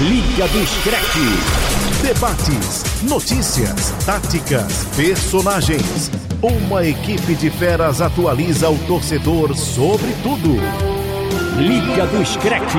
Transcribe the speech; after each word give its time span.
Liga 0.00 0.46
do 0.46 0.64
Screte. 0.64 2.06
Debates, 2.06 3.02
notícias, 3.02 3.90
táticas, 4.06 4.86
personagens. 4.94 6.08
Uma 6.40 6.86
equipe 6.86 7.34
de 7.34 7.50
feras 7.50 8.00
atualiza 8.00 8.70
o 8.70 8.78
torcedor 8.86 9.56
sobre 9.56 10.12
tudo. 10.22 10.54
Liga 11.58 12.06
do 12.06 12.24
Screte. 12.24 12.78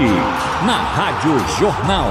Na 0.65 0.81
Rádio 0.81 1.37
Jornal. 1.59 2.09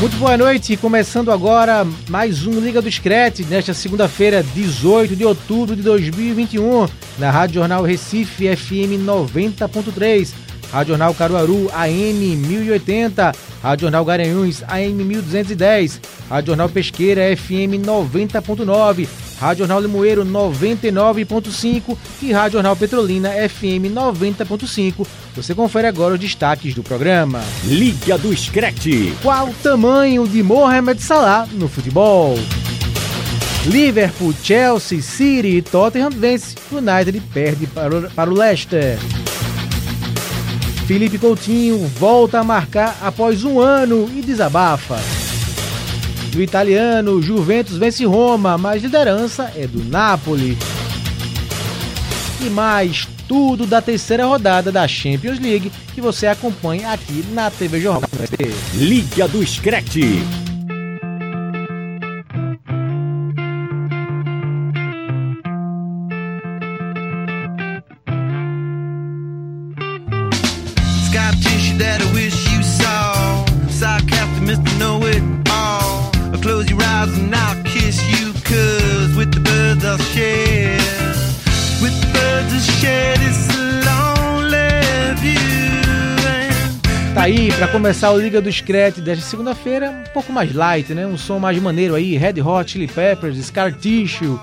Muito 0.00 0.16
boa 0.16 0.36
noite, 0.36 0.76
começando 0.76 1.30
agora 1.30 1.86
mais 2.10 2.48
um 2.48 2.58
Liga 2.58 2.82
do 2.82 2.90
Screte, 2.90 3.44
nesta 3.44 3.72
segunda-feira, 3.72 4.42
18 4.42 5.14
de 5.14 5.24
outubro 5.24 5.76
de 5.76 5.82
2021, 5.82 6.88
na 7.16 7.30
Rádio 7.30 7.60
Jornal 7.60 7.84
Recife 7.84 8.54
FM 8.56 9.06
90.3 9.06 10.45
Rádio 10.72 10.90
Jornal 10.90 11.14
Caruaru 11.14 11.70
AM 11.72 12.36
1080, 12.36 13.32
Rádio 13.62 13.82
Jornal 13.82 14.04
Garanhuns 14.04 14.62
AM 14.68 14.92
1210, 14.92 16.00
Rádio 16.28 16.48
Jornal 16.48 16.68
Pesqueira 16.68 17.36
FM 17.36 17.84
90.9, 17.84 19.08
Rádio 19.40 19.58
Jornal 19.60 19.80
Limoeiro 19.80 20.24
99.5 20.24 21.96
e 22.22 22.32
Rádio 22.32 22.52
Jornal 22.54 22.76
Petrolina 22.76 23.30
FM 23.30 23.92
90.5. 23.92 25.06
Você 25.34 25.54
confere 25.54 25.86
agora 25.86 26.14
os 26.14 26.20
destaques 26.20 26.74
do 26.74 26.82
programa. 26.82 27.42
Liga 27.64 28.18
do 28.18 28.34
Screte. 28.36 29.14
Qual 29.22 29.48
o 29.48 29.54
tamanho 29.62 30.26
de 30.26 30.42
Mohamed 30.42 31.00
Salah 31.02 31.46
no 31.52 31.68
futebol? 31.68 32.36
Liverpool, 33.66 34.32
Chelsea, 34.42 35.02
City 35.02 35.56
e 35.56 35.62
Tottenham 35.62 36.10
vence. 36.10 36.54
United 36.70 37.20
perde 37.32 37.66
para 37.66 37.98
o, 37.98 38.10
para 38.10 38.30
o 38.30 38.34
Leicester. 38.34 38.96
Felipe 40.86 41.18
Coutinho 41.18 41.78
volta 41.98 42.38
a 42.38 42.44
marcar 42.44 42.96
após 43.02 43.42
um 43.42 43.60
ano 43.60 44.08
e 44.14 44.22
desabafa. 44.22 44.96
No 46.32 46.40
italiano, 46.40 47.20
Juventus 47.20 47.76
vence 47.76 48.04
Roma, 48.04 48.56
mas 48.56 48.84
liderança 48.84 49.50
é 49.56 49.66
do 49.66 49.82
Napoli. 49.84 50.56
E 52.40 52.48
mais 52.48 53.08
tudo 53.26 53.66
da 53.66 53.82
terceira 53.82 54.26
rodada 54.26 54.70
da 54.70 54.86
Champions 54.86 55.40
League 55.40 55.72
que 55.92 56.00
você 56.00 56.28
acompanha 56.28 56.92
aqui 56.92 57.24
na 57.32 57.50
TV 57.50 57.80
Jornal. 57.80 58.08
Liga 58.74 59.26
do 59.26 59.44
Screte. 59.44 60.45
Para 87.52 87.68
começar 87.68 88.10
o 88.10 88.18
Liga 88.18 88.40
do 88.40 88.50
Screte 88.50 89.00
desta 89.00 89.24
segunda-feira, 89.24 89.90
um 89.90 90.12
pouco 90.12 90.32
mais 90.32 90.54
light, 90.54 90.92
né? 90.92 91.06
Um 91.06 91.16
som 91.16 91.38
mais 91.38 91.58
maneiro 91.60 91.94
aí, 91.94 92.16
Red 92.16 92.40
Hot 92.40 92.70
Chili 92.70 92.88
Peppers, 92.88 93.36
Scar 93.46 93.72
Tissue, 93.72 94.38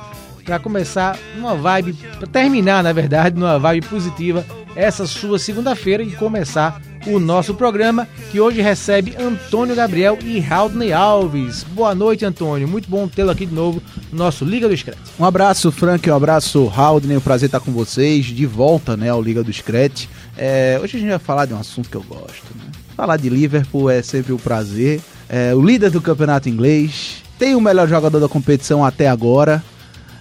para 0.45 0.59
começar 0.59 1.17
uma 1.37 1.55
vibe, 1.55 1.93
para 2.17 2.27
terminar, 2.27 2.83
na 2.83 2.93
verdade, 2.93 3.37
numa 3.37 3.59
vibe 3.59 3.87
positiva 3.87 4.45
essa 4.75 5.05
sua 5.05 5.37
segunda-feira 5.37 6.01
e 6.01 6.11
começar 6.11 6.81
o 7.05 7.19
nosso 7.19 7.53
programa, 7.53 8.07
que 8.31 8.39
hoje 8.39 8.61
recebe 8.61 9.15
Antônio 9.19 9.75
Gabriel 9.75 10.17
e 10.23 10.43
Haldney 10.43 10.93
Alves. 10.93 11.63
Boa 11.63 11.93
noite, 11.93 12.23
Antônio. 12.23 12.67
Muito 12.67 12.89
bom 12.89 13.07
tê-lo 13.07 13.31
aqui 13.31 13.45
de 13.45 13.53
novo 13.53 13.81
no 14.11 14.17
nosso 14.17 14.45
Liga 14.45 14.69
do 14.69 14.77
Screte. 14.77 14.99
Um 15.19 15.25
abraço, 15.25 15.71
Frank, 15.71 16.09
um 16.09 16.15
abraço, 16.15 16.71
Haldney. 16.73 17.17
Um 17.17 17.21
prazer 17.21 17.47
estar 17.47 17.59
com 17.59 17.71
vocês 17.71 18.25
de 18.25 18.45
volta 18.45 18.95
né, 18.95 19.09
ao 19.09 19.21
Liga 19.21 19.43
do 19.43 19.51
Screte. 19.51 20.09
É, 20.37 20.79
hoje 20.81 20.97
a 20.97 20.99
gente 20.99 21.09
vai 21.09 21.19
falar 21.19 21.45
de 21.45 21.53
um 21.53 21.59
assunto 21.59 21.89
que 21.89 21.97
eu 21.97 22.03
gosto. 22.03 22.45
Né? 22.55 22.82
Falar 22.95 23.17
de 23.17 23.29
Liverpool 23.29 23.89
é 23.89 24.01
sempre 24.01 24.33
um 24.33 24.37
prazer. 24.37 25.01
É, 25.27 25.53
o 25.55 25.61
líder 25.61 25.89
do 25.89 26.01
campeonato 26.01 26.47
inglês, 26.47 27.23
tem 27.39 27.55
o 27.55 27.61
melhor 27.61 27.87
jogador 27.87 28.19
da 28.19 28.29
competição 28.29 28.85
até 28.85 29.07
agora. 29.07 29.63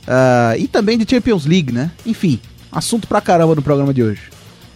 Uh, 0.03 0.59
e 0.59 0.67
também 0.67 0.99
de 0.99 1.09
Champions 1.09 1.47
League, 1.47 1.73
né? 1.73 1.91
Enfim, 2.05 2.41
assunto 2.73 3.07
pra 3.07 3.21
caramba 3.21 3.55
no 3.55 3.63
programa 3.63 3.95
de 3.95 4.03
hoje. 4.03 4.23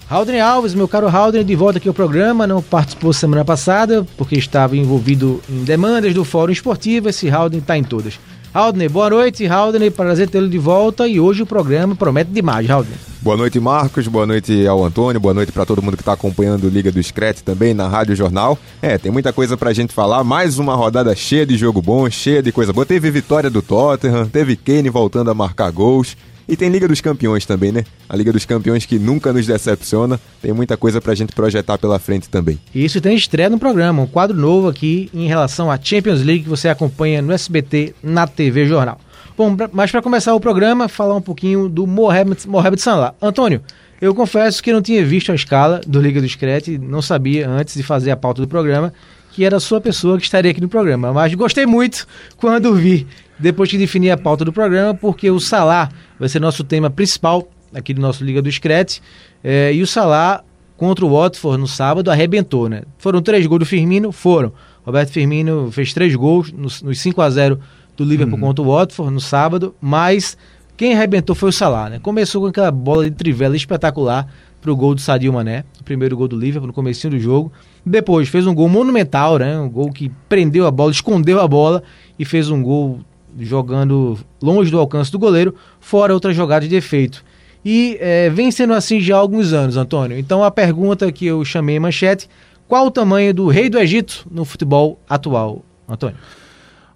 Haldren 0.08 0.40
Alves, 0.40 0.72
meu 0.72 0.86
caro 0.86 1.08
Haldren, 1.08 1.44
de 1.44 1.56
volta 1.56 1.78
aqui 1.78 1.88
ao 1.88 1.94
programa, 1.94 2.46
não 2.46 2.62
participou 2.62 3.12
semana 3.12 3.44
passada 3.44 4.06
porque 4.16 4.36
estava 4.36 4.76
envolvido 4.76 5.42
em 5.50 5.64
demandas 5.64 6.14
do 6.14 6.24
Fórum 6.24 6.52
Esportivo, 6.52 7.08
esse 7.08 7.28
Haldren 7.28 7.58
está 7.58 7.76
em 7.76 7.82
todas. 7.82 8.20
Haldner, 8.56 8.88
boa 8.88 9.10
noite, 9.10 9.46
Haldner, 9.46 9.92
prazer 9.92 10.30
tê-lo 10.30 10.48
de 10.48 10.56
volta 10.56 11.06
e 11.06 11.20
hoje 11.20 11.42
o 11.42 11.46
programa 11.46 11.94
promete 11.94 12.30
demais, 12.30 12.70
Haldner. 12.70 12.96
Boa 13.20 13.36
noite, 13.36 13.60
Marcos, 13.60 14.08
boa 14.08 14.24
noite 14.24 14.66
ao 14.66 14.82
Antônio, 14.82 15.20
boa 15.20 15.34
noite 15.34 15.52
para 15.52 15.66
todo 15.66 15.82
mundo 15.82 15.94
que 15.94 16.00
está 16.00 16.14
acompanhando 16.14 16.64
o 16.64 16.70
Liga 16.70 16.90
do 16.90 17.02
Screte 17.02 17.44
também 17.44 17.74
na 17.74 17.86
Rádio 17.86 18.16
Jornal. 18.16 18.58
É, 18.80 18.96
tem 18.96 19.12
muita 19.12 19.30
coisa 19.30 19.58
pra 19.58 19.74
gente 19.74 19.92
falar, 19.92 20.24
mais 20.24 20.58
uma 20.58 20.74
rodada 20.74 21.14
cheia 21.14 21.44
de 21.44 21.54
jogo 21.54 21.82
bom, 21.82 22.08
cheia 22.08 22.42
de 22.42 22.50
coisa 22.50 22.72
boa. 22.72 22.86
Teve 22.86 23.10
vitória 23.10 23.50
do 23.50 23.60
Tottenham, 23.60 24.26
teve 24.26 24.56
Kane 24.56 24.88
voltando 24.88 25.30
a 25.30 25.34
marcar 25.34 25.70
gols. 25.70 26.16
E 26.48 26.56
tem 26.56 26.68
Liga 26.68 26.86
dos 26.86 27.00
Campeões 27.00 27.44
também, 27.44 27.72
né? 27.72 27.84
A 28.08 28.16
Liga 28.16 28.32
dos 28.32 28.44
Campeões 28.44 28.86
que 28.86 28.98
nunca 28.98 29.32
nos 29.32 29.46
decepciona. 29.46 30.20
Tem 30.40 30.52
muita 30.52 30.76
coisa 30.76 31.00
pra 31.00 31.14
gente 31.14 31.32
projetar 31.32 31.76
pela 31.76 31.98
frente 31.98 32.28
também. 32.28 32.58
Isso 32.74 33.00
tem 33.00 33.16
estreia 33.16 33.50
no 33.50 33.58
programa, 33.58 34.02
um 34.02 34.06
quadro 34.06 34.36
novo 34.36 34.68
aqui 34.68 35.10
em 35.12 35.26
relação 35.26 35.70
à 35.70 35.78
Champions 35.80 36.22
League 36.22 36.44
que 36.44 36.48
você 36.48 36.68
acompanha 36.68 37.20
no 37.20 37.32
SBT 37.32 37.94
na 38.02 38.26
TV 38.26 38.64
Jornal. 38.66 39.00
Bom, 39.36 39.56
mas 39.72 39.90
para 39.90 40.00
começar 40.00 40.34
o 40.34 40.40
programa, 40.40 40.88
falar 40.88 41.16
um 41.16 41.20
pouquinho 41.20 41.68
do 41.68 41.86
Mohamed, 41.86 42.48
Mohamed 42.48 42.80
Salah. 42.80 43.14
Antônio, 43.20 43.60
eu 44.00 44.14
confesso 44.14 44.62
que 44.62 44.72
não 44.72 44.80
tinha 44.80 45.04
visto 45.04 45.32
a 45.32 45.34
escala 45.34 45.80
do 45.86 46.00
Liga 46.00 46.20
do 46.20 46.28
Screte, 46.28 46.78
não 46.78 47.02
sabia 47.02 47.48
antes 47.48 47.74
de 47.74 47.82
fazer 47.82 48.12
a 48.12 48.16
pauta 48.16 48.40
do 48.40 48.48
programa 48.48 48.92
que 49.36 49.44
era 49.44 49.58
a 49.58 49.60
sua 49.60 49.82
pessoa 49.82 50.16
que 50.16 50.24
estaria 50.24 50.50
aqui 50.50 50.62
no 50.62 50.68
programa, 50.68 51.12
mas 51.12 51.34
gostei 51.34 51.66
muito 51.66 52.06
quando 52.38 52.74
vi 52.74 53.06
depois 53.38 53.70
que 53.70 53.78
defini 53.78 54.10
a 54.10 54.16
pauta 54.16 54.44
do 54.44 54.52
programa, 54.52 54.94
porque 54.94 55.30
o 55.30 55.38
Salah 55.38 55.90
vai 56.18 56.28
ser 56.28 56.40
nosso 56.40 56.64
tema 56.64 56.88
principal 56.90 57.48
aqui 57.74 57.92
do 57.92 58.00
nosso 58.00 58.24
Liga 58.24 58.40
do 58.40 58.50
Screte. 58.50 59.02
É, 59.42 59.72
e 59.72 59.82
o 59.82 59.86
Salah 59.86 60.42
contra 60.76 61.04
o 61.04 61.10
Watford 61.10 61.60
no 61.60 61.68
sábado 61.68 62.10
arrebentou, 62.10 62.68
né? 62.68 62.82
Foram 62.98 63.22
três 63.22 63.46
gols 63.46 63.60
do 63.60 63.66
Firmino? 63.66 64.12
Foram. 64.12 64.52
Roberto 64.84 65.10
Firmino 65.10 65.70
fez 65.72 65.92
três 65.92 66.14
gols 66.14 66.52
nos, 66.52 66.82
nos 66.82 67.00
5 67.00 67.20
a 67.20 67.30
0 67.30 67.60
do 67.96 68.04
Liverpool 68.04 68.34
uhum. 68.34 68.46
contra 68.46 68.64
o 68.64 68.68
Watford 68.68 69.12
no 69.12 69.20
sábado, 69.20 69.74
mas 69.80 70.36
quem 70.76 70.94
arrebentou 70.94 71.34
foi 71.34 71.48
o 71.48 71.52
Salah, 71.52 71.90
né? 71.90 71.98
Começou 71.98 72.42
com 72.42 72.48
aquela 72.48 72.70
bola 72.70 73.04
de 73.04 73.10
trivela 73.10 73.56
espetacular 73.56 74.28
para 74.60 74.70
o 74.70 74.76
gol 74.76 74.94
do 74.94 75.00
Sadio 75.00 75.32
Mané, 75.32 75.64
o 75.80 75.84
primeiro 75.84 76.16
gol 76.16 76.28
do 76.28 76.38
Liverpool 76.38 76.66
no 76.66 76.72
começo 76.72 77.08
do 77.08 77.18
jogo. 77.18 77.52
Depois 77.84 78.28
fez 78.28 78.46
um 78.46 78.54
gol 78.54 78.68
monumental, 78.68 79.38
né? 79.38 79.58
Um 79.58 79.68
gol 79.68 79.90
que 79.90 80.10
prendeu 80.28 80.66
a 80.66 80.70
bola, 80.70 80.90
escondeu 80.90 81.40
a 81.40 81.48
bola 81.48 81.82
e 82.18 82.24
fez 82.24 82.50
um 82.50 82.62
gol 82.62 83.00
jogando 83.38 84.18
longe 84.42 84.70
do 84.70 84.78
alcance 84.78 85.10
do 85.10 85.18
goleiro, 85.18 85.54
fora 85.80 86.14
outra 86.14 86.32
jogada 86.32 86.66
de 86.66 86.74
efeito. 86.74 87.24
E 87.64 87.96
é, 88.00 88.30
vem 88.30 88.50
sendo 88.50 88.72
assim 88.72 89.00
já 89.00 89.16
há 89.16 89.18
alguns 89.18 89.52
anos, 89.52 89.76
Antônio. 89.76 90.18
Então 90.18 90.44
a 90.44 90.50
pergunta 90.50 91.10
que 91.10 91.26
eu 91.26 91.44
chamei 91.44 91.78
manchete, 91.80 92.28
qual 92.68 92.86
o 92.86 92.90
tamanho 92.90 93.34
do 93.34 93.48
rei 93.48 93.68
do 93.68 93.78
Egito 93.78 94.26
no 94.30 94.44
futebol 94.44 95.00
atual, 95.08 95.62
Antônio? 95.88 96.16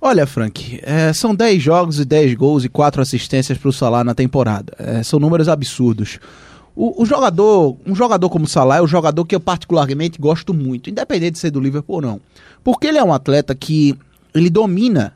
Olha, 0.02 0.26
Frank, 0.26 0.80
é, 0.82 1.12
são 1.12 1.34
10 1.34 1.62
jogos 1.62 2.00
e 2.00 2.04
10 2.04 2.34
gols 2.34 2.64
e 2.64 2.68
4 2.68 3.02
assistências 3.02 3.58
para 3.58 3.68
o 3.68 3.72
Salah 3.72 4.02
na 4.02 4.14
temporada. 4.14 4.72
É, 4.78 5.02
são 5.02 5.20
números 5.20 5.48
absurdos. 5.48 6.18
O, 6.74 7.02
o, 7.02 7.04
jogador, 7.04 7.76
um 7.86 7.94
jogador 7.94 8.30
como 8.30 8.46
o 8.46 8.48
Salah 8.48 8.78
é 8.78 8.80
o 8.80 8.86
jogador 8.86 9.26
que 9.26 9.34
eu 9.34 9.40
particularmente 9.40 10.18
gosto 10.18 10.54
muito, 10.54 10.88
independente 10.88 11.32
de 11.32 11.38
ser 11.38 11.50
do 11.50 11.60
Liverpool 11.60 11.96
ou 11.96 12.02
não. 12.02 12.20
Porque 12.64 12.86
ele 12.86 12.96
é 12.96 13.04
um 13.04 13.12
atleta 13.12 13.54
que 13.54 13.94
ele 14.34 14.48
domina 14.48 15.12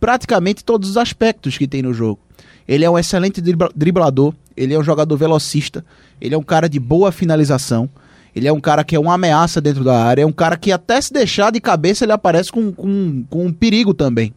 praticamente 0.00 0.64
todos 0.64 0.90
os 0.90 0.96
aspectos 0.96 1.56
que 1.56 1.68
tem 1.68 1.82
no 1.82 1.92
jogo. 1.92 2.18
Ele 2.66 2.84
é 2.84 2.90
um 2.90 2.98
excelente 2.98 3.40
driblador, 3.74 4.34
ele 4.56 4.74
é 4.74 4.78
um 4.78 4.82
jogador 4.82 5.16
velocista, 5.16 5.84
ele 6.20 6.34
é 6.34 6.38
um 6.38 6.42
cara 6.42 6.68
de 6.68 6.80
boa 6.80 7.12
finalização, 7.12 7.88
ele 8.34 8.48
é 8.48 8.52
um 8.52 8.60
cara 8.60 8.82
que 8.82 8.96
é 8.96 9.00
uma 9.00 9.14
ameaça 9.14 9.60
dentro 9.60 9.84
da 9.84 10.02
área, 10.02 10.22
é 10.22 10.26
um 10.26 10.32
cara 10.32 10.56
que 10.56 10.72
até 10.72 11.00
se 11.00 11.12
deixar 11.12 11.52
de 11.52 11.60
cabeça 11.60 12.04
ele 12.04 12.12
aparece 12.12 12.50
com, 12.50 12.72
com, 12.72 13.24
com 13.28 13.46
um 13.46 13.52
perigo 13.52 13.92
também. 13.92 14.32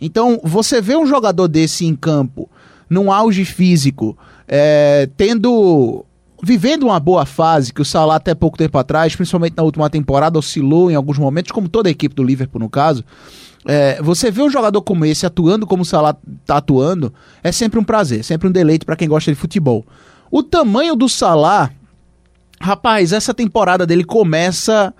Então, 0.00 0.40
você 0.42 0.80
vê 0.80 0.96
um 0.96 1.06
jogador 1.06 1.48
desse 1.48 1.86
em 1.86 1.94
campo, 1.94 2.48
num 2.88 3.12
auge 3.12 3.44
físico, 3.44 4.16
é, 4.48 5.08
tendo 5.16 6.04
vivendo 6.42 6.82
uma 6.84 6.98
boa 6.98 7.24
fase, 7.24 7.72
que 7.72 7.80
o 7.80 7.84
Salah 7.84 8.16
até 8.16 8.34
pouco 8.34 8.58
tempo 8.58 8.76
atrás, 8.76 9.14
principalmente 9.14 9.56
na 9.56 9.62
última 9.62 9.88
temporada, 9.88 10.38
oscilou 10.38 10.90
em 10.90 10.94
alguns 10.96 11.16
momentos, 11.16 11.52
como 11.52 11.68
toda 11.68 11.88
a 11.88 11.92
equipe 11.92 12.14
do 12.16 12.24
Liverpool 12.24 12.60
no 12.60 12.68
caso, 12.68 13.04
é, 13.64 14.02
você 14.02 14.30
vê 14.30 14.42
um 14.42 14.50
jogador 14.50 14.82
como 14.82 15.04
esse 15.04 15.24
atuando 15.24 15.66
como 15.66 15.82
o 15.82 15.86
Salah 15.86 16.16
está 16.40 16.56
atuando, 16.56 17.12
é 17.42 17.52
sempre 17.52 17.78
um 17.78 17.84
prazer, 17.84 18.24
sempre 18.24 18.48
um 18.48 18.52
deleite 18.52 18.84
para 18.84 18.96
quem 18.96 19.08
gosta 19.08 19.30
de 19.30 19.38
futebol. 19.38 19.86
O 20.30 20.42
tamanho 20.42 20.96
do 20.96 21.08
Salah, 21.08 21.70
rapaz, 22.60 23.12
essa 23.12 23.32
temporada 23.32 23.86
dele 23.86 24.04
começa 24.04 24.92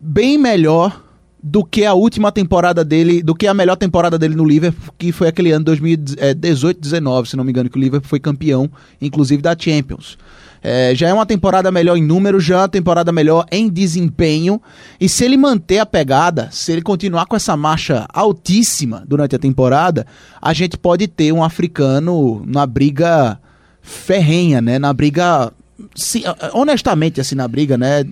bem 0.00 0.38
melhor 0.38 1.04
do 1.42 1.64
que 1.64 1.84
a 1.84 1.94
última 1.94 2.32
temporada 2.32 2.84
dele, 2.84 3.22
do 3.22 3.34
que 3.34 3.46
a 3.46 3.54
melhor 3.54 3.76
temporada 3.76 4.18
dele 4.18 4.34
no 4.34 4.44
Liverpool, 4.44 4.92
que 4.98 5.12
foi 5.12 5.28
aquele 5.28 5.52
ano 5.52 5.64
2018-19, 5.66 7.26
se 7.26 7.36
não 7.36 7.44
me 7.44 7.50
engano, 7.50 7.70
que 7.70 7.78
o 7.78 7.80
Liverpool 7.80 8.08
foi 8.08 8.18
campeão, 8.18 8.68
inclusive 9.00 9.40
da 9.40 9.56
Champions. 9.56 10.18
É, 10.62 10.94
já 10.94 11.08
é 11.08 11.12
uma 11.12 11.26
temporada 11.26 11.70
melhor 11.70 11.96
em 11.96 12.02
números, 12.02 12.44
já 12.44 12.56
é 12.56 12.58
uma 12.60 12.68
temporada 12.68 13.12
melhor 13.12 13.46
em 13.50 13.68
desempenho. 13.68 14.60
E 15.00 15.08
se 15.08 15.24
ele 15.24 15.36
manter 15.36 15.78
a 15.78 15.86
pegada, 15.86 16.48
se 16.50 16.72
ele 16.72 16.82
continuar 16.82 17.26
com 17.26 17.36
essa 17.36 17.56
marcha 17.56 18.06
altíssima 18.12 19.04
durante 19.06 19.36
a 19.36 19.38
temporada, 19.38 20.06
a 20.40 20.52
gente 20.52 20.76
pode 20.76 21.06
ter 21.06 21.32
um 21.32 21.42
africano 21.42 22.42
na 22.46 22.66
briga 22.66 23.38
ferrenha, 23.82 24.60
né? 24.60 24.78
Na 24.78 24.92
briga. 24.92 25.52
Se, 25.94 26.22
honestamente, 26.52 27.20
assim, 27.20 27.34
na 27.34 27.46
briga, 27.46 27.78
né? 27.78 28.04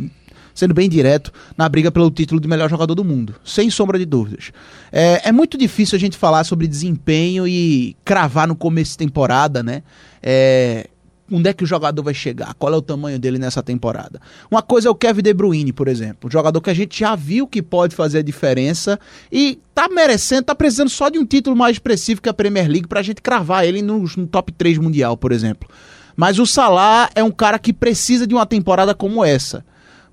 Sendo 0.54 0.72
bem 0.72 0.88
direto, 0.88 1.30
na 1.54 1.68
briga 1.68 1.90
pelo 1.90 2.10
título 2.10 2.40
de 2.40 2.48
melhor 2.48 2.70
jogador 2.70 2.94
do 2.94 3.04
mundo, 3.04 3.34
sem 3.44 3.68
sombra 3.68 3.98
de 3.98 4.06
dúvidas. 4.06 4.52
É, 4.90 5.28
é 5.28 5.30
muito 5.30 5.58
difícil 5.58 5.96
a 5.96 5.98
gente 5.98 6.16
falar 6.16 6.44
sobre 6.44 6.66
desempenho 6.66 7.46
e 7.46 7.94
cravar 8.02 8.48
no 8.48 8.56
começo 8.56 8.92
de 8.92 8.96
temporada, 8.96 9.62
né? 9.62 9.82
É, 10.22 10.88
onde 11.30 11.50
é 11.50 11.52
que 11.52 11.64
o 11.64 11.66
jogador 11.66 12.02
vai 12.02 12.14
chegar, 12.14 12.54
qual 12.54 12.72
é 12.72 12.76
o 12.76 12.82
tamanho 12.82 13.18
dele 13.18 13.38
nessa 13.38 13.62
temporada. 13.62 14.20
Uma 14.50 14.62
coisa 14.62 14.88
é 14.88 14.90
o 14.90 14.94
Kevin 14.94 15.22
De 15.22 15.34
Bruyne, 15.34 15.72
por 15.72 15.88
exemplo, 15.88 16.28
um 16.28 16.30
jogador 16.30 16.60
que 16.60 16.70
a 16.70 16.74
gente 16.74 16.98
já 16.98 17.16
viu 17.16 17.46
que 17.46 17.62
pode 17.62 17.94
fazer 17.96 18.18
a 18.18 18.22
diferença 18.22 18.98
e 19.30 19.58
tá 19.74 19.88
merecendo, 19.88 20.44
tá 20.44 20.54
precisando 20.54 20.88
só 20.88 21.08
de 21.08 21.18
um 21.18 21.26
título 21.26 21.56
mais 21.56 21.76
expressivo 21.76 22.22
que 22.22 22.28
a 22.28 22.34
Premier 22.34 22.68
League 22.68 22.86
pra 22.86 23.02
gente 23.02 23.20
cravar 23.20 23.64
ele 23.64 23.82
no, 23.82 24.04
no 24.16 24.26
top 24.26 24.52
3 24.52 24.78
mundial, 24.78 25.16
por 25.16 25.32
exemplo. 25.32 25.68
Mas 26.16 26.38
o 26.38 26.46
Salah 26.46 27.10
é 27.14 27.22
um 27.22 27.30
cara 27.30 27.58
que 27.58 27.72
precisa 27.72 28.26
de 28.26 28.34
uma 28.34 28.46
temporada 28.46 28.94
como 28.94 29.24
essa. 29.24 29.64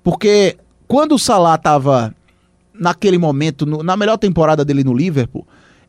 Porque 0.02 0.58
quando 0.86 1.14
o 1.14 1.18
Salah 1.18 1.56
tava 1.56 2.14
naquele 2.74 3.16
momento, 3.16 3.64
no, 3.64 3.82
na 3.82 3.96
melhor 3.96 4.18
temporada 4.18 4.64
dele 4.64 4.84
no 4.84 4.92
Liverpool, 4.92 5.46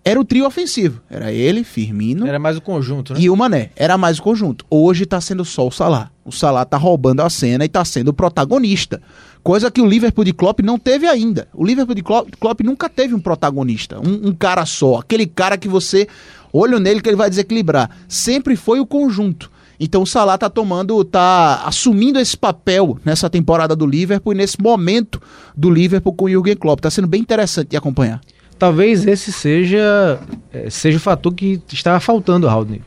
era 0.08 0.20
o 0.20 0.24
trio 0.24 0.46
ofensivo. 0.46 1.02
Era 1.10 1.32
ele, 1.32 1.64
Firmino. 1.64 2.28
Era 2.28 2.38
mais 2.38 2.56
o 2.56 2.62
conjunto, 2.62 3.16
né? 3.16 3.20
E 3.20 3.28
o 3.28 3.36
Mané. 3.36 3.72
Era 3.76 3.98
mais 3.98 4.20
o 4.20 4.22
conjunto. 4.22 4.64
Hoje 4.70 5.04
tá 5.04 5.20
sendo 5.20 5.44
só 5.44 5.68
o 5.68 5.72
Salah. 5.72 6.12
O 6.24 6.32
Salah 6.32 6.64
tá 6.64 6.78
roubando 6.78 7.22
a 7.22 7.30
cena 7.30 7.66
e 7.66 7.68
tá 7.68 7.84
sendo 7.84 8.10
o 8.10 8.14
protagonista. 8.14 9.02
Coisa 9.42 9.72
que 9.72 9.82
o 9.82 9.86
Liverpool 9.86 10.24
de 10.24 10.32
Klopp 10.32 10.60
não 10.60 10.78
teve 10.78 11.08
ainda. 11.08 11.48
O 11.52 11.66
Liverpool 11.66 11.96
de 11.96 12.04
Klopp, 12.04 12.30
Klopp 12.40 12.62
nunca 12.62 12.88
teve 12.88 13.16
um 13.16 13.20
protagonista. 13.20 14.00
Um, 14.00 14.30
um, 14.30 14.32
cara 14.32 14.64
só. 14.68 15.00
Aquele 15.00 15.26
cara 15.26 15.58
que 15.58 15.68
você 15.68 16.08
olha 16.54 16.80
nele 16.80 17.02
que 17.02 17.10
ele 17.10 17.18
vai 17.18 17.30
desequilibrar. 17.30 17.90
Sempre 18.08 18.56
foi 18.56 18.80
o 18.80 18.86
conjunto. 18.86 19.50
Então 19.80 20.04
o 20.04 20.08
Salah 20.08 20.38
tá 20.38 20.52
tomando, 20.52 21.04
tá 21.04 21.64
assumindo 21.66 22.20
esse 22.20 22.38
papel 22.38 23.00
nessa 23.04 23.28
temporada 23.28 23.76
do 23.76 23.88
Liverpool 23.88 24.34
e 24.34 24.38
nesse 24.38 24.62
momento 24.62 25.20
do 25.58 25.72
Liverpool 25.72 26.14
com 26.14 26.26
o 26.26 26.30
Jürgen 26.30 26.56
Klopp. 26.56 26.80
Tá 26.80 26.92
sendo 26.92 27.08
bem 27.08 27.22
interessante 27.22 27.70
de 27.70 27.78
acompanhar 27.78 28.22
talvez 28.58 29.06
esse 29.06 29.32
seja, 29.32 30.20
é, 30.54 30.70
seja 30.70 30.98
o 30.98 31.02
fator 31.02 31.34
que 31.34 31.62
estava 31.72 32.00
faltando 32.00 32.48
ao 32.48 32.54
Haldane. 32.54 32.82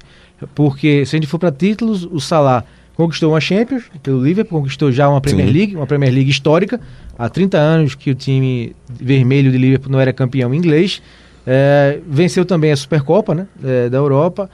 Porque 0.54 1.04
se 1.04 1.16
a 1.16 1.18
gente 1.18 1.28
for 1.28 1.38
para 1.38 1.50
títulos, 1.50 2.04
o 2.04 2.20
Salah 2.20 2.64
conquistou 2.94 3.32
uma 3.32 3.40
Champions 3.40 3.84
pelo 4.02 4.22
Liverpool, 4.22 4.60
conquistou 4.60 4.90
já 4.90 5.08
uma 5.08 5.20
Premier 5.20 5.46
Sim. 5.46 5.52
League, 5.52 5.76
uma 5.76 5.86
Premier 5.86 6.12
League 6.12 6.30
histórica. 6.30 6.80
Há 7.18 7.28
30 7.28 7.58
anos 7.58 7.94
que 7.94 8.10
o 8.10 8.14
time 8.14 8.74
vermelho 8.88 9.50
de 9.50 9.58
Liverpool 9.58 9.90
não 9.90 10.00
era 10.00 10.12
campeão 10.12 10.54
inglês. 10.54 11.02
É, 11.46 12.00
venceu 12.06 12.44
também 12.44 12.72
a 12.72 12.76
Supercopa 12.76 13.34
né, 13.34 13.46
é, 13.64 13.88
da 13.88 13.98
Europa 13.98 14.50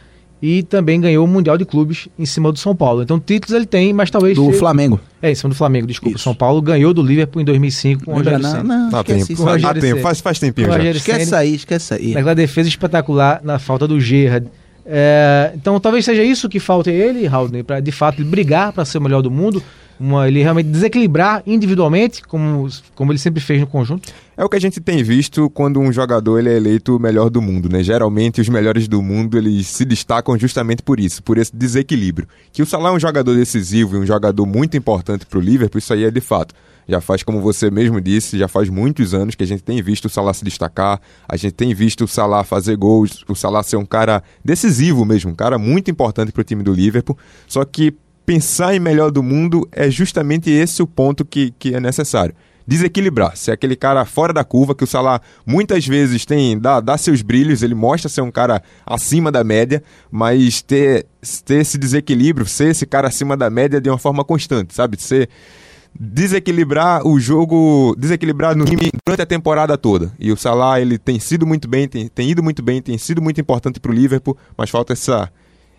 e 0.47 0.63
também 0.63 1.01
ganhou 1.01 1.25
o 1.25 1.27
Mundial 1.27 1.57
de 1.57 1.65
Clubes 1.65 2.07
em 2.19 2.27
cima 2.27 2.53
do 2.53 2.59
São 2.59 2.77
Paulo. 2.77 3.03
Então 3.03 3.19
títulos 3.19 3.57
ele 3.57 3.65
tem, 3.65 3.95
mas 3.95 4.11
talvez... 4.11 4.37
Do 4.37 4.45
seja... 4.45 4.59
Flamengo. 4.59 5.01
É, 5.23 5.31
em 5.31 5.35
cima 5.35 5.49
do 5.49 5.55
Flamengo, 5.55 5.87
desculpa. 5.87 6.17
Isso. 6.17 6.25
São 6.25 6.35
Paulo 6.35 6.61
ganhou 6.61 6.93
do 6.93 7.03
Liverpool 7.03 7.41
em 7.41 7.47
2005 7.47 8.05
com 8.05 8.11
o 8.11 8.15
Rogério 8.17 8.45
Senna. 8.45 8.63
Não, 8.63 8.91
não, 8.91 9.01
esquece 9.01 9.33
isso. 9.33 9.49
Ah, 9.49 9.73
tempo. 9.73 10.03
Faz, 10.03 10.21
faz 10.21 10.39
tempinho 10.39 10.71
já. 10.71 10.85
Esquece 10.85 11.23
isso 11.23 11.35
aí, 11.35 11.55
esquece 11.55 11.95
aí. 11.95 12.13
Naquela 12.13 12.35
defesa 12.35 12.69
espetacular, 12.69 13.41
na 13.43 13.59
falta 13.59 13.89
do 13.89 13.99
Gerrard. 13.99 14.47
É, 14.85 15.53
então 15.55 15.81
talvez 15.81 16.05
seja 16.05 16.23
isso 16.23 16.47
que 16.47 16.61
falta 16.61 16.91
ele, 16.91 17.27
Raul, 17.27 17.49
para 17.67 17.81
de 17.81 17.91
fato 17.91 18.23
brigar 18.23 18.71
para 18.71 18.85
ser 18.85 18.99
o 18.99 19.01
melhor 19.01 19.23
do 19.23 19.31
mundo 19.31 19.63
uma, 19.99 20.27
ele 20.29 20.43
realmente 20.43 20.69
desequilibrar 20.69 21.43
individualmente, 21.47 22.23
como, 22.23 22.69
como 22.95 23.13
ele 23.13 23.19
sempre 23.19 23.41
fez 23.41 23.61
no 23.61 23.67
conjunto? 23.67 24.13
É 24.37 24.45
o 24.45 24.49
que 24.49 24.57
a 24.57 24.61
gente 24.61 24.81
tem 24.81 25.03
visto 25.03 25.49
quando 25.51 25.79
um 25.79 25.93
jogador 25.93 26.39
ele 26.39 26.49
é 26.49 26.57
eleito 26.57 26.97
o 26.97 27.01
melhor 27.01 27.31
do 27.31 27.41
mundo, 27.41 27.69
né? 27.69 27.83
Geralmente 27.83 28.41
os 28.41 28.49
melhores 28.49 28.89
do 28.89 29.01
mundo 29.01 29.39
eles 29.39 29.69
se 29.69 29.85
destacam 29.85 30.37
justamente 30.37 30.83
por 30.83 30.99
isso, 30.99 31.23
por 31.23 31.39
esse 31.39 31.55
desequilíbrio. 31.55 32.27
Que 32.53 32.61
o 32.61 32.67
Salah 32.67 32.89
é 32.89 32.93
um 32.93 32.99
jogador 32.99 33.35
decisivo 33.35 33.97
e 33.97 34.01
um 34.01 34.07
jogador 34.07 34.45
muito 34.45 34.77
importante 34.77 35.25
para 35.25 35.39
o 35.39 35.43
Liverpool, 35.43 35.79
isso 35.79 35.93
aí 35.93 36.05
é 36.05 36.11
de 36.11 36.21
fato. 36.21 36.55
Já 36.87 37.01
faz, 37.01 37.23
como 37.23 37.41
você 37.41 37.71
mesmo 37.71 38.01
disse, 38.01 38.37
já 38.37 38.49
faz 38.49 38.69
muitos 38.69 39.15
anos 39.15 39.35
que 39.35 39.43
a 39.43 39.47
gente 39.47 39.63
tem 39.63 39.81
visto 39.83 40.07
o 40.07 40.11
Salah 40.11 40.35
se 40.35 40.45
destacar, 40.45 41.01
a 41.29 41.37
gente 41.37 41.53
tem 41.53 41.73
visto 41.75 42.05
o 42.05 42.09
Salah 42.09 42.45
fazer 42.45 42.77
gols, 42.77 43.25
o 43.29 43.35
Salah 43.35 43.63
ser 43.63 43.77
um 43.77 43.87
cara 43.87 44.23
decisivo 44.45 45.05
mesmo, 45.05 45.31
um 45.31 45.35
cara 45.35 45.59
muito 45.59 45.91
importante 45.91 46.33
para 46.33 46.41
o 46.41 46.45
time 46.45 46.63
do 46.63 46.73
Liverpool. 46.73 47.17
Só 47.47 47.65
que 47.65 47.95
pensar 48.25 48.75
em 48.75 48.81
melhor 48.81 49.11
do 49.11 49.23
mundo 49.23 49.69
é 49.73 49.91
justamente 49.91 50.51
esse 50.51 50.83
o 50.83 50.87
ponto 50.87 51.25
que, 51.25 51.53
que 51.59 51.75
é 51.75 51.81
necessário. 51.81 52.35
Desequilibrar, 52.67 53.37
ser 53.37 53.51
aquele 53.53 53.77
cara 53.77 54.07
fora 54.07 54.33
da 54.33 54.43
curva, 54.43 54.75
que 54.75 54.83
o 54.83 54.87
Salah 54.87 55.21
muitas 55.45 55.87
vezes 55.87 56.25
tem, 56.25 56.59
dá, 56.59 56.81
dá 56.81 56.97
seus 56.97 57.21
brilhos, 57.21 57.63
ele 57.63 57.75
mostra 57.75 58.09
ser 58.09 58.23
um 58.23 58.31
cara 58.31 58.63
acima 58.87 59.31
da 59.31 59.45
média, 59.45 59.83
mas 60.11 60.63
ter, 60.63 61.05
ter 61.45 61.57
esse 61.57 61.77
desequilíbrio, 61.77 62.47
ser 62.47 62.71
esse 62.71 62.87
cara 62.87 63.09
acima 63.09 63.37
da 63.37 63.51
média 63.51 63.83
de 63.83 63.91
uma 63.91 63.99
forma 63.99 64.25
constante, 64.25 64.73
sabe? 64.73 64.97
Ser 64.99 65.29
desequilibrar 65.99 67.07
o 67.07 67.21
jogo, 67.21 67.95
desequilibrar 67.99 68.57
no 68.57 68.65
time 68.65 68.91
durante 69.07 69.23
a 69.23 69.27
temporada 69.27 69.77
toda. 69.77 70.11
E 70.19 70.33
o 70.33 70.37
Salah, 70.37 70.81
ele 70.81 70.97
tem 70.97 71.21
sido 71.21 71.47
muito 71.47 71.69
bem, 71.69 71.87
tem, 71.87 72.09
tem 72.09 72.31
ido 72.31 72.43
muito 72.43 72.63
bem, 72.63 72.81
tem 72.81 72.97
sido 72.97 73.21
muito 73.21 73.39
importante 73.41 73.79
para 73.79 73.91
o 73.91 73.95
Liverpool, 73.95 74.37
mas 74.57 74.71
falta 74.71 74.95
essa 74.95 75.31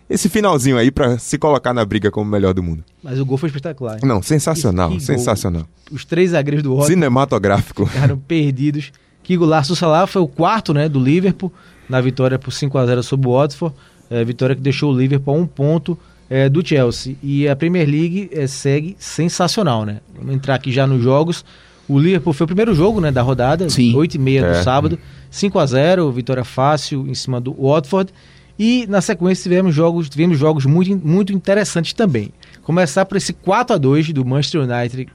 esse 0.08 0.28
finalzinho 0.28 0.78
aí 0.78 0.90
para 0.90 1.18
se 1.18 1.36
colocar 1.36 1.74
na 1.74 1.84
briga 1.84 2.10
como 2.10 2.26
o 2.26 2.30
melhor 2.30 2.54
do 2.54 2.62
mundo. 2.62 2.84
Mas 3.02 3.18
o 3.18 3.26
gol 3.26 3.36
foi 3.36 3.48
espetacular. 3.48 3.94
Hein? 3.94 4.00
Não, 4.04 4.22
sensacional, 4.22 4.90
que, 4.90 4.96
que 4.96 5.02
sensacional. 5.02 5.66
Os 5.90 6.04
três 6.04 6.30
zagueiros 6.30 6.62
do 6.62 6.70
Watford 6.70 6.94
cinematográfico. 6.94 7.86
Ficaram 7.86 8.18
perdidos. 8.18 8.92
Que 9.22 9.36
golaço 9.36 9.70
do 9.70 9.76
Salah 9.76 10.06
foi 10.06 10.22
o 10.22 10.28
quarto, 10.28 10.72
né, 10.72 10.88
do 10.88 11.00
Liverpool 11.00 11.52
na 11.88 12.00
vitória 12.00 12.38
por 12.38 12.52
5 12.52 12.78
a 12.78 12.86
0 12.86 13.02
sobre 13.02 13.28
o 13.28 13.32
Watford. 13.32 13.74
É, 14.08 14.24
vitória 14.24 14.54
que 14.54 14.62
deixou 14.62 14.92
o 14.92 14.96
Liverpool 14.96 15.34
a 15.34 15.38
um 15.38 15.46
ponto 15.46 15.98
é, 16.30 16.48
do 16.48 16.66
Chelsea. 16.66 17.16
E 17.22 17.48
a 17.48 17.56
Premier 17.56 17.88
League 17.88 18.30
é, 18.32 18.46
segue 18.46 18.96
sensacional, 18.98 19.84
né? 19.84 20.00
Vamos 20.16 20.34
entrar 20.34 20.54
aqui 20.54 20.70
já 20.70 20.86
nos 20.86 21.02
jogos. 21.02 21.44
O 21.88 21.98
Liverpool 21.98 22.32
foi 22.32 22.44
o 22.44 22.46
primeiro 22.46 22.74
jogo 22.74 23.00
né, 23.00 23.10
da 23.10 23.22
rodada, 23.22 23.68
Sim. 23.70 23.94
8 23.94 24.14
e 24.14 24.18
meia 24.18 24.40
é. 24.44 24.58
do 24.58 24.64
sábado. 24.64 24.98
5 25.30 25.58
a 25.58 25.66
0 25.66 26.10
vitória 26.12 26.44
fácil 26.44 27.06
em 27.08 27.14
cima 27.14 27.40
do 27.40 27.52
Watford. 27.52 28.12
E 28.58 28.86
na 28.88 29.00
sequência 29.00 29.42
tivemos 29.42 29.74
jogos, 29.74 30.08
tivemos 30.08 30.38
jogos 30.38 30.64
muito, 30.64 30.96
muito 31.06 31.32
interessantes 31.32 31.92
também. 31.92 32.32
Começar 32.62 33.04
por 33.04 33.16
esse 33.16 33.32
4 33.32 33.74
a 33.74 33.78
2 33.78 34.12
do 34.12 34.24
Manchester 34.24 34.62
United 34.62 35.08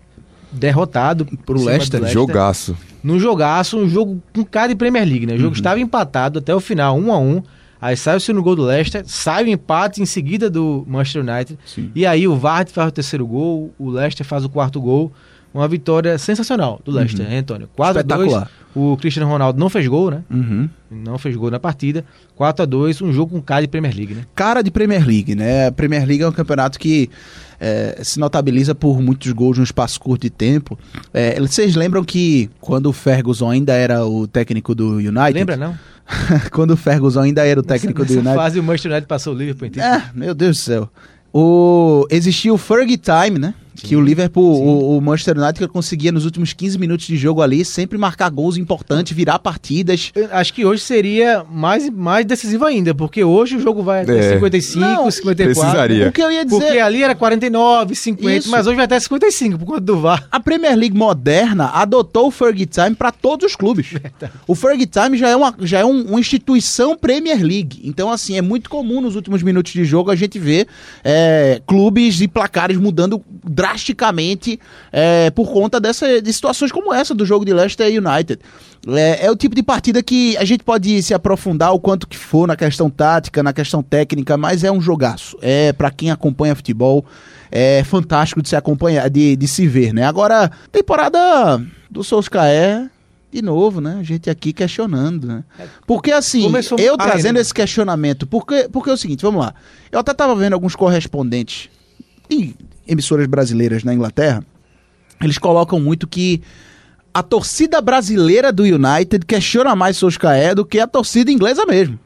derrotado 0.52 1.26
pro 1.46 1.56
Leicester. 1.56 2.02
Leicester. 2.02 2.10
Jogaço. 2.10 2.78
No 3.04 3.20
jogaço, 3.20 3.78
um 3.78 3.90
jogo 3.90 4.22
com 4.34 4.44
cara 4.44 4.68
de 4.68 4.76
Premier 4.76 5.06
League, 5.08 5.26
né? 5.26 5.34
O 5.34 5.38
jogo 5.38 5.50
uhum. 5.50 5.54
estava 5.54 5.80
empatado 5.80 6.40
até 6.40 6.54
o 6.54 6.60
final, 6.60 6.98
1 6.98 7.12
a 7.12 7.18
1 7.18 7.44
Aí 7.82 7.98
sai 7.98 8.16
o 8.16 8.20
segundo 8.20 8.44
gol 8.44 8.56
do 8.56 8.64
Leicester, 8.64 9.04
sai 9.08 9.44
o 9.44 9.48
empate 9.48 10.04
em 10.04 10.06
seguida 10.06 10.52
do 10.52 10.86
Manchester 10.88 11.24
United. 11.24 11.60
Sim. 11.66 11.90
E 11.96 12.06
aí 12.06 12.28
o 12.28 12.36
Vardy 12.36 12.72
faz 12.72 12.90
o 12.90 12.92
terceiro 12.92 13.26
gol, 13.26 13.74
o 13.80 13.90
Leicester 13.90 14.24
faz 14.24 14.46
o 14.46 14.50
quarto 14.50 14.80
gol. 14.80 15.12
Uma 15.52 15.68
vitória 15.68 16.18
sensacional 16.18 16.80
do 16.86 16.92
Leicester, 16.92 17.26
uhum. 17.26 17.32
hein, 17.32 17.40
Antônio? 17.40 17.70
4 17.76 18.00
a 18.00 18.04
2 18.04 18.34
O 18.76 18.96
Cristiano 18.98 19.30
Ronaldo 19.30 19.60
não 19.60 19.70
fez 19.70 19.86
gol, 19.88 20.12
né? 20.12 20.24
Uhum. 20.30 20.70
Não 20.90 21.18
fez 21.18 21.36
gol 21.36 21.52
na 21.52 21.60
partida. 21.60 22.06
4 22.36 22.64
a 22.64 22.66
2 22.66 23.02
um 23.02 23.12
jogo 23.12 23.34
com 23.34 23.42
cara 23.42 23.62
de 23.62 23.68
Premier 23.68 23.96
League, 23.96 24.14
né? 24.14 24.22
Cara 24.34 24.62
de 24.62 24.72
Premier 24.72 25.06
League, 25.06 25.36
né? 25.36 25.68
A 25.68 25.72
Premier 25.72 26.06
League 26.06 26.24
é 26.24 26.28
um 26.28 26.32
campeonato 26.32 26.80
que 26.80 27.10
é, 27.60 28.00
se 28.02 28.20
notabiliza 28.20 28.74
por 28.74 29.02
muitos 29.02 29.32
gols 29.34 29.58
num 29.58 29.64
espaço 29.64 30.00
curto 30.00 30.22
de 30.22 30.30
tempo. 30.30 30.80
É, 31.14 31.40
vocês 31.40 31.76
lembram 31.76 32.04
que 32.04 32.50
quando 32.60 32.88
o 32.88 32.94
Ferguson 32.94 33.50
ainda 33.50 33.74
era 33.74 34.06
o 34.06 34.26
técnico 34.26 34.74
do 34.74 34.96
United... 34.96 35.34
Lembra, 35.34 35.58
não? 35.58 35.78
quando 36.52 36.72
o 36.72 36.78
Ferguson 36.78 37.22
ainda 37.22 37.46
era 37.46 37.60
o 37.60 37.64
técnico 37.64 38.02
nessa, 38.02 38.14
do 38.14 38.20
United... 38.20 38.36
fase 38.36 38.60
o 38.60 38.64
Manchester 38.64 38.92
United 38.92 39.08
passou 39.08 39.34
o 39.34 39.38
Liverpool. 39.38 39.70
É, 39.82 40.04
meu 40.14 40.34
Deus 40.34 40.58
do 40.58 40.62
céu. 40.62 40.90
O, 41.34 42.06
existia 42.10 42.54
o 42.54 42.58
Fergie 42.58 42.98
Time, 42.98 43.40
né? 43.40 43.54
Sim, 43.76 43.88
que 43.88 43.96
o 43.96 44.02
Liverpool, 44.02 44.62
o, 44.62 44.98
o, 44.98 45.02
Manchester 45.02 45.38
United 45.38 45.68
conseguia 45.70 46.12
nos 46.12 46.26
últimos 46.26 46.54
15 46.54 46.78
minutos 46.78 47.06
de 47.06 47.16
jogo 47.16 47.42
ali 47.42 47.64
sempre 47.64 47.98
marcar 47.98 48.30
gols 48.30 48.58
importantes, 48.58 49.16
virar 49.16 49.40
partidas. 49.40 50.12
Eu 50.14 50.28
acho 50.32 50.54
que 50.54 50.66
hoje 50.66 50.82
seria 50.82 51.46
mais, 51.50 51.90
mais 51.90 52.26
decisivo 52.26 52.66
ainda, 52.66 52.94
porque 52.94 53.24
hoje 53.24 53.56
o 53.56 53.60
jogo 53.60 53.82
vai 53.82 54.04
até 54.04 54.18
é. 54.18 54.34
55, 54.34 54.86
Não, 54.86 55.10
54. 55.10 55.62
Precisaria. 55.62 56.10
O 56.10 56.12
que 56.12 56.22
eu 56.22 56.32
ia 56.32 56.44
dizer. 56.44 56.60
Porque 56.60 56.80
ali 56.80 57.04
era 57.04 57.16
49, 57.16 57.96
50, 57.96 58.38
Isso. 58.38 58.50
mas 58.50 58.68
hoje 58.68 58.76
vai 58.76 58.86
até 58.86 59.00
55 59.00 59.58
por 59.58 59.66
conta 59.66 59.82
do 59.82 60.00
VAR. 60.00 60.28
A 60.32 60.40
Premier 60.40 60.76
League 60.76 60.98
moderna 60.98 61.70
adotou 61.74 62.28
o 62.28 62.32
Fergie 62.32 62.66
Time 62.66 62.96
para 62.96 63.12
todos 63.12 63.46
os 63.46 63.56
clubes. 63.56 63.88
Verdade. 63.88 64.34
O 64.48 64.56
Fergie 64.56 64.86
Time 64.86 65.18
já 65.18 65.30
é, 65.30 65.36
uma, 65.36 65.56
já 65.62 65.80
é 65.80 65.86
um, 65.86 66.02
uma 66.04 66.20
instituição 66.20 66.98
Premier 66.98 67.42
League. 67.42 67.82
Então, 67.84 68.12
assim, 68.12 68.38
é 68.38 68.42
muito 68.42 68.70
comum 68.70 69.02
nos 69.02 69.16
últimos 69.16 69.42
minutos 69.42 69.72
de 69.72 69.86
jogo 69.86 70.12
a 70.12 70.16
gente 70.16 70.38
ver 70.38 70.68
é, 71.04 71.62
clubes 71.66 72.22
e 72.22 72.28
placares 72.28 72.78
mudando 72.78 73.22
drasticamente 73.62 74.60
é, 74.92 75.30
por 75.30 75.52
conta 75.52 75.80
dessa, 75.80 76.20
de 76.20 76.34
situações 76.34 76.72
como 76.72 76.92
essa 76.92 77.14
do 77.14 77.24
jogo 77.24 77.46
de 77.46 77.54
Leicester 77.54 77.88
United. 77.88 78.40
É, 78.88 79.28
é, 79.28 79.32
o 79.32 79.36
tipo 79.36 79.54
de 79.54 79.62
partida 79.62 80.02
que 80.02 80.36
a 80.38 80.44
gente 80.44 80.64
pode 80.64 81.04
se 81.04 81.14
aprofundar 81.14 81.72
o 81.72 81.80
quanto 81.80 82.08
que 82.08 82.18
for 82.18 82.48
na 82.48 82.56
questão 82.56 82.90
tática, 82.90 83.44
na 83.44 83.54
questão 83.54 83.84
técnica, 83.84 84.36
mas 84.36 84.64
é 84.64 84.72
um 84.72 84.82
jogaço. 84.82 85.38
É 85.44 85.72
para 85.72 85.92
quem 85.92 86.10
acompanha 86.10 86.56
futebol, 86.56 87.06
é 87.52 87.84
fantástico 87.84 88.42
de 88.42 88.50
se 88.50 88.56
acompanhar, 88.56 89.08
de, 89.12 89.36
de 89.36 89.48
se 89.48 89.68
ver, 89.68 89.94
né? 89.94 90.06
Agora, 90.06 90.50
temporada 90.72 91.64
do 91.88 92.04
Solskjaer 92.04 92.90
de 93.32 93.44
novo, 93.44 93.80
né? 93.80 93.98
A 94.00 94.04
gente 94.04 94.28
aqui 94.28 94.52
questionando, 94.52 95.28
né? 95.28 95.44
Porque 95.86 96.12
assim, 96.12 96.42
Começou 96.42 96.80
eu 96.80 96.98
trazendo 96.98 97.36
bem, 97.36 97.42
esse 97.42 97.54
questionamento, 97.54 98.26
porque, 98.26 98.68
porque 98.72 98.90
é 98.90 98.94
o 98.94 98.98
seguinte, 98.98 99.22
vamos 99.22 99.46
lá. 99.46 99.54
Eu 99.92 100.00
até 100.00 100.16
tava 100.16 100.36
vendo 100.36 100.54
alguns 100.54 100.76
correspondentes 100.76 101.70
em 102.28 102.56
emissoras 102.92 103.28
brasileiras 103.28 103.84
na 103.84 103.94
Inglaterra, 103.94 104.44
eles 105.22 105.38
colocam 105.38 105.80
muito 105.80 106.08
que 106.08 106.42
a 107.14 107.22
torcida 107.22 107.82
brasileira 107.82 108.52
do 108.52 108.64
United 108.64 109.26
questiona 109.26 109.76
mais 109.76 109.98
Solskjaer 109.98 110.56
do 110.56 110.66
que 110.66 110.80
a 110.80 110.88
torcida 110.88 111.32
inglesa 111.32 111.66
mesmo. 111.66 112.00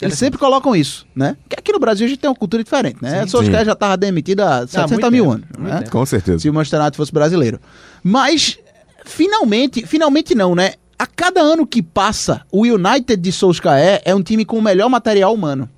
Eles 0.00 0.18
sempre 0.18 0.38
colocam 0.38 0.74
isso, 0.74 1.06
né? 1.14 1.36
Porque 1.42 1.56
aqui 1.56 1.72
no 1.72 1.78
Brasil 1.78 2.04
a 2.04 2.08
gente 2.08 2.18
tem 2.18 2.28
uma 2.28 2.34
cultura 2.34 2.64
diferente, 2.64 2.98
né? 3.00 3.22
Sim. 3.22 3.28
Solskjaer 3.28 3.60
Sim. 3.60 3.66
já 3.66 3.74
tava 3.76 3.96
demitido 3.96 4.40
há 4.40 4.66
700 4.66 4.90
muito 4.90 5.10
mil 5.12 5.24
tempo, 5.24 5.34
anos, 5.34 5.72
né? 5.72 5.84
Com 5.88 6.04
certeza. 6.04 6.40
se 6.40 6.50
o 6.50 6.54
Manchester 6.54 6.80
United 6.80 6.96
fosse 6.96 7.12
brasileiro. 7.12 7.60
Mas, 8.02 8.58
finalmente, 9.04 9.86
finalmente 9.86 10.34
não, 10.34 10.54
né? 10.54 10.74
A 10.98 11.06
cada 11.06 11.40
ano 11.40 11.64
que 11.64 11.80
passa, 11.80 12.42
o 12.50 12.62
United 12.62 13.16
de 13.16 13.30
Solskjaer 13.30 14.02
é 14.04 14.14
um 14.14 14.22
time 14.22 14.44
com 14.44 14.58
o 14.58 14.62
melhor 14.62 14.88
material 14.88 15.32
humano. 15.32 15.68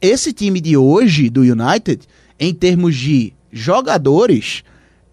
Esse 0.00 0.32
time 0.32 0.60
de 0.60 0.76
hoje, 0.76 1.30
do 1.30 1.42
United, 1.42 2.00
em 2.38 2.52
termos 2.52 2.96
de 2.96 3.32
jogadores, 3.52 4.62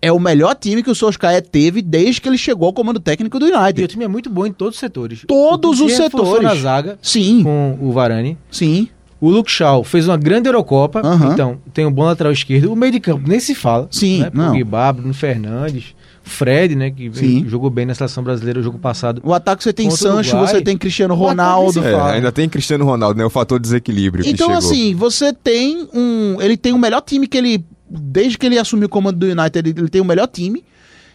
é 0.02 0.12
o 0.12 0.20
melhor 0.20 0.56
time 0.56 0.84
que 0.84 0.90
o 0.92 0.96
Solskjaer 0.96 1.42
teve 1.42 1.82
desde 1.82 2.22
que 2.22 2.30
ele 2.30 2.38
chegou 2.38 2.68
ao 2.68 2.74
comando 2.74 3.00
técnico 3.00 3.40
do 3.40 3.48
E 3.48 3.52
o 3.52 3.58
United. 3.60 3.88
time 3.88 4.06
é 4.06 4.08
muito 4.08 4.30
bom 4.30 4.46
em 4.46 4.52
todos 4.52 4.76
os 4.76 4.80
setores. 4.80 5.24
Todos 5.28 5.82
os 5.82 5.92
reforçou 5.98 6.36
setores. 6.38 6.44
na 6.44 6.56
zaga 6.56 7.00
Sim, 7.02 7.44
com 7.44 7.78
o 7.82 7.92
Varane. 7.92 8.38
sim, 8.52 8.90
O 9.20 9.32
Luke 9.32 9.50
Shaw 9.52 9.84
fez 9.84 10.08
uma 10.08 10.16
grande 10.18 10.48
Eurocopa, 10.48 11.02
então 11.34 11.58
tem 11.74 11.86
um 11.86 11.92
bom 11.92 12.04
lateral 12.04 12.32
esquerdo. 12.32 12.72
O 12.72 12.76
meio 12.76 12.92
de 12.92 13.00
campo 13.00 13.28
nem 13.28 13.40
se 13.40 13.56
fala. 13.56 13.88
Sim, 13.90 14.20
né? 14.22 14.30
não. 14.32 14.52
Pogba, 14.54 14.94
Bruno 14.94 15.14
Fernandes, 15.14 15.96
Fred, 16.22 16.76
né, 16.76 16.92
que 16.92 17.10
Sim. 17.14 17.46
jogou 17.48 17.70
bem 17.72 17.86
na 17.88 17.96
seleção 17.96 18.22
brasileira 18.24 18.60
o 18.60 18.64
jogo 18.64 18.78
passado. 18.78 19.20
O 19.26 19.34
ataque 19.34 19.64
você 19.64 19.74
tem 19.74 19.90
Sancho, 19.90 20.36
Uruguai. 20.36 20.54
você 20.54 20.62
tem 20.62 20.78
Cristiano 20.78 21.16
Ronaldo. 21.16 21.84
É, 21.84 22.00
ainda 22.12 22.32
tem 22.32 22.48
Cristiano 22.48 22.86
Ronaldo, 22.86 23.18
né? 23.18 23.26
O 23.26 23.30
fator 23.30 23.60
desequilíbrio 23.60 24.24
que 24.24 24.30
Então, 24.30 24.48
chegou. 24.48 24.60
assim, 24.60 24.94
você 24.94 25.34
tem 25.34 25.88
um. 25.94 26.40
Ele 26.40 26.56
tem 26.58 26.74
o 26.74 26.78
melhor 26.78 27.02
time 27.02 27.26
que 27.26 27.38
ele. 27.38 27.66
Desde 27.90 28.38
que 28.38 28.46
ele 28.46 28.60
assumiu 28.60 28.88
o 28.88 28.90
comando 28.90 29.18
do 29.18 29.26
United, 29.26 29.58
ele, 29.70 29.80
ele 29.80 29.90
tem 29.90 30.02
o 30.02 30.06
melhor 30.06 30.28
time. 30.28 30.64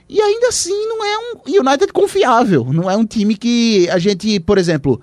E 0.09 0.21
ainda 0.21 0.49
assim, 0.49 0.87
não 0.89 1.05
é 1.05 1.19
um 1.19 1.69
United 1.69 1.93
confiável. 1.93 2.69
Não 2.73 2.91
é 2.91 2.97
um 2.97 3.05
time 3.05 3.35
que 3.37 3.89
a 3.91 3.99
gente, 3.99 4.41
por 4.41 4.59
exemplo, 4.59 5.01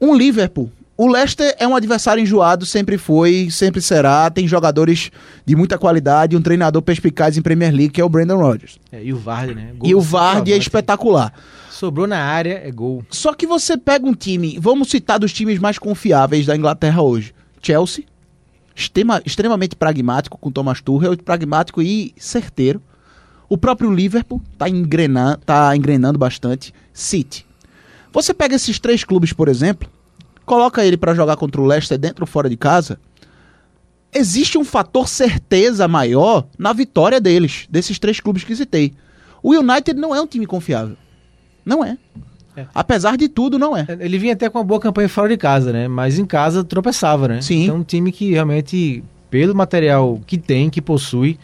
um 0.00 0.14
Liverpool. 0.14 0.70
O 0.96 1.06
Leicester 1.08 1.54
é 1.58 1.66
um 1.66 1.74
adversário 1.74 2.22
enjoado, 2.22 2.64
sempre 2.64 2.96
foi, 2.98 3.48
sempre 3.50 3.80
será. 3.80 4.30
Tem 4.30 4.46
jogadores 4.46 5.10
de 5.44 5.56
muita 5.56 5.76
qualidade, 5.78 6.36
um 6.36 6.42
treinador 6.42 6.80
perspicaz 6.82 7.36
em 7.36 7.42
Premier 7.42 7.72
League, 7.72 7.90
que 7.90 8.00
é 8.00 8.04
o 8.04 8.08
Brandon 8.08 8.36
Rodgers. 8.36 8.78
É, 8.92 9.02
e 9.02 9.12
o 9.12 9.16
Vardy, 9.16 9.54
né? 9.54 9.72
Gol 9.76 9.88
E 9.90 9.94
o 9.94 10.00
Vardy 10.00 10.28
é 10.28 10.36
centroavante. 10.36 10.62
espetacular. 10.68 11.32
Sobrou 11.70 12.06
na 12.06 12.18
área, 12.22 12.62
é 12.64 12.70
gol. 12.70 13.02
Só 13.10 13.34
que 13.34 13.46
você 13.46 13.76
pega 13.76 14.06
um 14.06 14.14
time, 14.14 14.58
vamos 14.60 14.88
citar 14.90 15.18
dos 15.18 15.32
times 15.32 15.58
mais 15.58 15.78
confiáveis 15.78 16.46
da 16.46 16.54
Inglaterra 16.54 17.02
hoje. 17.02 17.34
Chelsea, 17.60 18.04
extrema- 18.74 19.22
extremamente 19.24 19.76
pragmático 19.76 20.38
com 20.38 20.50
Thomas 20.50 20.80
Tuchel, 20.80 21.16
pragmático 21.16 21.82
e 21.82 22.14
certeiro. 22.16 22.82
O 23.48 23.58
próprio 23.58 23.92
Liverpool 23.92 24.40
tá, 24.56 24.68
engrenar, 24.68 25.38
tá 25.38 25.76
engrenando 25.76 26.18
bastante. 26.18 26.72
City. 26.92 27.46
Você 28.12 28.32
pega 28.32 28.56
esses 28.56 28.78
três 28.78 29.04
clubes, 29.04 29.32
por 29.32 29.48
exemplo, 29.48 29.88
coloca 30.44 30.84
ele 30.84 30.96
pra 30.96 31.14
jogar 31.14 31.36
contra 31.36 31.60
o 31.60 31.66
Leicester 31.66 31.98
dentro 31.98 32.22
ou 32.22 32.26
fora 32.26 32.48
de 32.48 32.56
casa. 32.56 32.98
Existe 34.14 34.58
um 34.58 34.64
fator 34.64 35.08
certeza 35.08 35.88
maior 35.88 36.46
na 36.58 36.72
vitória 36.72 37.20
deles, 37.20 37.66
desses 37.70 37.98
três 37.98 38.20
clubes 38.20 38.44
que 38.44 38.54
citei. 38.54 38.92
O 39.42 39.54
United 39.54 39.98
não 39.98 40.14
é 40.14 40.20
um 40.20 40.26
time 40.26 40.46
confiável. 40.46 40.96
Não 41.64 41.84
é. 41.84 41.96
É. 42.56 42.66
Apesar 42.74 43.16
de 43.16 43.28
tudo, 43.28 43.58
não 43.58 43.76
é. 43.76 43.86
Ele 44.00 44.18
vinha 44.18 44.34
até 44.34 44.48
com 44.50 44.58
uma 44.58 44.64
boa 44.64 44.80
campanha 44.80 45.08
fora 45.08 45.28
de 45.28 45.36
casa, 45.36 45.72
né? 45.72 45.88
Mas 45.88 46.18
em 46.18 46.24
casa 46.24 46.62
tropeçava, 46.62 47.26
né? 47.28 47.40
Sim. 47.40 47.64
Então 47.64 47.76
um 47.76 47.82
time 47.82 48.12
que 48.12 48.32
realmente, 48.32 49.02
pelo 49.30 49.54
material 49.54 50.20
que 50.26 50.36
tem, 50.36 50.68
que 50.68 50.80
possui, 50.82 51.38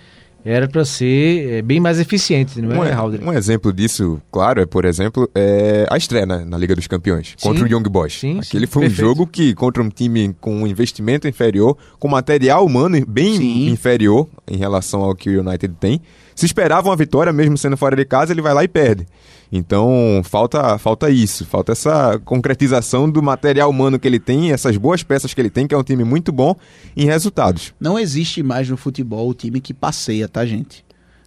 era 0.45 0.69
pra 0.69 0.85
ser 0.85 1.51
é, 1.51 1.63
bem 1.63 1.81
mais 1.81 1.99
eficiente, 1.99 2.61
não 2.63 2.79
Um, 2.79 2.85
é, 2.85 2.93
Halder? 2.93 3.23
um 3.23 3.33
exemplo 3.33 3.73
disso, 3.73 4.21
claro, 4.31 4.61
é, 4.63 4.67
por 4.67 4.85
exemplo, 4.85 5.29
é 5.35 5.87
a 5.91 5.97
estreia 5.97 6.25
né, 6.25 6.45
na 6.47 6.57
Liga 6.57 6.75
dos 6.75 6.87
Campeões 6.87 7.35
contra 7.43 7.67
Sim. 7.67 7.75
o 7.75 7.77
Young 7.77 7.89
Boys. 7.89 8.19
Sim, 8.19 8.39
Aquele 8.39 8.67
sim, 8.67 8.73
foi 8.73 8.83
um 8.85 8.87
perfeito. 8.87 9.09
jogo 9.09 9.27
que, 9.27 9.53
contra 9.55 9.83
um 9.83 9.89
time 9.89 10.35
com 10.41 10.63
um 10.63 10.67
investimento 10.67 11.27
inferior, 11.29 11.77
com 11.99 12.09
material 12.09 12.65
humano 12.65 13.05
bem 13.07 13.37
Sim. 13.37 13.69
inferior 13.69 14.29
em 14.47 14.57
relação 14.57 15.03
ao 15.03 15.15
que 15.15 15.29
o 15.29 15.41
United 15.41 15.75
tem, 15.81 16.01
se 16.39 16.47
esperava 16.47 16.89
uma 16.89 16.95
vitória, 16.95 17.33
mesmo 17.33 17.59
sendo 17.59 17.77
fora 17.77 17.97
de 17.97 18.05
casa, 18.05 18.33
ele 18.33 18.41
vai 18.41 18.55
lá 18.55 18.63
e 18.63 18.69
perde. 18.69 19.09
Então, 19.51 20.23
falta, 20.23 20.79
falta 20.79 21.11
isso, 21.11 21.45
falta 21.45 21.73
essa 21.73 22.17
concretização 22.25 23.11
do 23.11 23.21
material 23.21 23.69
humano 23.69 23.99
que 23.99 24.07
ele 24.07 24.21
tem, 24.21 24.53
essas 24.53 24.77
boas 24.77 25.03
peças 25.03 25.35
que 25.35 25.41
ele 25.41 25.51
tem, 25.51 25.67
que 25.67 25.75
é 25.75 25.77
um 25.77 25.83
time 25.83 26.05
muito 26.05 26.31
bom 26.31 26.55
em 26.97 27.07
resultados. 27.07 27.75
Não 27.81 27.99
existe 27.99 28.41
mais 28.41 28.71
no 28.71 28.77
futebol 28.77 29.29
o 29.29 29.35
time 29.35 29.61
que 29.61 29.75
passeia, 29.75 30.29
tá, 30.29 30.47
gente? 30.47 30.85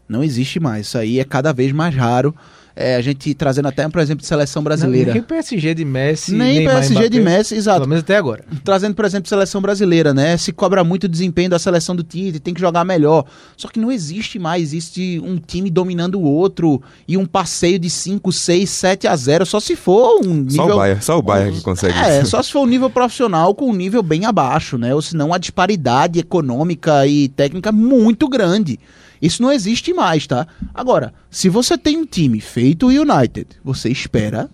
Não 0.08 0.24
existe 0.24 0.62
mais. 0.62 0.88
Isso 0.88 0.98
aí 0.98 1.20
é 1.20 1.26
cada 1.26 1.52
vez 1.52 1.74
mais 1.74 1.94
raro. 1.94 2.34
É, 2.76 2.96
a 2.96 3.02
gente 3.02 3.34
trazendo 3.34 3.68
até, 3.68 3.88
por 3.90 4.00
exemplo, 4.00 4.22
de 4.22 4.28
seleção 4.28 4.64
brasileira. 4.64 5.08
Não, 5.08 5.14
nem 5.16 5.24
PSG 5.24 5.74
de 5.74 5.84
Messi, 5.84 6.32
Nem 6.34 6.56
Neymar, 6.60 6.76
PSG 6.76 7.10
de 7.10 7.20
Mbappé, 7.20 7.38
Messi, 7.38 7.56
exato. 7.56 7.80
Pelo 7.80 7.90
menos 7.90 8.04
até 8.04 8.16
agora. 8.16 8.44
Trazendo, 8.64 8.96
por 8.96 9.06
exemplo, 9.06 9.28
seleção 9.28 9.62
brasileira, 9.62 10.14
né? 10.14 10.38
Se 10.38 10.52
cobra 10.52 10.84
muito 10.84 11.04
o 11.04 11.08
desempenho 11.08 11.50
da 11.50 11.60
seleção 11.60 11.96
do 11.96 12.04
Tite, 12.04 12.40
tem 12.40 12.54
que 12.54 12.62
jogar 12.62 12.86
melhor. 12.86 13.26
Só 13.58 13.68
que 13.68 13.80
não 13.80 13.92
existe 13.92 14.40
mais, 14.40 14.62
existe 14.64 15.22
um 15.24 15.38
time 15.38 15.70
dominando 15.70 16.16
o 16.16 16.24
outro 16.24 16.82
e 17.08 17.18
um 17.18 17.26
passeio 17.26 17.78
de 17.78 17.90
5, 17.90 18.32
6, 18.32 18.70
7 18.70 19.08
a 19.08 19.16
0, 19.16 19.46
só 19.46 19.60
se 19.60 19.76
for 19.76 20.22
um 20.26 20.34
nível... 20.34 20.68
Só 20.68 20.74
o 20.74 20.78
Bayern, 20.78 21.02
só 21.02 21.18
o 21.18 21.22
Bayern 21.22 21.58
que 21.58 21.62
consegue 21.62 21.98
É, 21.98 22.22
isso. 22.22 22.32
só 22.32 22.42
se 22.42 22.52
for 22.52 22.62
um 22.62 22.68
nível 22.68 22.90
profissional 22.90 23.54
com 23.54 23.70
um 23.70 23.74
nível 23.74 24.02
bem 24.02 24.26
abaixo, 24.26 24.78
né? 24.78 24.96
Ou 24.96 25.02
senão 25.02 25.34
a 25.34 25.38
disparidade 25.38 26.20
econômica 26.20 27.06
e 27.06 27.28
técnica 27.30 27.70
é 27.70 27.74
muito 27.74 28.30
grande. 28.30 28.80
Isso 29.22 29.42
não 29.42 29.52
existe 29.52 29.94
mais, 29.94 30.26
tá? 30.26 30.48
Agora, 30.74 31.14
se 31.30 31.48
você 31.50 31.78
tem 31.78 31.98
um 31.98 32.06
time 32.06 32.40
feito 32.40 32.88
o 32.88 32.90
United, 32.90 33.48
você 33.64 33.90
espera 33.90 34.50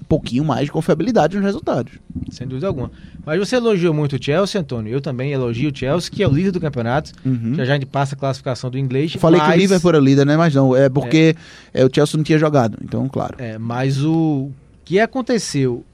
um 0.00 0.04
pouquinho 0.04 0.44
mais 0.44 0.66
de 0.66 0.72
confiabilidade 0.72 1.36
nos 1.36 1.44
resultados. 1.44 1.92
Sem 2.30 2.46
dúvida 2.46 2.66
alguma. 2.66 2.90
Mas 3.24 3.38
você 3.38 3.56
elogiou 3.56 3.94
muito 3.94 4.16
o 4.16 4.22
Chelsea, 4.22 4.60
Antônio. 4.60 4.92
Eu 4.92 5.00
também 5.00 5.32
elogio 5.32 5.70
o 5.70 5.76
Chelsea, 5.76 6.10
que 6.10 6.22
é 6.22 6.28
o 6.28 6.32
líder 6.32 6.50
do 6.50 6.60
campeonato. 6.60 7.12
Já 7.54 7.64
já 7.64 7.72
a 7.72 7.76
gente 7.76 7.86
passa 7.86 8.14
a 8.14 8.18
classificação 8.18 8.70
do 8.70 8.78
inglês. 8.78 9.14
Uhum. 9.14 9.20
Falei 9.20 9.40
que 9.40 9.46
o 9.46 9.48
mas- 9.50 9.60
Liverpool 9.60 9.88
era 9.90 9.98
o 9.98 10.04
líder, 10.04 10.26
né? 10.26 10.36
Mas 10.36 10.54
não, 10.54 10.74
é 10.76 10.88
porque 10.88 11.36
é, 11.72 11.84
o 11.84 11.90
Chelsea 11.92 12.16
não 12.16 12.24
tinha 12.24 12.38
jogado, 12.38 12.76
então, 12.82 13.08
claro. 13.08 13.36
É, 13.38 13.56
mas 13.58 14.02
o 14.04 14.50
que 14.84 14.98
aconteceu 14.98 15.84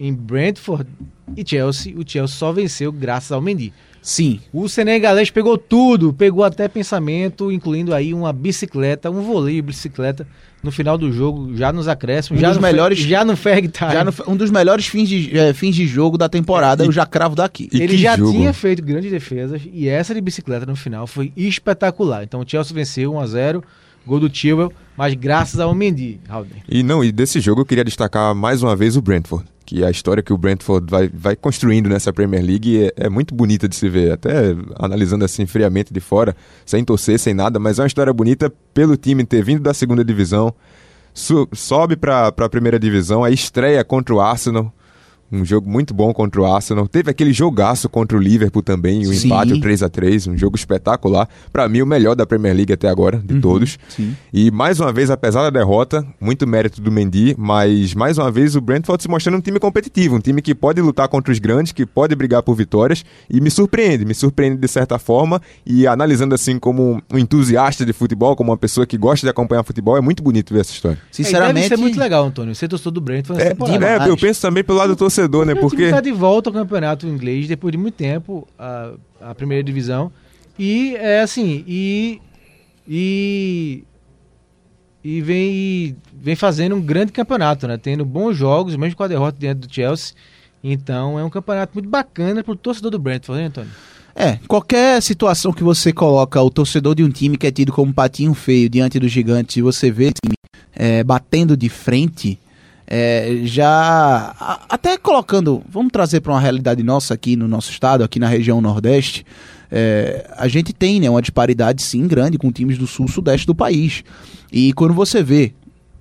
em 0.00 0.14
Brentford 0.14 0.88
e 1.36 1.44
Chelsea, 1.46 1.94
o 1.96 2.02
Chelsea 2.06 2.36
só 2.36 2.52
venceu 2.52 2.90
graças 2.90 3.32
ao 3.32 3.40
Mendy. 3.42 3.72
Sim, 4.10 4.40
O 4.54 4.68
senegalês 4.70 5.30
pegou 5.30 5.58
tudo, 5.58 6.14
pegou 6.14 6.42
até 6.42 6.66
pensamento, 6.66 7.52
incluindo 7.52 7.92
aí 7.94 8.14
uma 8.14 8.32
bicicleta, 8.32 9.10
um 9.10 9.20
voleio 9.20 9.62
bicicleta 9.62 10.26
no 10.62 10.72
final 10.72 10.96
do 10.96 11.12
jogo, 11.12 11.54
já 11.54 11.70
nos 11.70 11.86
acréscimos, 11.88 12.38
Um 12.38 12.40
já 12.40 12.48
dos 12.48 12.56
no 12.56 12.62
melhores- 12.62 12.98
já 12.98 13.22
no 13.22 13.36
Ferg 13.36 13.68
Time. 13.68 13.92
já 13.92 14.02
no- 14.04 14.14
um 14.26 14.34
dos 14.34 14.50
melhores 14.50 14.86
fins 14.86 15.10
de, 15.10 15.38
é, 15.38 15.52
fins 15.52 15.76
de 15.76 15.86
jogo 15.86 16.16
da 16.16 16.26
temporada, 16.26 16.82
E- 16.84 16.86
eu 16.86 16.92
já 16.92 17.04
cravo 17.04 17.36
daqui. 17.36 17.68
E 17.70 17.82
Ele 17.82 17.98
já 17.98 18.16
jogo. 18.16 18.32
tinha 18.32 18.50
feito 18.54 18.82
grandes 18.82 19.10
defesas 19.10 19.60
e 19.70 19.86
essa 19.88 20.14
de 20.14 20.20
bicicleta 20.22 20.64
no 20.64 20.74
final 20.74 21.06
foi 21.06 21.30
espetacular. 21.36 22.24
Então 22.24 22.40
o 22.40 22.44
Chelsea 22.48 22.74
venceu 22.74 23.12
1 23.12 23.20
a 23.20 23.26
0, 23.26 23.62
gol 24.06 24.18
do 24.20 24.34
Chilwell, 24.34 24.72
mas 24.96 25.12
graças 25.12 25.60
ao 25.60 25.74
Mendy, 25.74 26.18
Halden. 26.26 26.62
E 26.66 26.82
não, 26.82 27.04
e 27.04 27.12
desse 27.12 27.40
jogo 27.40 27.60
eu 27.60 27.66
queria 27.66 27.84
destacar 27.84 28.34
mais 28.34 28.62
uma 28.62 28.74
vez 28.74 28.96
o 28.96 29.02
Brentford, 29.02 29.44
que 29.68 29.84
a 29.84 29.90
história 29.90 30.22
que 30.22 30.32
o 30.32 30.38
Brentford 30.38 30.90
vai, 30.90 31.10
vai 31.12 31.36
construindo 31.36 31.90
nessa 31.90 32.10
Premier 32.10 32.42
League 32.42 32.86
é, 32.86 33.04
é 33.04 33.08
muito 33.10 33.34
bonita 33.34 33.68
de 33.68 33.76
se 33.76 33.86
ver, 33.86 34.12
até 34.12 34.56
analisando 34.78 35.26
assim 35.26 35.44
friamente 35.44 35.92
de 35.92 36.00
fora, 36.00 36.34
sem 36.64 36.82
torcer, 36.82 37.18
sem 37.18 37.34
nada, 37.34 37.58
mas 37.58 37.78
é 37.78 37.82
uma 37.82 37.86
história 37.86 38.10
bonita 38.10 38.50
pelo 38.72 38.96
time 38.96 39.26
ter 39.26 39.44
vindo 39.44 39.60
da 39.60 39.74
segunda 39.74 40.02
divisão, 40.02 40.54
sobe 41.52 41.96
para 41.96 42.28
a 42.28 42.48
primeira 42.48 42.78
divisão, 42.78 43.22
a 43.22 43.30
estreia 43.30 43.84
contra 43.84 44.14
o 44.14 44.22
Arsenal, 44.22 44.72
um 45.30 45.44
jogo 45.44 45.68
muito 45.68 45.92
bom 45.92 46.12
contra 46.12 46.40
o 46.40 46.46
Arsenal. 46.46 46.88
Teve 46.88 47.10
aquele 47.10 47.32
jogaço 47.32 47.88
contra 47.88 48.16
o 48.16 48.20
Liverpool 48.20 48.62
também, 48.62 49.02
o 49.06 49.12
Sim. 49.12 49.26
empate, 49.26 49.52
o 49.52 49.60
3 49.60 49.82
a 49.82 49.88
3 49.88 50.26
um 50.28 50.36
jogo 50.36 50.56
espetacular. 50.56 51.28
Pra 51.52 51.68
mim, 51.68 51.82
o 51.82 51.86
melhor 51.86 52.14
da 52.14 52.26
Premier 52.26 52.54
League 52.54 52.72
até 52.72 52.88
agora, 52.88 53.18
de 53.18 53.40
todos. 53.40 53.78
sim. 53.88 54.16
E 54.32 54.50
mais 54.50 54.80
uma 54.80 54.92
vez, 54.92 55.10
apesar 55.10 55.42
da 55.42 55.50
derrota, 55.50 56.06
muito 56.20 56.46
mérito 56.46 56.80
do 56.80 56.90
Mendy, 56.90 57.34
mas 57.38 57.94
mais 57.94 58.18
uma 58.18 58.30
vez 58.30 58.56
o 58.56 58.60
Brentford 58.60 59.02
se 59.02 59.08
mostrando 59.08 59.36
um 59.36 59.40
time 59.40 59.58
competitivo, 59.58 60.16
um 60.16 60.20
time 60.20 60.40
que 60.40 60.54
pode 60.54 60.80
lutar 60.80 61.08
contra 61.08 61.32
os 61.32 61.38
grandes, 61.38 61.72
que 61.72 61.84
pode 61.84 62.14
brigar 62.14 62.42
por 62.42 62.54
vitórias 62.54 63.04
e 63.28 63.40
me 63.40 63.50
surpreende, 63.50 64.04
me 64.04 64.14
surpreende 64.14 64.58
de 64.58 64.68
certa 64.68 64.98
forma. 64.98 65.40
E 65.66 65.86
analisando 65.86 66.34
assim 66.34 66.58
como 66.58 67.02
um 67.12 67.18
entusiasta 67.18 67.84
de 67.84 67.92
futebol, 67.92 68.34
como 68.34 68.50
uma 68.50 68.56
pessoa 68.56 68.86
que 68.86 68.96
gosta 68.96 69.26
de 69.26 69.30
acompanhar 69.30 69.62
futebol, 69.62 69.96
é 69.96 70.00
muito 70.00 70.22
bonito 70.22 70.52
ver 70.54 70.60
essa 70.60 70.72
história. 70.72 70.98
Sinceramente, 71.10 71.58
É, 71.66 71.68
deve 71.68 71.76
ser 71.76 71.80
muito 71.80 71.98
legal, 71.98 72.24
Antônio. 72.24 72.54
Ser 72.54 72.68
torcedor 72.68 72.92
do 72.92 73.00
Brentford 73.00 73.42
É. 73.42 73.48
É, 73.48 74.08
eu 74.08 74.16
penso 74.16 74.40
também 74.40 74.62
pelo 74.64 74.78
lado 74.78 74.90
do 74.90 74.96
torcedor, 74.96 75.17
né? 75.44 75.54
Porque 75.54 75.66
o 75.66 75.70
time 75.70 75.82
Porque 75.82 75.90
tá 75.90 76.00
de 76.00 76.12
volta 76.12 76.50
ao 76.50 76.54
campeonato 76.54 77.06
inglês 77.06 77.48
depois 77.48 77.72
de 77.72 77.78
muito 77.78 77.94
tempo, 77.94 78.46
a, 78.58 78.92
a 79.20 79.34
primeira 79.34 79.62
divisão. 79.64 80.12
E 80.58 80.94
é 80.96 81.20
assim, 81.20 81.64
e. 81.66 82.20
E. 82.86 83.84
E 85.02 85.22
vem, 85.22 85.50
e 85.52 85.96
vem 86.12 86.34
fazendo 86.34 86.74
um 86.74 86.82
grande 86.82 87.12
campeonato, 87.12 87.66
né? 87.66 87.78
Tendo 87.78 88.04
bons 88.04 88.36
jogos, 88.36 88.76
mesmo 88.76 88.96
com 88.96 89.04
a 89.04 89.08
derrota 89.08 89.38
diante 89.38 89.66
do 89.66 89.72
Chelsea. 89.72 90.14
Então 90.62 91.18
é 91.18 91.24
um 91.24 91.30
campeonato 91.30 91.72
muito 91.74 91.88
bacana 91.88 92.42
pro 92.42 92.56
torcedor 92.56 92.90
do 92.90 92.98
Brentford, 92.98 93.40
né, 93.40 93.46
Antônio? 93.46 93.70
É, 94.14 94.38
qualquer 94.48 95.00
situação 95.00 95.52
que 95.52 95.62
você 95.62 95.92
coloca 95.92 96.42
o 96.42 96.50
torcedor 96.50 96.96
de 96.96 97.04
um 97.04 97.08
time 97.08 97.38
que 97.38 97.46
é 97.46 97.52
tido 97.52 97.72
como 97.72 97.94
patinho 97.94 98.34
feio 98.34 98.68
diante 98.68 98.98
do 98.98 99.06
gigante 99.06 99.60
e 99.60 99.62
você 99.62 99.92
vê 99.92 100.08
o 100.08 100.12
time 100.12 100.34
é, 100.74 101.04
batendo 101.04 101.56
de 101.56 101.68
frente, 101.68 102.36
é, 102.90 103.40
já. 103.44 104.34
a- 104.40 104.60
até 104.68 104.96
colocando. 104.96 105.62
Vamos 105.68 105.92
trazer 105.92 106.20
para 106.20 106.32
uma 106.32 106.40
realidade 106.40 106.82
nossa 106.82 107.14
aqui 107.14 107.36
no 107.36 107.46
nosso 107.46 107.70
estado, 107.70 108.02
aqui 108.02 108.18
na 108.18 108.26
região 108.28 108.60
Nordeste. 108.60 109.24
é, 109.70 110.26
a 110.36 110.48
gente 110.48 110.72
tem 110.72 110.98
né, 110.98 111.10
uma 111.10 111.20
disparidade 111.20 111.82
sim 111.82 112.06
grande 112.08 112.38
com 112.38 112.50
times 112.50 112.78
do 112.78 112.86
sul 112.86 113.06
sudeste 113.06 113.46
do 113.46 113.54
país. 113.54 114.02
E 114.50 114.72
quando 114.72 114.94
você 114.94 115.22
vê 115.22 115.52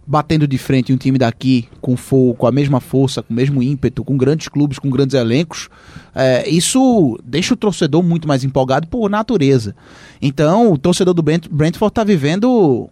batendo 0.09 0.47
de 0.47 0.57
frente 0.57 0.93
um 0.93 0.95
time 0.97 1.17
daqui 1.17 1.67
com, 1.81 1.97
fo 1.97 2.33
com 2.35 2.47
a 2.47 2.51
mesma 2.51 2.79
força, 2.79 3.21
com 3.21 3.33
o 3.33 3.35
mesmo 3.35 3.61
ímpeto, 3.61 4.05
com 4.05 4.15
grandes 4.15 4.47
clubes, 4.47 4.79
com 4.79 4.89
grandes 4.89 5.13
elencos, 5.15 5.67
é, 6.15 6.47
isso 6.49 7.19
deixa 7.25 7.53
o 7.53 7.57
torcedor 7.57 8.01
muito 8.01 8.25
mais 8.25 8.45
empolgado 8.45 8.87
por 8.87 9.09
natureza. 9.09 9.75
Então, 10.21 10.71
o 10.71 10.77
torcedor 10.77 11.13
do 11.13 11.21
Brent 11.21 11.49
Brentford 11.51 11.91
está 11.91 12.05
vivendo 12.05 12.89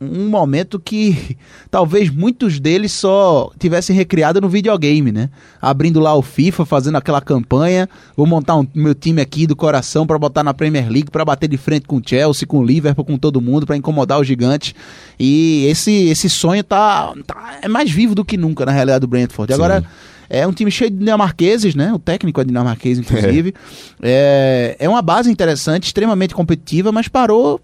um 0.00 0.28
momento 0.28 0.78
que 0.78 1.36
talvez 1.70 2.10
muitos 2.10 2.60
deles 2.60 2.92
só 2.92 3.50
tivessem 3.58 3.94
recriado 3.94 4.40
no 4.40 4.48
videogame, 4.48 5.10
né? 5.10 5.28
Abrindo 5.60 5.98
lá 6.00 6.14
o 6.14 6.22
FIFA, 6.22 6.64
fazendo 6.64 6.96
aquela 6.96 7.20
campanha, 7.20 7.88
vou 8.16 8.26
montar 8.26 8.56
um 8.56 8.66
meu 8.74 8.94
time 8.94 9.20
aqui 9.20 9.46
do 9.46 9.56
coração 9.56 10.06
para 10.06 10.18
botar 10.18 10.44
na 10.44 10.54
Premier 10.54 10.88
League, 10.88 11.10
para 11.10 11.24
bater 11.24 11.48
de 11.48 11.56
frente 11.56 11.86
com 11.86 11.96
o 11.96 12.02
Chelsea, 12.04 12.46
com 12.46 12.60
o 12.60 12.64
Liverpool, 12.64 13.04
com 13.04 13.18
todo 13.18 13.40
mundo, 13.40 13.66
para 13.66 13.76
incomodar 13.76 14.20
os 14.20 14.26
gigantes. 14.26 14.74
E 15.18 15.66
esse 15.66 16.08
esse 16.08 16.30
sonho 16.30 16.62
tá, 16.62 17.12
tá- 17.26 17.58
é 17.62 17.68
mais 17.68 17.90
vivo 17.90 18.14
do 18.14 18.24
que 18.24 18.36
nunca 18.36 18.64
na 18.64 18.72
realidade 18.72 19.00
do 19.00 19.08
Brentford. 19.08 19.52
Sim. 19.52 19.54
Agora 19.60 19.84
é 20.30 20.46
um 20.46 20.52
time 20.52 20.70
cheio 20.70 20.90
de 20.90 20.98
dinamarqueses, 20.98 21.74
né? 21.74 21.92
O 21.92 21.98
técnico 21.98 22.40
é 22.40 22.44
dinamarquês, 22.44 22.98
inclusive. 22.98 23.54
É, 24.02 24.76
é 24.78 24.88
uma 24.88 25.02
base 25.02 25.30
interessante, 25.30 25.84
extremamente 25.84 26.34
competitiva, 26.34 26.92
mas 26.92 27.08
parou 27.08 27.60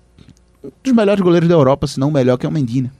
um 0.64 0.71
dos 0.83 0.92
melhores 0.92 1.23
goleiros 1.23 1.49
da 1.49 1.54
Europa, 1.54 1.87
se 1.87 2.00
não 2.00 2.09
o 2.09 2.12
melhor, 2.12 2.37
que 2.37 2.47
é 2.47 2.49
o 2.49 2.52
Mendy, 2.52 2.83
né? 2.83 2.90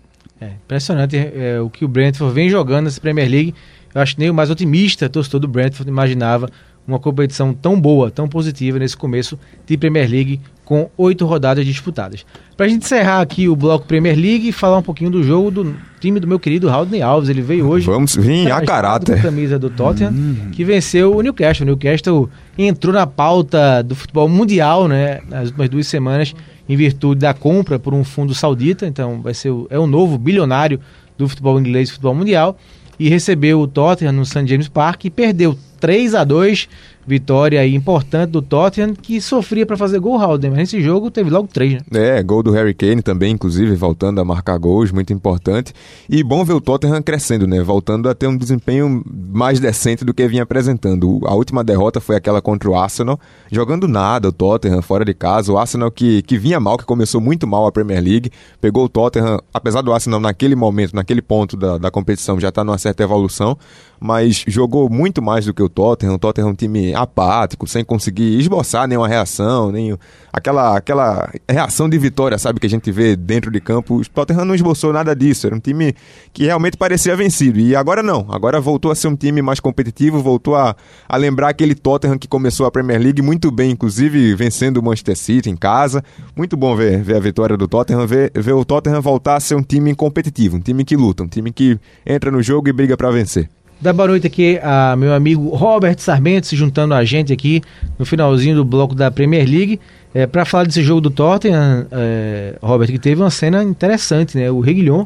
É 0.41 0.49
impressionante 0.49 1.17
é, 1.17 1.61
o 1.61 1.71
que 1.71 1.85
o 1.85 1.89
Brentford 1.89 2.35
vem 2.35 2.49
jogando 2.49 2.85
nessa 2.85 3.01
Premier 3.01 3.31
League. 3.31 3.55
Eu 3.95 4.01
acho 4.01 4.15
que 4.15 4.21
nem 4.21 4.29
o 4.29 4.35
mais 4.35 4.51
otimista 4.51 5.09
torcedor 5.09 5.41
do 5.41 5.49
Brentford 5.49 5.89
imaginava 5.89 6.51
uma 6.87 6.99
competição 6.99 7.55
tão 7.55 7.81
boa, 7.81 8.11
tão 8.11 8.29
positiva 8.29 8.79
nesse 8.79 8.97
começo 8.97 9.39
de 9.67 9.77
Premier 9.77 10.09
League 10.11 10.41
com 10.65 10.91
oito 10.97 11.25
rodadas 11.25 11.65
disputadas. 11.65 12.27
Pra 12.57 12.69
gente 12.69 12.85
encerrar 12.85 13.21
aqui 13.21 13.49
o 13.49 13.57
bloco 13.57 13.87
Premier 13.87 14.17
League 14.17 14.49
e 14.49 14.53
falar 14.53 14.79
um 14.79 14.83
pouquinho 14.83 15.11
do 15.11 15.23
jogo 15.23 15.51
do 15.51 15.75
time 16.01 16.21
do 16.21 16.27
meu 16.27 16.39
querido 16.39 16.69
Haldney 16.69 17.01
Alves. 17.01 17.29
Ele 17.29 17.41
veio 17.41 17.67
hoje 17.67 17.87
vamos 17.87 18.17
vir 18.17 18.51
a 18.53 18.61
caráter. 18.61 19.15
com 19.15 19.21
a 19.21 19.23
camisa 19.23 19.59
do 19.59 19.71
Tottenham, 19.71 20.13
que 20.53 20.65
venceu 20.65 21.17
o 21.17 21.23
Newcastle. 21.23 21.65
O 21.65 21.67
Newcastle 21.67 22.31
entrou 22.59 22.93
na 22.93 23.07
pauta 23.07 23.83
do 23.83 23.95
futebol 23.95 24.29
mundial, 24.29 24.87
né, 24.89 25.21
nas 25.29 25.47
últimas 25.47 25.69
duas 25.69 25.87
semanas, 25.87 26.35
em 26.69 26.77
virtude 26.77 27.21
da 27.21 27.35
compra 27.35 27.79
por 27.79 27.95
um 27.95 28.05
fundo 28.05 28.35
saudita. 28.35 28.87
Então, 28.87 29.21
vai 29.21 29.35
ser 29.35 29.51
o, 29.51 29.67
é 29.71 29.79
o 29.79 29.87
novo 29.87 30.19
bilionário 30.19 30.81
do 31.17 31.29
futebol 31.29 31.59
inglês 31.59 31.89
e 31.89 31.93
futebol 31.93 32.15
mundial. 32.15 32.59
E 32.99 33.09
recebeu 33.09 33.61
o 33.61 33.67
Tottenham 33.67 34.13
no 34.13 34.25
St. 34.25 34.47
James 34.47 34.69
Park 34.69 35.05
e 35.05 35.11
perdeu 35.11 35.59
3 35.81 36.15
a 36.15 36.25
2 36.25 36.69
Vitória 37.07 37.67
importante 37.67 38.31
do 38.31 38.41
Tottenham, 38.41 38.95
que 38.95 39.21
sofria 39.21 39.67
para 39.67 39.77
fazer 39.77 39.99
gol, 39.99 40.19
Halden. 40.19 40.51
Mas 40.51 40.59
nesse 40.61 40.81
jogo 40.81 41.11
teve 41.11 41.31
logo 41.31 41.49
três, 41.49 41.75
né? 41.75 41.81
É, 41.93 42.23
gol 42.23 42.43
do 42.43 42.51
Harry 42.51 42.75
Kane 42.75 43.03
também, 43.03 43.33
inclusive, 43.33 43.75
voltando 43.75 44.21
a 44.21 44.25
marcar 44.25 44.57
gols, 44.59 44.91
muito 44.91 45.13
importante. 45.13 45.73
E 46.09 46.23
bom 46.23 46.45
ver 46.45 46.55
o 46.55 46.61
Tottenham 46.61 47.03
crescendo, 47.03 47.47
né? 47.47 47.63
Voltando 47.63 48.09
a 48.09 48.15
ter 48.15 48.27
um 48.27 48.37
desempenho 48.37 49.03
mais 49.07 49.61
decente 49.61 50.05
do 50.05 50.15
que 50.15 50.27
vinha 50.27 50.45
apresentando. 50.45 51.21
A 51.25 51.35
última 51.35 51.63
derrota 51.63 52.01
foi 52.01 52.17
aquela 52.17 52.41
contra 52.41 52.71
o 52.71 52.75
Arsenal, 52.75 53.19
jogando 53.51 53.87
nada, 53.87 54.29
o 54.29 54.33
Tottenham 54.33 54.81
fora 54.81 55.05
de 55.05 55.13
casa. 55.13 55.53
O 55.53 55.59
Arsenal 55.59 55.91
que, 55.91 56.23
que 56.23 56.39
vinha 56.39 56.59
mal, 56.59 56.79
que 56.79 56.85
começou 56.85 57.21
muito 57.21 57.47
mal 57.47 57.67
a 57.67 57.73
Premier 57.73 58.03
League, 58.03 58.31
pegou 58.61 58.85
o 58.85 58.89
Tottenham, 58.89 59.39
apesar 59.53 59.83
do 59.83 59.93
Arsenal 59.93 60.21
naquele 60.21 60.55
momento, 60.55 60.95
naquele 60.95 61.21
ponto 61.21 61.57
da, 61.57 61.79
da 61.79 61.91
competição, 61.91 62.41
já 62.41 62.49
está 62.49 62.65
numa 62.65 62.79
certa 62.79 63.03
evolução, 63.03 63.59
mas 64.01 64.45
jogou 64.47 64.89
muito 64.89 65.23
mais 65.23 65.47
do 65.47 65.55
que 65.55 65.63
o 65.63 65.69
Tottenham. 65.69 66.15
O 66.15 66.19
Tottenham 66.19 66.49
é 66.49 66.51
um 66.53 66.55
time 66.55 66.94
apático, 66.95 67.67
sem 67.67 67.85
conseguir 67.85 68.39
esboçar 68.39 68.87
nenhuma 68.87 69.09
reação, 69.09 69.73
nem 69.73 69.97
aquela, 70.33 70.77
aquela 70.77 71.31
reação 71.49 71.89
de 71.89 71.97
vitória, 71.97 72.37
sabe, 72.39 72.59
que 72.59 72.67
a 72.67 72.71
gente 72.71 72.91
vê 72.91 73.15
dentro 73.15 73.51
de 73.51 73.61
campo. 73.61 73.97
O 73.97 74.09
Tottenham 74.09 74.45
não 74.45 74.55
esboçou 74.55 74.93
nada 74.93 75.15
disso. 75.15 75.47
Era 75.47 75.55
um 75.55 75.61
time 75.61 75.95
que 76.33 76.45
realmente 76.45 76.77
parecia 76.77 77.17
vencido. 77.17 77.61
E 77.61 77.77
agora 77.77 78.03
não. 78.03 78.27
Agora 78.29 78.61
voltou 78.61 78.91
a 78.91 78.95
ser 78.95 79.09
um 79.09 79.17
time 79.17 79.41
mais 79.41 79.61
competitivo, 79.61 80.23
voltou 80.23 80.57
a, 80.57 80.75
a 81.09 81.17
lembrar 81.17 81.51
aquele 81.51 81.75
Tottenham 81.75 82.19
que 82.19 82.27
começou 82.27 82.67
a 82.67 82.71
Premier 82.71 83.01
League 83.01 83.23
muito 83.23 83.51
bem, 83.51 83.71
inclusive 83.71 84.35
vencendo 84.35 84.79
o 84.79 84.83
Manchester 84.83 85.17
City 85.17 85.51
em 85.51 85.57
casa. 85.57 86.03
Muito 86.37 86.57
bom 86.57 86.75
ver, 86.75 87.03
ver 87.03 87.17
a 87.17 87.21
vitória 87.21 87.57
do 87.57 87.69
Tottenham, 87.69 88.07
ver, 88.07 88.33
ver 88.35 88.53
o 88.53 88.65
Tottenham 88.65 89.01
voltar 89.01 89.37
a 89.37 89.41
ser 89.41 89.55
um 89.55 89.63
time 89.63 89.95
competitivo, 89.95 90.57
um 90.57 90.61
time 90.61 90.85
que 90.85 90.97
luta, 90.97 91.23
um 91.23 91.29
time 91.29 91.53
que 91.53 91.79
entra 92.05 92.31
no 92.31 92.43
jogo 92.43 92.69
e 92.69 92.73
briga 92.73 92.97
para 92.97 93.11
vencer. 93.11 93.49
Dá 93.85 93.93
boa 93.93 94.09
noite 94.09 94.27
aqui 94.27 94.59
a 94.63 94.97
meu 94.97 95.13
amigo 95.13 95.51
Robert 95.51 95.99
Sarmento 95.99 96.47
se 96.47 96.57
juntando 96.57 96.95
a 96.95 97.05
gente 97.05 97.35
aqui 97.35 97.61
no 97.99 98.07
finalzinho 98.07 98.57
do 98.57 98.65
bloco 98.65 98.95
da 98.95 99.11
Premier 99.11 99.47
League 99.47 99.79
é, 100.15 100.27
para 100.27 100.47
falar 100.47 100.65
desse 100.65 100.83
jogo 100.83 101.03
do 101.03 101.11
Tottenham, 101.11 101.87
é, 101.93 102.57
Robert, 102.63 102.89
que 102.89 102.99
teve 102.99 103.21
uma 103.21 103.29
cena 103.29 103.63
interessante, 103.63 104.39
né? 104.39 104.51
O 104.51 104.61
Reguilhon, 104.61 105.05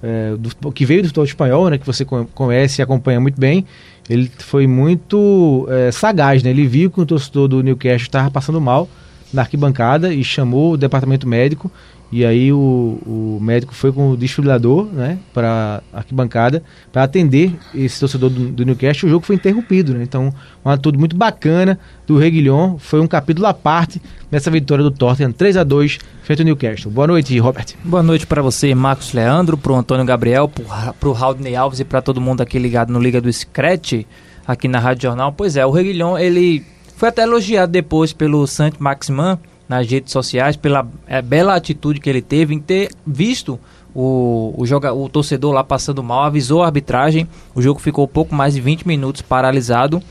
é, 0.00 0.34
que 0.72 0.86
veio 0.86 1.02
do 1.02 1.08
futebol 1.08 1.24
espanhol, 1.24 1.70
né? 1.70 1.76
Que 1.78 1.84
você 1.84 2.04
con- 2.04 2.24
conhece 2.32 2.80
e 2.80 2.82
acompanha 2.84 3.18
muito 3.20 3.40
bem. 3.40 3.66
Ele 4.08 4.30
foi 4.38 4.64
muito 4.64 5.66
é, 5.68 5.90
sagaz, 5.90 6.44
né? 6.44 6.50
Ele 6.50 6.68
viu 6.68 6.88
que 6.88 7.00
o 7.00 7.06
torcedor 7.06 7.48
do 7.48 7.64
Newcastle 7.64 8.06
estava 8.06 8.30
passando 8.30 8.60
mal 8.60 8.88
na 9.34 9.42
arquibancada 9.42 10.14
e 10.14 10.22
chamou 10.22 10.74
o 10.74 10.76
departamento 10.76 11.26
médico 11.26 11.68
e 12.12 12.24
aí 12.24 12.52
o, 12.52 12.98
o 13.06 13.38
médico 13.40 13.72
foi 13.74 13.92
com 13.92 14.10
o 14.10 14.16
desfibrilador, 14.16 14.86
né, 14.86 15.18
para 15.32 15.80
arquibancada 15.92 16.62
para 16.92 17.04
atender 17.04 17.52
esse 17.74 18.00
torcedor 18.00 18.28
do, 18.30 18.48
do 18.48 18.64
Newcastle. 18.64 19.08
O 19.08 19.10
jogo 19.12 19.24
foi 19.24 19.36
interrompido, 19.36 19.94
né? 19.94 20.02
Então, 20.02 20.32
uma 20.64 20.74
atitude 20.74 20.98
muito 20.98 21.14
bacana 21.16 21.78
do 22.06 22.18
Reguilhon. 22.18 22.78
Foi 22.78 23.00
um 23.00 23.06
capítulo 23.06 23.46
à 23.46 23.54
parte 23.54 24.02
nessa 24.30 24.50
vitória 24.50 24.82
do 24.82 24.90
Tottenham 24.90 25.30
3 25.32 25.56
a 25.56 25.62
2 25.64 25.98
frente 26.24 26.40
ao 26.42 26.46
Newcastle. 26.46 26.90
Boa 26.90 27.06
noite, 27.06 27.38
Robert. 27.38 27.66
Boa 27.84 28.02
noite 28.02 28.26
para 28.26 28.42
você, 28.42 28.74
Marcos 28.74 29.12
Leandro, 29.12 29.56
pro 29.56 29.74
Antônio 29.76 30.04
Gabriel, 30.04 30.48
pro, 30.48 30.64
Ra- 30.64 30.92
pro 30.92 31.12
Raudney 31.12 31.54
Alves 31.54 31.78
e 31.80 31.84
para 31.84 32.02
todo 32.02 32.20
mundo 32.20 32.40
aqui 32.40 32.58
ligado 32.58 32.92
no 32.92 32.98
Liga 33.00 33.20
do 33.20 33.32
Scratch, 33.32 34.04
aqui 34.46 34.66
na 34.66 34.80
Rádio 34.80 35.02
Jornal. 35.04 35.32
Pois 35.32 35.56
é, 35.56 35.64
o 35.64 35.70
Reguilhon, 35.70 36.18
ele 36.18 36.64
foi 36.96 37.08
até 37.08 37.22
elogiado 37.22 37.70
depois 37.70 38.12
pelo 38.12 38.44
Santi 38.46 38.82
Maximan 38.82 39.38
nas 39.70 39.88
redes 39.88 40.12
sociais, 40.12 40.56
pela 40.56 40.84
é, 41.06 41.22
bela 41.22 41.54
atitude 41.54 42.00
que 42.00 42.10
ele 42.10 42.20
teve 42.20 42.52
em 42.52 42.58
ter 42.58 42.90
visto 43.06 43.56
o, 43.94 44.52
o, 44.58 44.66
joga, 44.66 44.92
o 44.92 45.08
torcedor 45.08 45.52
lá 45.52 45.62
passando 45.62 46.02
mal, 46.02 46.24
avisou 46.24 46.64
a 46.64 46.66
arbitragem, 46.66 47.28
o 47.54 47.62
jogo 47.62 47.78
ficou 47.78 48.08
pouco 48.08 48.34
mais 48.34 48.54
de 48.54 48.60
20 48.60 48.84
minutos 48.84 49.22
paralisado. 49.22 50.02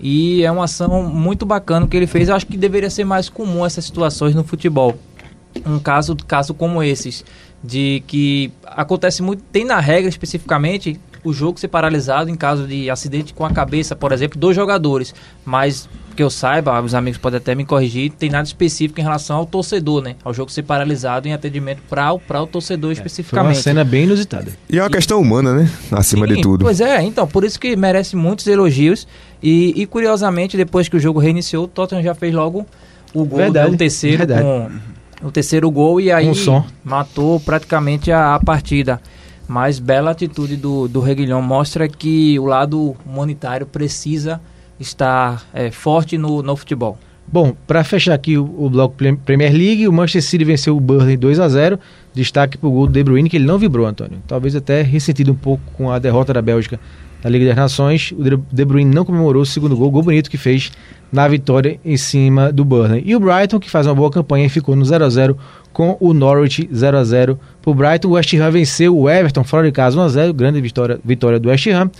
E 0.00 0.44
é 0.44 0.52
uma 0.52 0.66
ação 0.66 1.02
muito 1.02 1.44
bacana 1.44 1.84
que 1.88 1.96
ele 1.96 2.06
fez. 2.06 2.28
Eu 2.28 2.36
acho 2.36 2.46
que 2.46 2.56
deveria 2.56 2.88
ser 2.88 3.02
mais 3.02 3.28
comum 3.28 3.66
essas 3.66 3.84
situações 3.84 4.36
no 4.36 4.44
futebol 4.44 4.96
um 5.66 5.78
caso, 5.78 6.16
caso 6.16 6.54
como 6.54 6.82
esses, 6.82 7.24
de 7.62 8.02
que 8.06 8.52
acontece 8.64 9.22
muito, 9.22 9.42
tem 9.52 9.64
na 9.64 9.80
regra 9.80 10.08
especificamente 10.08 10.98
o 11.24 11.32
jogo 11.32 11.58
ser 11.58 11.68
paralisado 11.68 12.30
em 12.30 12.34
caso 12.36 12.66
de 12.66 12.88
acidente 12.88 13.34
com 13.34 13.44
a 13.44 13.50
cabeça, 13.50 13.96
por 13.96 14.12
exemplo, 14.12 14.38
dos 14.38 14.54
jogadores. 14.54 15.14
Mas 15.44 15.88
que 16.16 16.22
eu 16.22 16.30
saiba, 16.30 16.80
os 16.80 16.94
amigos 16.94 17.16
podem 17.18 17.36
até 17.36 17.54
me 17.54 17.64
corrigir, 17.64 18.10
tem 18.10 18.28
nada 18.28 18.44
específico 18.44 18.98
em 18.98 19.04
relação 19.04 19.36
ao 19.36 19.46
torcedor, 19.46 20.02
né? 20.02 20.16
Ao 20.24 20.34
jogo 20.34 20.50
ser 20.50 20.64
paralisado 20.64 21.28
em 21.28 21.32
atendimento 21.32 21.80
para 21.88 22.12
o, 22.12 22.18
pra 22.18 22.42
o 22.42 22.46
torcedor 22.46 22.88
Foi 22.88 22.88
uma 22.88 23.06
especificamente. 23.06 23.62
cena 23.62 23.84
bem 23.84 24.02
inusitada. 24.02 24.50
E 24.68 24.78
é 24.78 24.82
uma 24.82 24.90
questão 24.90 25.20
humana, 25.20 25.54
né? 25.54 25.70
Acima 25.92 26.26
de 26.26 26.34
Sim, 26.34 26.40
tudo. 26.40 26.64
Pois 26.64 26.80
é, 26.80 27.02
então, 27.02 27.26
por 27.26 27.44
isso 27.44 27.58
que 27.60 27.76
merece 27.76 28.16
muitos 28.16 28.46
elogios. 28.48 29.06
E, 29.40 29.80
e, 29.80 29.86
curiosamente, 29.86 30.56
depois 30.56 30.88
que 30.88 30.96
o 30.96 31.00
jogo 31.00 31.20
reiniciou, 31.20 31.64
o 31.64 31.68
Tottenham 31.68 32.02
já 32.02 32.14
fez 32.16 32.34
logo 32.34 32.66
o 33.14 33.24
gol, 33.24 33.38
Verdade, 33.38 33.68
né, 33.70 33.74
o 33.74 33.78
terceiro 33.78 34.18
verdade. 34.18 34.42
com 34.42 34.70
o 35.22 35.30
terceiro 35.30 35.70
gol 35.70 36.00
e 36.00 36.10
aí 36.12 36.32
som. 36.34 36.64
matou 36.84 37.40
praticamente 37.40 38.10
a, 38.12 38.34
a 38.34 38.40
partida. 38.40 39.00
Mas 39.46 39.78
bela 39.78 40.10
atitude 40.10 40.56
do, 40.56 40.86
do 40.88 41.00
Reguilhão 41.00 41.40
mostra 41.40 41.88
que 41.88 42.38
o 42.38 42.44
lado 42.44 42.94
humanitário 43.06 43.66
precisa 43.66 44.40
estar 44.78 45.42
é, 45.54 45.70
forte 45.70 46.18
no, 46.18 46.42
no 46.42 46.54
futebol. 46.54 46.98
Bom, 47.30 47.54
para 47.66 47.82
fechar 47.84 48.14
aqui 48.14 48.38
o, 48.38 48.44
o 48.58 48.70
bloco 48.70 48.94
Pre- 48.94 49.16
Premier 49.16 49.52
League, 49.52 49.88
o 49.88 49.92
Manchester 49.92 50.22
City 50.22 50.44
venceu 50.44 50.76
o 50.76 50.80
Burnley 50.80 51.16
2 51.16 51.40
a 51.40 51.48
0 51.48 51.78
Destaque 52.14 52.56
para 52.58 52.68
o 52.68 52.72
gol 52.72 52.86
do 52.86 52.92
De 52.92 53.02
Bruyne, 53.04 53.28
que 53.28 53.36
ele 53.36 53.46
não 53.46 53.58
vibrou, 53.58 53.86
Antônio. 53.86 54.18
Talvez 54.26 54.54
até 54.56 54.82
ressentido 54.82 55.32
um 55.32 55.36
pouco 55.36 55.62
com 55.74 55.90
a 55.90 55.98
derrota 55.98 56.32
da 56.32 56.42
Bélgica 56.42 56.78
na 57.22 57.30
Liga 57.30 57.46
das 57.46 57.56
Nações. 57.56 58.12
O 58.16 58.22
De- 58.52 58.64
Bruyne 58.64 58.94
não 58.94 59.04
comemorou 59.04 59.42
o 59.42 59.46
segundo 59.46 59.76
gol, 59.76 59.90
gol 59.90 60.02
bonito 60.02 60.30
que 60.30 60.36
fez 60.38 60.70
na 61.10 61.26
vitória 61.26 61.80
em 61.84 61.96
cima 61.96 62.52
do 62.52 62.64
Burnley. 62.64 63.02
E 63.06 63.16
o 63.16 63.20
Brighton, 63.20 63.58
que 63.58 63.70
faz 63.70 63.86
uma 63.86 63.94
boa 63.94 64.10
campanha, 64.10 64.46
e 64.46 64.48
ficou 64.48 64.76
no 64.76 64.84
0 64.84 65.04
a 65.04 65.08
0 65.10 65.38
com 65.72 65.96
o 66.00 66.12
Norwich 66.12 66.68
0 66.74 66.98
a 66.98 67.04
0 67.04 67.38
para 67.62 67.70
o 67.70 67.74
Brighton. 67.74 68.08
O 68.08 68.10
West 68.12 68.32
Ham 68.34 68.50
venceu 68.50 68.96
o 68.98 69.08
Everton 69.08 69.42
fora 69.44 69.66
de 69.66 69.72
casa 69.72 69.98
1 69.98 70.02
a 70.02 70.08
0 70.08 70.34
grande 70.34 70.60
vitória, 70.60 71.00
vitória 71.04 71.38
do 71.40 71.48
West 71.48 71.66
Ham. 71.68 71.90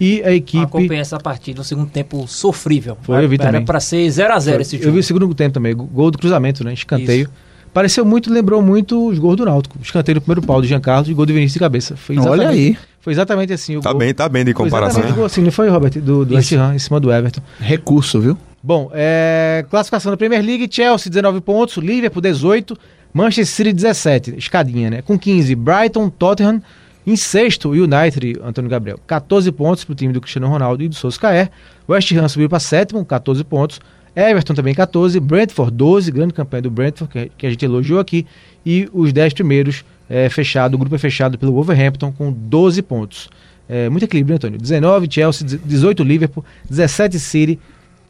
E 0.00 0.22
a 0.24 0.32
equipe... 0.32 0.62
Acompanhei 0.64 1.00
essa 1.00 1.18
partida, 1.18 1.60
um 1.60 1.64
segundo 1.64 1.88
tempo 1.90 2.26
sofrível. 2.26 2.98
Foi, 3.02 3.24
eu 3.24 3.28
vi 3.28 3.36
Era 3.40 3.60
para 3.62 3.80
ser 3.80 4.10
0 4.10 4.32
a 4.34 4.38
0 4.38 4.60
esse 4.62 4.76
Eu 4.76 4.82
jogo. 4.82 4.94
vi 4.94 4.98
o 5.00 5.02
segundo 5.02 5.34
tempo 5.34 5.54
também, 5.54 5.74
go- 5.74 5.84
gol 5.84 6.10
do 6.10 6.18
cruzamento, 6.18 6.62
né? 6.64 6.72
Escanteio. 6.74 7.22
Isso. 7.24 7.30
Pareceu 7.72 8.04
muito, 8.06 8.32
lembrou 8.32 8.62
muito 8.62 9.06
os 9.08 9.18
gols 9.18 9.36
do 9.36 9.44
Náutico. 9.44 9.76
Escanteio 9.82 10.14
do 10.16 10.20
primeiro 10.22 10.40
pau 10.42 10.60
do 10.62 10.66
Jean 10.66 10.80
Carlos 10.80 11.08
e 11.10 11.14
gol 11.14 11.26
do 11.26 11.32
Vinícius 11.32 11.54
de 11.54 11.58
cabeça. 11.60 11.94
Foi 11.94 12.16
Olha 12.16 12.26
exatamente- 12.28 12.48
aí, 12.58 12.76
Foi 13.06 13.12
exatamente 13.12 13.52
assim 13.52 13.76
o 13.76 13.80
Tá 13.80 13.90
gol. 13.92 14.00
bem, 14.00 14.12
tá 14.12 14.28
bem 14.28 14.44
de 14.44 14.52
Foi 14.52 14.64
comparação. 14.64 14.98
exatamente 14.98 15.12
o 15.12 15.16
gol 15.18 15.26
assim, 15.26 15.40
não 15.40 15.52
foi, 15.52 15.68
Robert? 15.68 15.92
Do, 16.00 16.24
do 16.24 16.34
West. 16.34 16.52
Ham, 16.54 16.74
em 16.74 16.78
cima 16.80 16.98
do 16.98 17.12
Everton. 17.12 17.40
recurso, 17.60 18.20
viu? 18.20 18.36
Bom, 18.60 18.90
é, 18.92 19.64
classificação 19.70 20.10
da 20.10 20.16
Premier 20.16 20.44
League, 20.44 20.66
Chelsea 20.68 21.08
19 21.08 21.40
pontos, 21.40 21.76
Liverpool 21.76 22.20
18, 22.20 22.76
Manchester 23.14 23.46
City 23.46 23.72
17, 23.72 24.34
escadinha, 24.36 24.90
né? 24.90 25.02
Com 25.02 25.16
15, 25.16 25.54
Brighton, 25.54 26.10
Tottenham, 26.10 26.60
em 27.06 27.14
sexto, 27.14 27.70
United, 27.70 28.40
Antônio 28.44 28.68
Gabriel, 28.68 28.98
14 29.06 29.52
pontos 29.52 29.84
para 29.84 29.92
o 29.92 29.94
time 29.94 30.12
do 30.12 30.20
Cristiano 30.20 30.48
Ronaldo 30.48 30.82
e 30.82 30.88
do 30.88 30.94
Solskjaer. 30.96 31.48
West 31.88 32.10
Ham 32.10 32.26
subiu 32.28 32.48
para 32.48 32.58
sétimo, 32.58 33.04
14 33.04 33.44
pontos. 33.44 33.80
Everton 34.16 34.52
também 34.54 34.74
14, 34.74 35.20
Brentford 35.20 35.70
12, 35.76 36.10
grande 36.10 36.34
campanha 36.34 36.62
do 36.62 36.70
Brentford, 36.72 37.12
que, 37.12 37.30
que 37.38 37.46
a 37.46 37.50
gente 37.50 37.64
elogiou 37.64 38.00
aqui. 38.00 38.26
E 38.64 38.88
os 38.92 39.12
10 39.12 39.32
primeiros, 39.34 39.84
é, 40.08 40.28
fechado, 40.28 40.74
o 40.74 40.78
grupo 40.78 40.94
é 40.94 40.98
fechado 40.98 41.38
pelo 41.38 41.52
Wolverhampton 41.52 42.12
com 42.12 42.32
12 42.32 42.82
pontos. 42.82 43.28
É, 43.68 43.88
muito 43.88 44.04
equilíbrio, 44.04 44.34
né, 44.34 44.36
Antônio? 44.36 44.58
19 44.60 45.08
Chelsea, 45.10 45.58
18 45.64 46.04
Liverpool, 46.04 46.44
17 46.70 47.18
City, 47.18 47.58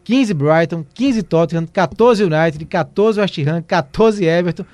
15 0.04 0.34
Brighton, 0.34 0.84
15 0.94 1.22
Tottenham, 1.22 1.66
14 1.66 2.22
United, 2.24 2.64
14 2.66 3.20
West 3.20 3.38
Ham, 3.38 3.62
14 3.66 4.24
Everton, 4.24 4.64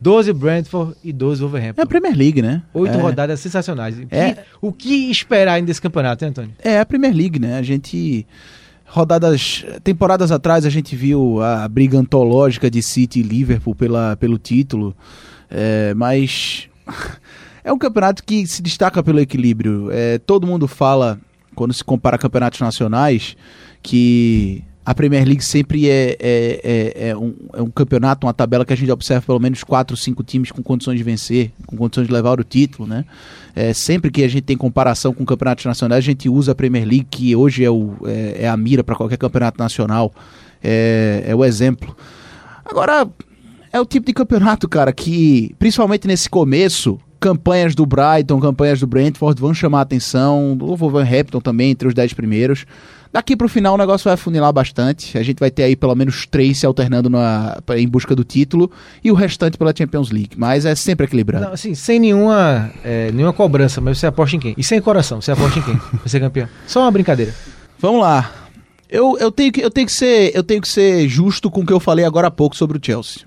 12 0.00 0.32
Brentford 0.32 0.96
e 1.04 1.12
12 1.12 1.40
É 1.40 1.42
Wolverhampton. 1.44 1.82
a 1.82 1.86
Premier 1.86 2.16
League, 2.16 2.42
né? 2.42 2.62
Oito 2.74 2.98
é, 2.98 3.00
rodadas 3.00 3.38
sensacionais. 3.38 3.96
O 3.96 4.06
que, 4.06 4.14
É. 4.16 4.44
o 4.60 4.72
que 4.72 5.10
esperar 5.12 5.54
ainda 5.54 5.68
desse 5.68 5.80
campeonato, 5.80 6.24
hein, 6.24 6.30
Antônio? 6.30 6.50
É 6.58 6.80
a 6.80 6.84
Premier 6.84 7.14
League, 7.14 7.38
né? 7.38 7.56
A 7.56 7.62
gente. 7.62 8.26
Rodadas. 8.84 9.64
Temporadas 9.84 10.32
atrás 10.32 10.66
a 10.66 10.70
gente 10.70 10.94
viu 10.96 11.40
a 11.40 11.66
briga 11.68 11.96
antológica 11.96 12.68
de 12.68 12.82
City 12.82 13.20
e 13.20 13.22
Liverpool 13.22 13.74
pela, 13.76 14.16
pelo 14.16 14.38
título. 14.38 14.94
É, 15.48 15.94
mas. 15.94 16.68
É 17.64 17.72
um 17.72 17.78
campeonato 17.78 18.24
que 18.24 18.44
se 18.44 18.60
destaca 18.60 19.02
pelo 19.04 19.20
equilíbrio. 19.20 19.88
É, 19.92 20.18
todo 20.18 20.46
mundo 20.46 20.66
fala, 20.66 21.20
quando 21.54 21.72
se 21.72 21.84
compara 21.84 22.18
campeonatos 22.18 22.58
nacionais, 22.58 23.36
que 23.80 24.64
a 24.84 24.92
Premier 24.92 25.24
League 25.24 25.44
sempre 25.44 25.88
é, 25.88 26.16
é, 26.18 26.60
é, 26.64 27.08
é 27.10 27.16
um, 27.16 27.34
é 27.52 27.62
um 27.62 27.70
campeonato, 27.70 28.26
uma 28.26 28.34
tabela 28.34 28.64
que 28.64 28.72
a 28.72 28.76
gente 28.76 28.90
observa 28.90 29.24
pelo 29.24 29.38
menos 29.38 29.62
quatro, 29.62 29.96
cinco 29.96 30.24
times 30.24 30.50
com 30.50 30.60
condições 30.60 30.98
de 30.98 31.04
vencer, 31.04 31.52
com 31.64 31.76
condições 31.76 32.08
de 32.08 32.12
levar 32.12 32.40
o 32.40 32.44
título, 32.44 32.88
né? 32.88 33.04
É, 33.54 33.72
sempre 33.72 34.10
que 34.10 34.24
a 34.24 34.28
gente 34.28 34.42
tem 34.42 34.56
comparação 34.56 35.14
com 35.14 35.24
campeonatos 35.24 35.64
nacionais, 35.64 35.98
a 35.98 36.06
gente 36.06 36.28
usa 36.28 36.50
a 36.50 36.54
Premier 36.54 36.84
League, 36.84 37.06
que 37.08 37.36
hoje 37.36 37.64
é, 37.64 37.70
o, 37.70 37.94
é, 38.06 38.44
é 38.44 38.48
a 38.48 38.56
mira 38.56 38.82
para 38.82 38.96
qualquer 38.96 39.18
campeonato 39.18 39.56
nacional, 39.56 40.12
é, 40.60 41.22
é 41.26 41.34
o 41.34 41.44
exemplo. 41.44 41.96
Agora, 42.64 43.08
é 43.72 43.80
o 43.80 43.86
tipo 43.86 44.06
de 44.06 44.12
campeonato, 44.12 44.68
cara, 44.68 44.92
que, 44.92 45.54
principalmente 45.58 46.06
nesse 46.06 46.28
começo, 46.28 46.98
campanhas 47.18 47.74
do 47.74 47.86
Brighton, 47.86 48.38
campanhas 48.40 48.80
do 48.80 48.86
Brentford 48.86 49.40
vão 49.40 49.54
chamar 49.54 49.78
a 49.78 49.82
atenção, 49.82 50.56
do 50.56 50.76
Wolverhampton 50.76 51.40
também, 51.40 51.70
entre 51.70 51.88
os 51.88 51.94
10 51.94 52.12
primeiros. 52.12 52.66
Daqui 53.12 53.36
pro 53.36 53.48
final 53.48 53.74
o 53.74 53.78
negócio 53.78 54.08
vai 54.08 54.16
funilar 54.16 54.52
bastante. 54.52 55.18
A 55.18 55.22
gente 55.22 55.38
vai 55.38 55.50
ter 55.50 55.64
aí 55.64 55.76
pelo 55.76 55.94
menos 55.94 56.26
três 56.26 56.58
se 56.58 56.66
alternando 56.66 57.10
na, 57.10 57.58
em 57.76 57.86
busca 57.86 58.16
do 58.16 58.24
título 58.24 58.70
e 59.04 59.10
o 59.10 59.14
restante 59.14 59.58
pela 59.58 59.72
Champions 59.76 60.10
League. 60.10 60.30
Mas 60.36 60.64
é 60.64 60.74
sempre 60.74 61.04
equilibrado. 61.04 61.44
Não, 61.44 61.52
assim, 61.52 61.74
sem 61.74 62.00
nenhuma, 62.00 62.70
é, 62.82 63.12
nenhuma 63.12 63.34
cobrança, 63.34 63.82
mas 63.82 63.98
você 63.98 64.06
aposta 64.06 64.36
em 64.36 64.40
quem? 64.40 64.54
E 64.56 64.64
sem 64.64 64.80
coração, 64.80 65.20
você 65.20 65.30
aposta 65.30 65.58
em 65.58 65.62
quem? 65.62 65.76
Pra 66.00 66.08
ser 66.08 66.20
campeão. 66.20 66.48
Só 66.66 66.80
uma 66.80 66.90
brincadeira. 66.90 67.34
Vamos 67.78 68.00
lá. 68.00 68.32
Eu, 68.88 69.18
eu, 69.18 69.30
tenho 69.30 69.52
que, 69.52 69.60
eu, 69.60 69.70
tenho 69.70 69.86
que 69.86 69.92
ser, 69.92 70.34
eu 70.34 70.42
tenho 70.42 70.60
que 70.60 70.68
ser 70.68 71.06
justo 71.06 71.50
com 71.50 71.60
o 71.60 71.66
que 71.66 71.72
eu 71.72 71.80
falei 71.80 72.04
agora 72.04 72.28
há 72.28 72.30
pouco 72.30 72.56
sobre 72.56 72.78
o 72.78 72.80
Chelsea. 72.82 73.24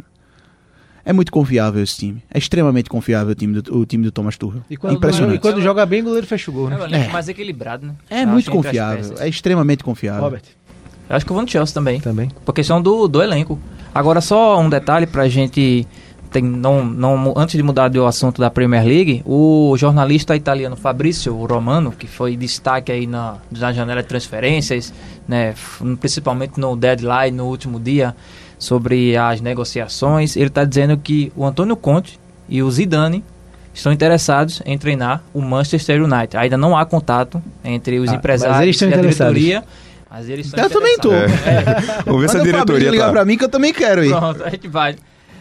É 1.05 1.13
muito 1.13 1.31
confiável 1.31 1.83
esse 1.83 1.97
time. 1.97 2.23
É 2.33 2.37
extremamente 2.39 2.89
confiável 2.89 3.31
o 3.31 3.35
time 3.35 3.61
do, 3.61 3.77
o 3.77 3.85
time 3.85 4.03
do 4.03 4.11
Thomas 4.11 4.37
Tuchel. 4.37 4.61
E 4.69 4.75
quando, 4.75 4.95
Impressionante. 4.95 5.35
e 5.35 5.39
quando 5.39 5.61
joga 5.61 5.85
bem, 5.85 6.01
o 6.01 6.05
goleiro 6.05 6.25
fecha 6.25 6.49
o 6.49 6.53
gol, 6.53 6.67
É 6.67 6.71
né? 6.71 6.77
um 6.77 6.83
elenco 6.85 7.09
É. 7.09 7.13
mais 7.13 7.29
equilibrado, 7.29 7.85
né? 7.85 7.93
É 8.09 8.23
Eu 8.23 8.27
muito 8.27 8.49
as 8.49 8.55
confiável. 8.55 9.15
É 9.19 9.29
extremamente 9.29 9.83
confiável. 9.83 10.23
Robert, 10.23 10.41
Eu 11.07 11.15
acho 11.15 11.23
que 11.25 11.31
eu 11.31 11.35
vou 11.35 11.43
no 11.43 11.49
Chelsea 11.49 11.73
também. 11.73 11.99
também. 12.01 12.31
Por 12.43 12.53
questão 12.53 12.81
do, 12.81 13.07
do 13.07 13.21
elenco. 13.21 13.59
Agora, 13.93 14.19
só 14.19 14.59
um 14.59 14.67
detalhe 14.67 15.05
pra 15.05 15.27
gente. 15.29 15.87
Tem, 16.31 16.41
não, 16.43 16.83
não, 16.83 17.33
antes 17.37 17.55
de 17.55 17.63
mudar 17.63 17.87
do 17.87 18.05
assunto 18.05 18.41
da 18.41 18.49
Premier 18.49 18.83
League, 18.83 19.21
o 19.25 19.73
jornalista 19.77 20.35
italiano 20.35 20.75
Fabrício 20.75 21.33
Romano, 21.45 21.91
que 21.93 22.07
foi 22.07 22.35
destaque 22.35 22.91
aí 22.91 23.07
na, 23.07 23.37
na 23.49 23.71
janela 23.71 24.01
de 24.01 24.09
transferências, 24.09 24.91
né, 25.25 25.53
principalmente 26.01 26.59
no 26.59 26.75
deadline, 26.75 27.31
no 27.37 27.45
último 27.45 27.79
dia, 27.79 28.13
sobre 28.65 29.15
as 29.15 29.41
negociações, 29.41 30.35
ele 30.35 30.47
está 30.47 30.63
dizendo 30.63 30.97
que 30.97 31.31
o 31.35 31.45
Antônio 31.45 31.75
Conte 31.75 32.19
e 32.49 32.61
o 32.61 32.69
Zidane 32.69 33.23
estão 33.73 33.91
interessados 33.91 34.61
em 34.65 34.77
treinar 34.77 35.21
o 35.33 35.41
Manchester 35.41 36.01
United. 36.03 36.37
Ainda 36.37 36.57
não 36.57 36.75
há 36.77 36.85
contato 36.85 37.41
entre 37.63 37.99
os 37.99 38.09
Ah, 38.09 38.11
mas 38.13 38.19
empresários 38.19 38.61
eles 38.61 38.75
estão 38.75 38.89
e 38.89 38.93
a 38.93 38.97
diretoria. 38.97 39.63
Mas 40.09 40.29
eles 40.29 40.45
estão 40.47 40.63
Eu 40.63 40.69
também 40.69 40.97
tô. 40.97 41.13
interessados. 41.13 41.45
É. 41.99 42.03
Vamos 42.05 42.21
ver 42.21 42.29
se 42.29 42.37
a 42.37 42.43
diretoria 42.43 42.89
ligar 42.89 43.07
tá. 43.07 43.11
pra 43.11 43.25
mim 43.25 43.37
que 43.37 43.43
eu 43.43 43.49
também 43.49 43.73
quero 43.73 44.03
ir. 44.03 44.09
Pronto, 44.09 44.43
a 44.43 44.49
gente 44.49 44.67
vai. 44.67 44.95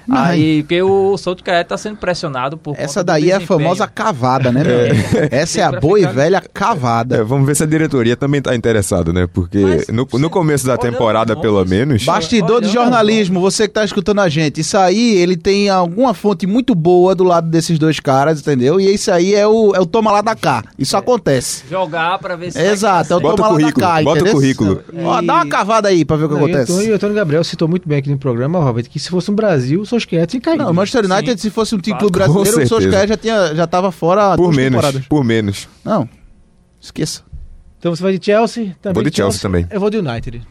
Mas- 0.06 0.30
Aí, 0.30 0.62
porque 0.62 0.82
o 0.82 1.16
Solskjaer 1.16 1.64
tá 1.64 1.76
sendo 1.76 1.96
pressionado 1.96 2.56
por 2.56 2.74
Essa 2.76 3.00
conta 3.00 3.02
do 3.02 3.06
daí 3.06 3.30
é 3.30 3.34
a 3.36 3.40
famosa 3.40 3.86
cavada, 3.86 4.50
né, 4.52 4.62
meu? 4.64 5.28
Essa 5.30 5.60
é 5.60 5.62
a 5.62 5.72
boa 5.72 5.98
e 5.98 6.02
ficar- 6.02 6.12
velha 6.12 6.42
cavada. 6.52 7.16
É, 7.16 7.22
vamos 7.22 7.46
ver 7.46 7.54
se 7.56 7.62
a 7.62 7.66
diretoria 7.66 8.16
também 8.16 8.40
tá 8.42 8.54
interessada, 8.54 9.12
né? 9.12 9.26
Porque 9.32 9.58
Mas, 9.58 9.88
no, 9.88 10.06
no 10.18 10.30
começo 10.30 10.66
da 10.66 10.76
temporada, 10.76 11.34
pelo 11.36 11.64
menos. 11.64 12.04
Bastidor 12.04 12.60
de 12.60 12.68
jornalismo, 12.68 13.40
você 13.40 13.66
que 13.68 13.74
tá 13.74 13.84
escutando 13.84 14.20
a 14.20 14.28
gente. 14.28 14.60
Isso 14.60 14.76
aí, 14.76 15.14
ele 15.16 15.36
tem 15.36 15.68
alguma 15.68 16.12
fonte 16.14 16.46
muito 16.46 16.74
boa 16.74 17.14
do 17.14 17.24
lado 17.24 17.48
desses 17.48 17.78
dois 17.78 17.98
caras, 18.00 18.40
entendeu? 18.40 18.80
E 18.80 18.92
isso 18.94 19.10
aí 19.10 19.34
é 19.34 19.46
o, 19.46 19.74
é 19.74 19.80
o 19.80 19.86
toma 19.86 20.10
lá 20.12 20.20
da 20.20 20.34
cá. 20.34 20.62
Isso 20.78 20.96
acontece. 20.96 21.64
Jogar 21.70 22.18
pra 22.18 22.36
ver 22.36 22.52
se. 22.52 22.60
Exato, 22.60 23.12
é 23.12 23.16
o 23.16 23.20
Bota 23.20 23.36
toma 23.42 23.48
o 23.54 23.58
lá 23.60 23.66
da 23.68 23.72
cá, 23.72 24.02
bota 24.02 24.08
o 24.10 24.12
entendeu? 24.16 24.32
currículo. 24.32 24.80
Ó, 25.04 25.20
dá 25.22 25.34
uma 25.34 25.46
cavada 25.46 25.88
aí 25.88 26.04
pra 26.04 26.16
ver 26.16 26.24
o 26.24 26.28
que 26.28 26.34
Não, 26.34 26.40
e, 26.40 26.44
o 26.44 26.54
acontece. 26.54 26.86
E 26.86 26.90
o 26.90 26.94
Antônio 26.94 27.14
Gabriel 27.14 27.44
citou 27.44 27.68
muito 27.68 27.88
bem 27.88 27.98
aqui 27.98 28.10
no 28.10 28.18
programa, 28.18 28.58
Robert, 28.60 28.84
que 28.90 28.98
se 28.98 29.08
fosse 29.08 29.30
um 29.30 29.34
Brasil, 29.34 29.80
o 29.80 29.86
Solskjaer 29.94 30.26
tinha 30.26 30.40
caído. 30.40 30.62
Não, 30.64 30.70
o 30.70 30.74
Manchester 30.74 31.04
United, 31.10 31.40
Sim. 31.40 31.48
se 31.48 31.50
fosse 31.54 31.74
um 31.74 31.78
time 31.78 31.98
Com 31.98 32.08
brasileiro, 32.08 32.62
o. 32.62 32.66
Solskjaer 32.66 33.08
já, 33.08 33.16
tinha, 33.16 33.54
já 33.54 33.66
tava 33.66 33.90
fora 33.92 34.36
Por 34.36 34.44
duas 34.44 34.56
menos, 34.56 34.70
temporadas. 34.80 35.06
por 35.08 35.24
menos. 35.24 35.68
Não, 35.84 36.08
esqueça. 36.80 37.22
Então 37.78 37.94
você 37.94 38.02
vai 38.02 38.16
de 38.18 38.24
Chelsea, 38.24 38.76
também 38.80 38.94
Vou 38.94 39.10
de 39.10 39.14
Chelsea 39.16 39.40
também. 39.40 39.66
Eu 39.70 39.78
vou 39.80 39.90
de 39.90 39.98
United. 39.98 40.42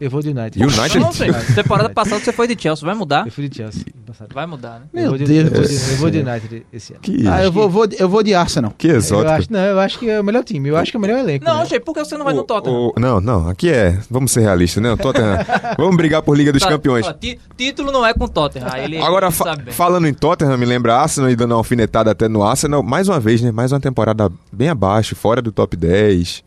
Eu 0.00 0.10
vou 0.10 0.20
de 0.20 0.30
United. 0.30 0.60
United? 0.62 0.98
Não 0.98 1.12
sei. 1.12 1.32
Temporada 1.54 1.88
passada 1.88 2.20
você 2.22 2.32
foi 2.32 2.48
de 2.48 2.60
Chelsea, 2.60 2.84
vai 2.84 2.94
mudar? 2.96 3.26
Eu 3.26 3.32
fui 3.32 3.48
de 3.48 3.56
Chelsea. 3.56 3.84
passado. 4.06 4.34
Vai 4.34 4.44
mudar, 4.44 4.80
né? 4.80 4.86
Meu 4.92 5.04
eu 5.04 5.08
vou 5.10 5.18
de, 5.18 5.24
Deus 5.24 5.44
eu 5.46 5.52
vou 5.52 5.62
do 5.62 5.68
de, 5.68 5.74
eu 5.92 5.96
vou 5.98 6.10
de 6.10 6.18
United 6.18 6.66
esse 6.72 6.92
ano. 6.92 7.00
Que, 7.02 7.28
Ah, 7.28 7.42
eu 7.44 7.52
vou, 7.52 7.70
vou, 7.70 7.86
eu 7.98 8.08
vou 8.08 8.22
de 8.22 8.34
Arsenal. 8.34 8.72
que 8.76 8.88
Eu 8.88 8.96
exótico. 8.96 9.30
acho, 9.30 9.52
não, 9.52 9.60
eu 9.60 9.78
acho 9.78 9.98
que 9.98 10.10
é 10.10 10.20
o 10.20 10.24
melhor 10.24 10.42
time. 10.42 10.68
Eu 10.68 10.76
acho 10.76 10.90
que 10.90 10.96
é 10.96 10.98
o 10.98 11.00
melhor 11.00 11.18
elenco. 11.20 11.44
Não, 11.44 11.58
né? 11.58 11.66
gente, 11.66 11.80
por 11.80 11.94
que 11.94 12.00
você 12.04 12.16
não 12.18 12.24
vai 12.24 12.34
no 12.34 12.40
O- 12.40 12.44
Tottenham? 12.44 12.76
o- 12.96 13.00
não, 13.00 13.20
não, 13.20 13.48
aqui 13.48 13.70
é. 13.70 13.98
Vamos 14.10 14.32
ser 14.32 14.40
realistas, 14.40 14.82
né? 14.82 14.92
O 14.92 14.96
Tottenham. 14.96 15.38
vamos 15.78 15.96
brigar 15.96 16.22
por 16.22 16.36
Liga 16.36 16.52
dos 16.52 16.62
Tá, 16.62 16.68
Campeões. 16.70 17.06
ó, 17.06 17.14
título 17.56 17.92
não 17.92 18.04
é 18.04 18.12
com 18.12 18.24
o 18.24 18.28
Tottenham. 18.28 18.68
ele, 18.76 18.98
Agora, 18.98 19.26
ele 19.26 19.34
fa- 19.34 19.56
falando 19.70 20.06
em 20.08 20.12
Tottenham, 20.14 20.56
me 20.58 20.66
lembra 20.66 20.96
Arsenal 20.96 21.30
e 21.30 21.36
dando 21.36 21.52
uma 21.52 21.58
alfinetada 21.58 22.10
até 22.10 22.28
no 22.28 22.42
Arsenal. 22.42 22.82
Mais 22.82 23.08
uma 23.08 23.20
vez, 23.20 23.40
né? 23.40 23.52
Mais 23.52 23.70
uma 23.72 23.80
temporada 23.80 24.30
bem 24.52 24.68
abaixo, 24.68 25.14
fora 25.14 25.40
do 25.40 25.52
top 25.52 25.76
10. 25.76 26.42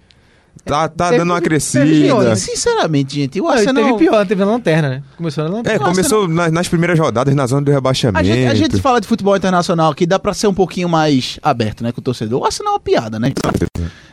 Tá, 0.63 0.87
tá 0.87 1.11
dando 1.11 1.31
uma 1.31 1.41
crescida. 1.41 1.85
pior, 1.85 2.35
Sinceramente, 2.35 3.15
gente, 3.15 3.39
o 3.41 3.47
Arsenal... 3.47 3.83
teve 3.85 3.97
pior, 3.97 4.25
teve 4.25 4.43
na 4.45 4.51
lanterna, 4.51 4.89
né? 4.89 5.03
Começou 5.15 5.43
na 5.43 5.49
lanterna. 5.49 5.83
É, 5.83 5.87
começou 5.89 6.27
na- 6.27 6.49
nas 6.49 6.67
primeiras 6.67 6.97
rodadas 6.99 7.33
na 7.35 7.45
zona 7.47 7.61
do 7.63 7.71
A 7.71 7.73
rebaixamento. 7.75 8.25
gente, 8.25 8.47
a 8.49 8.55
gente 8.55 8.81
fala 8.81 8.99
de 9.01 9.07
futebol 9.07 9.35
internacional 9.35 9.91
aqui, 9.91 10.05
dá 10.05 10.17
pra 10.19 10.33
ser 10.33 10.47
um 10.47 10.53
pouquinho 10.53 10.89
mais 10.89 11.39
aberto, 11.41 11.83
né, 11.83 11.91
com 11.91 11.99
o 12.01 12.03
torcedor. 12.03 12.41
O 12.41 12.45
Arsenal 12.45 12.73
é 12.73 12.75
uma 12.75 12.79
piada, 12.79 13.19
né? 13.19 13.31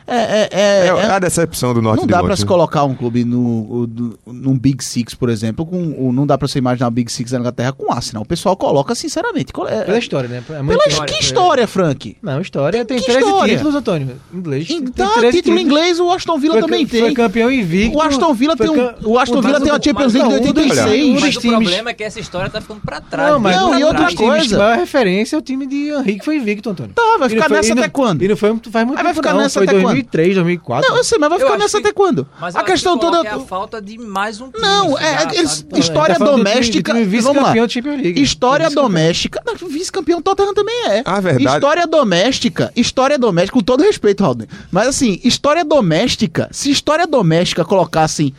É, 0.07 0.15
é, 0.17 0.49
é, 0.51 0.59
É, 0.61 0.87
é- 0.87 1.09
a 1.09 1.17
decepção 1.17 1.73
do 1.73 1.81
Norte 1.81 2.01
não 2.01 2.05
de 2.05 2.11
dá 2.11 2.17
pra 2.17 2.21
Londres, 2.23 2.39
se 2.39 2.45
né? 2.45 2.47
colocar 2.47 2.83
um 2.83 2.93
clube 2.93 3.25
no, 3.25 3.39
o- 3.81 3.87
do- 3.87 4.19
num 4.27 4.55
Big 4.55 4.83
Six, 4.83 5.15
por 5.15 5.29
exemplo, 5.29 5.65
com, 5.65 6.11
não 6.13 6.27
dá 6.27 6.37
pra 6.37 6.47
você 6.47 6.59
imaginar 6.59 6.89
o 6.89 6.91
Big 6.91 7.11
Six 7.11 7.31
da 7.31 7.39
Inglaterra 7.39 7.71
com 7.73 7.87
o 7.87 7.91
Arsenal. 7.91 8.21
O 8.21 8.25
pessoal 8.25 8.55
coloca, 8.55 8.93
sinceramente. 8.93 9.51
é- 9.67 9.81
Pela 9.83 9.97
história, 9.97 10.29
né? 10.29 10.43
É 10.47 10.61
muito 10.61 10.77
pela 10.77 10.87
história. 10.87 11.11
que 11.11 11.23
história, 11.23 11.67
Frank? 11.67 12.17
Não, 12.21 12.39
história 12.39 12.85
tem 12.85 12.99
Que 12.99 13.05
13 13.05 13.19
história? 13.25 13.53
títulos, 13.57 13.75
Antônio. 13.75 14.15
Inglês. 14.31 14.67
tem 14.67 14.77
Então, 14.77 15.07
13 15.13 15.37
título 15.37 15.57
títulos. 15.57 15.61
inglês, 15.61 15.99
o 15.99 16.11
Aston 16.11 16.34
Villa 16.37 16.53
Foi 16.53 16.61
também 16.61 16.85
ca- 16.85 16.91
tem. 16.91 17.01
Foi 17.01 17.13
campeão 17.13 17.51
invicto. 17.51 17.97
O 17.97 18.01
Aston 18.01 18.33
Villa 18.33 18.55
foi 18.57 18.67
tem 18.67 18.75
um, 18.79 18.93
o 19.05 19.19
Aston 19.19 19.41
Villa 19.41 19.59
tem 19.61 19.71
uma 19.71 19.81
Champions 19.81 20.13
League 20.13 20.29
de 20.29 20.35
não, 20.35 20.49
um 20.49 20.53
dos- 20.53 20.63
86. 20.63 21.05
um 21.05 21.19
Mas 21.19 21.35
o 21.35 21.39
times- 21.39 21.57
problema 21.57 21.89
é 21.89 21.93
que 21.93 22.03
essa 22.03 22.19
história 22.19 22.49
tá 22.49 22.61
ficando 22.61 22.81
pra 22.81 23.01
trás. 23.01 23.31
Não, 23.31 23.39
mas 23.39 23.55
Não, 23.55 23.79
e 23.79 23.83
outra 23.83 24.13
coisa. 24.15 24.57
maior 24.57 24.77
referência 24.77 25.35
é 25.35 25.39
o 25.39 25.41
time 25.41 25.65
de 25.65 25.89
Henrique 25.89 26.19
que 26.19 26.25
foi 26.25 26.37
invicto, 26.37 26.69
Antônio. 26.69 26.93
Tá, 26.93 27.17
vai 27.19 27.29
ficar 27.29 27.41
não 27.43 27.47
foi- 27.49 27.57
nessa 27.57 27.73
até 27.73 27.89
quando? 27.89 28.21
E 28.23 28.27
não 28.27 28.37
foi 28.37 28.49
muito, 28.49 28.71
faz 28.71 28.85
muito 28.85 28.97
Aí 28.97 29.03
vai 29.03 29.13
tempo 29.13 29.23
ficar 29.27 29.37
nessa 29.37 29.59
foi 29.59 29.63
até 29.63 29.73
quando? 29.73 29.83
2003, 29.83 30.35
2004. 30.35 30.89
Não, 30.89 30.97
eu 30.97 31.03
sei, 31.03 31.17
mas 31.17 31.29
vai 31.29 31.39
ficar 31.39 31.57
nessa 31.57 31.77
até 31.79 31.91
quando? 31.91 32.27
A 32.41 32.63
questão 32.63 32.97
que 32.97 33.05
toda. 33.05 33.27
É 33.27 33.29
a 33.31 33.39
falta 33.39 33.81
de 33.81 33.97
mais 33.97 34.39
um 34.41 34.49
time. 34.49 34.61
Não, 34.65 34.95
assim, 34.97 35.05
é? 35.05 35.43
Não, 35.71 35.79
história 35.79 36.15
tá 36.15 36.25
doméstica- 36.25 36.93
vamos 36.93 37.41
lá. 37.43 37.53
League. 37.53 38.21
História 38.21 38.69
doméstica. 38.69 39.41
Vice-campeão 39.69 40.21
Tottenham 40.21 40.53
também 40.53 40.75
é. 40.87 41.01
Ah, 41.05 41.19
verdade. 41.19 41.45
História 41.55 41.87
doméstica. 41.87 42.71
História 42.75 43.17
doméstica, 43.17 43.57
com 43.57 43.63
todo 43.63 43.83
respeito, 43.83 44.21
Raul. 44.23 44.35
Mas 44.71 44.87
assim, 44.87 45.19
história 45.23 45.63
doméstica. 45.63 46.24
Se 46.51 46.69
história 46.69 47.07
doméstica 47.07 47.65
colocassem 47.65 48.33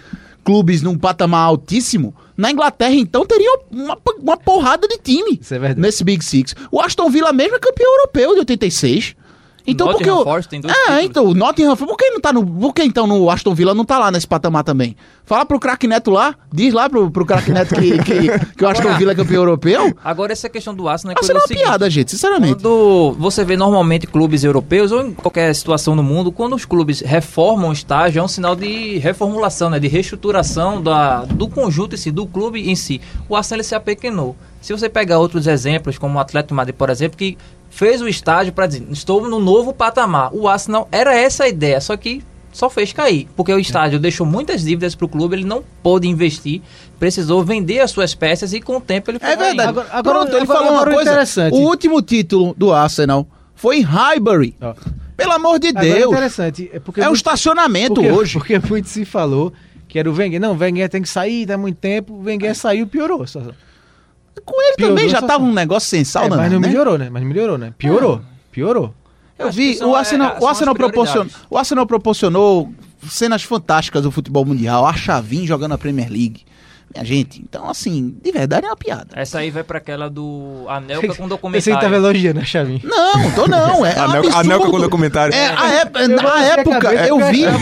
clubes 0.45 0.83
num 0.83 0.97
patamar 0.97 1.45
altíssimo, 1.47 2.15
na 2.37 2.51
Inglaterra 2.51 2.95
então 2.95 3.27
teria 3.27 3.59
uma, 3.71 3.99
uma 4.19 4.37
porrada 4.37 4.87
de 4.87 4.99
time 4.99 5.41
é 5.51 5.75
nesse 5.75 6.05
Big 6.05 6.25
Six. 6.25 6.55
O 6.71 6.81
Aston 6.81 7.11
Villa 7.11 7.33
mesmo 7.33 7.57
é 7.57 7.59
campeão 7.59 7.93
europeu 7.97 8.35
de 8.35 8.41
86. 8.41 9.17
Então 9.67 9.87
por 9.89 9.97
que 9.99 10.05
Nottingham 10.07 10.21
o 10.21 10.25
Forest 10.25 10.49
tem 10.51 10.61
dois 10.61 10.73
Ah, 10.75 10.81
títulos. 10.83 11.05
então 11.05 11.25
o 11.27 11.35
Nottingham 11.35 11.77
por 11.77 11.97
que 11.97 12.11
não 12.11 12.21
tá 12.21 12.33
no, 12.33 12.47
por 12.47 12.73
que 12.75 12.83
então 12.83 13.07
no 13.07 13.29
Aston 13.31 13.55
Villa 13.55 13.75
não 13.75 13.85
tá 13.85 13.99
lá 13.99 14.11
nesse 14.11 14.27
patamar 14.27 14.63
também? 14.65 14.97
Fala 15.25 15.45
pro 15.45 15.59
craque 15.59 15.89
Neto 15.89 16.11
lá, 16.13 16.37
diz 16.53 16.73
lá 16.73 16.89
pro, 16.89 17.11
pro 17.11 17.27
craque 17.27 17.51
Neto 17.51 17.75
que, 17.75 17.99
que, 17.99 18.55
que 18.57 18.65
o 18.65 18.69
Aston 18.69 18.97
Villa 18.97 19.11
é 19.11 19.15
campeão 19.15 19.43
europeu. 19.43 19.93
Agora, 20.05 20.33
essa 20.33 20.49
questão 20.49 20.73
do 20.73 20.89
Arsenal 20.89 21.13
é 21.13 21.15
Ah, 21.15 21.19
coisa 21.19 21.33
do 21.33 21.37
uma 21.41 21.47
seguinte, 21.49 21.65
piada, 21.65 21.91
gente, 21.91 22.11
sinceramente. 22.13 22.55
Quando 22.63 23.17
você 23.19 23.45
vê 23.45 23.57
normalmente 23.57 24.07
clubes 24.07 24.45
europeus 24.45 24.93
ou 24.93 25.03
em 25.05 25.13
qualquer 25.13 25.53
situação 25.55 25.97
no 25.97 26.03
mundo, 26.03 26.31
quando 26.31 26.55
os 26.55 26.65
clubes 26.65 27.01
reformam 27.01 27.71
o 27.71 27.73
estágio, 27.73 28.21
é 28.21 28.23
um 28.23 28.29
sinal 28.29 28.55
de 28.55 28.99
reformulação, 28.99 29.69
né, 29.69 29.81
de 29.81 29.89
reestruturação 29.89 30.81
da, 30.81 31.25
do 31.25 31.49
conjunto 31.49 31.95
em 31.95 31.99
si, 31.99 32.13
do 32.13 32.25
clube 32.27 32.71
em 32.71 32.77
si. 32.77 33.01
O 33.29 33.35
Arsenal 33.35 33.65
se 33.65 33.75
apequenou. 33.75 34.37
Se 34.61 34.73
você 34.73 34.89
pegar 34.89 35.19
outros 35.19 35.47
exemplos, 35.47 35.97
como 35.99 36.19
o 36.19 36.21
Atlético 36.21 36.55
Madrid, 36.55 36.75
por 36.75 36.91
exemplo, 36.91 37.17
que 37.17 37.37
fez 37.77 38.01
o 38.01 38.09
estágio 38.09 38.53
para 38.55 38.67
dizer, 38.67 38.87
estou 38.91 39.29
no 39.29 39.39
novo 39.39 39.71
patamar. 39.73 40.31
O 40.33 40.49
Arsenal 40.49 40.89
era 40.91 41.15
essa 41.15 41.45
a 41.45 41.49
ideia, 41.49 41.79
só 41.79 41.95
que 41.97 42.23
só 42.51 42.71
fez 42.71 42.91
cair, 42.91 43.29
porque 43.37 43.53
o 43.53 43.59
estádio 43.59 43.99
deixou 43.99 44.25
muitas 44.27 44.63
dívidas 44.63 44.95
para 44.95 45.05
o 45.05 45.09
clube, 45.11 45.37
ele 45.37 45.45
não 45.45 45.63
pôde 45.83 46.09
investir, 46.09 46.63
precisou 46.99 47.45
vender 47.45 47.81
as 47.81 47.91
suas 47.91 48.15
peças 48.15 48.55
e 48.55 48.63
com 48.63 48.79
o 48.79 48.81
tempo 48.81 49.11
ele 49.11 49.19
foi 49.19 49.29
É 49.29 49.37
verdade. 49.37 49.69
Agora- 49.69 49.89
agora- 49.93 50.19
Pronto, 50.21 50.33
ele 50.35 50.43
agora- 50.45 50.59
falou 50.59 50.73
agora 50.75 50.89
uma 50.91 50.95
coisa. 50.97 51.11
interessante. 51.11 51.53
O 51.55 51.59
último 51.59 52.01
título 52.01 52.55
do 52.57 52.73
Arsenal 52.73 53.27
foi 53.55 53.81
em 53.81 53.83
Highbury. 53.83 54.57
Ó. 54.63 54.75
Pelo 55.15 55.33
amor 55.33 55.59
de 55.59 55.69
Agora 55.69 55.87
é 55.87 55.95
Deus. 55.99 56.13
interessante. 56.13 56.71
É, 56.73 56.79
porque 56.81 57.01
É 57.01 57.05
um 57.05 57.07
muito- 57.09 57.17
estacionamento 57.19 57.95
porque, 57.95 58.11
hoje. 58.11 58.33
Porque 58.39 58.59
muito 58.59 58.89
se 58.89 59.05
falou 59.05 59.53
que 59.87 59.99
era 59.99 60.11
o 60.11 60.15
Wenger. 60.15 60.41
Não, 60.41 60.53
o 60.53 60.57
Wenger 60.59 60.89
tem 60.89 61.03
que 61.03 61.09
sair, 61.11 61.45
dá 61.45 61.59
muito 61.59 61.77
tempo. 61.77 62.15
O 62.15 62.23
Wenger 62.23 62.55
saiu, 62.55 62.87
piorou 62.87 63.23
a 63.23 63.27
situação. 63.27 63.53
Com 64.45 64.61
ele 64.63 64.77
Piorou 64.77 64.97
também 64.97 65.07
a 65.07 65.21
já 65.21 65.23
tava 65.23 65.45
um 65.45 65.53
negócio 65.53 65.89
sensal, 65.89 66.25
É, 66.25 66.29
mas 66.29 66.53
não 66.53 66.61
né? 66.61 66.69
melhorou, 66.69 66.99
né? 66.99 67.09
Mas 67.11 67.23
não 67.23 67.29
melhorou, 67.29 67.59
né? 67.59 67.73
Piorou. 67.77 68.21
Piorou. 68.53 68.95
Eu 69.39 69.49
Acho 69.49 69.57
vi, 69.57 69.79
o 69.83 69.95
é, 69.95 69.99
Arsenal, 69.99 70.33
são 70.33 70.43
o, 70.43 70.49
Arsenal 70.49 70.75
proporcionou, 70.75 71.33
o 71.51 71.59
Arsenal 71.59 71.87
proporcionou 71.87 72.73
cenas 73.09 73.43
fantásticas 73.43 74.03
do 74.03 74.11
futebol 74.11 74.45
mundial. 74.45 74.87
Archavin 74.87 75.47
jogando 75.47 75.73
a 75.73 75.79
Premier 75.79 76.09
League. 76.11 76.45
Minha 76.95 77.05
gente, 77.05 77.43
então 77.43 77.69
assim, 77.69 78.17
de 78.23 78.33
verdade 78.33 78.65
é 78.67 78.71
uma 78.71 78.77
piada. 78.77 79.09
Essa 79.15 79.39
aí 79.41 79.51
vai 79.51 79.63
para 79.63 79.79
aquela 79.79 80.09
do 80.09 80.65
Anelka 80.69 81.15
com 81.15 81.29
documentário. 81.29 81.79
tava 81.81 81.97
elogiando 81.97 82.41
a 82.41 82.45
Chavinha. 82.45 82.81
Não, 82.85 83.31
tô 83.33 83.47
não. 83.47 83.85
É 83.85 83.99
Anel- 83.99 84.19
absurdo. 84.19 84.37
Anelka 84.39 84.71
com 84.71 84.81
documentário. 84.81 85.35
É, 85.35 85.49
Eu 86.05 86.09
na 86.09 86.45
época, 86.45 86.79
cabeça, 86.79 87.07
eu 87.09 87.19
vi. 87.31 87.43
Eu 87.43 87.59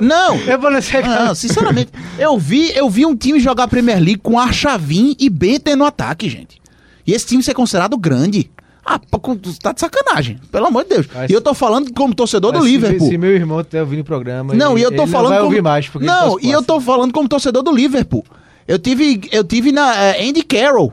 vi. 0.00 0.06
Não, 0.06 0.36
Eu 0.36 0.58
vou 0.58 0.70
Não, 0.70 1.34
sinceramente, 1.34 1.90
eu 2.18 2.38
vi, 2.38 2.70
eu 2.76 2.90
vi 2.90 3.06
um 3.06 3.16
time 3.16 3.40
jogar 3.40 3.68
Premier 3.68 3.98
League 3.98 4.18
com 4.22 4.38
Archavin 4.38 5.16
e 5.18 5.30
Benter 5.30 5.76
no 5.76 5.84
ataque, 5.84 6.28
gente. 6.28 6.60
E 7.06 7.12
esse 7.12 7.26
time 7.26 7.42
ser 7.42 7.54
considerado 7.54 7.96
grande. 7.96 8.50
Ah, 8.84 8.98
tá 9.62 9.72
de 9.72 9.80
sacanagem, 9.80 10.38
pelo 10.50 10.66
amor 10.66 10.82
de 10.84 10.90
Deus. 10.90 11.06
Mas- 11.14 11.30
e 11.30 11.32
eu 11.32 11.40
tô 11.40 11.54
falando 11.54 11.92
como 11.94 12.14
torcedor 12.14 12.52
do 12.52 12.60
se- 12.62 12.68
Liverpool. 12.68 13.08
Se 13.08 13.16
meu 13.16 13.30
irmão 13.30 13.62
tá 13.62 13.78
ouvindo 13.80 14.00
o 14.00 14.04
programa. 14.04 14.54
Não, 14.54 14.72
ele- 14.72 14.80
e 14.80 14.82
eu 14.84 14.90
tô 14.96 15.06
falando 15.06 15.22
Não 15.24 15.28
vai 15.30 15.38
como... 15.38 15.48
ouvir 15.50 15.62
mais. 15.62 15.88
Porque 15.88 16.06
Não, 16.06 16.38
e 16.40 16.50
eu 16.50 16.62
tô 16.62 16.80
falando 16.80 17.12
como 17.12 17.28
torcedor 17.28 17.62
do 17.62 17.72
Liverpool. 17.72 18.24
Eu 18.66 18.78
tive, 18.78 19.20
eu 19.30 19.44
tive 19.44 19.70
na 19.72 19.94
é, 19.96 20.28
Andy 20.28 20.42
Carroll. 20.42 20.92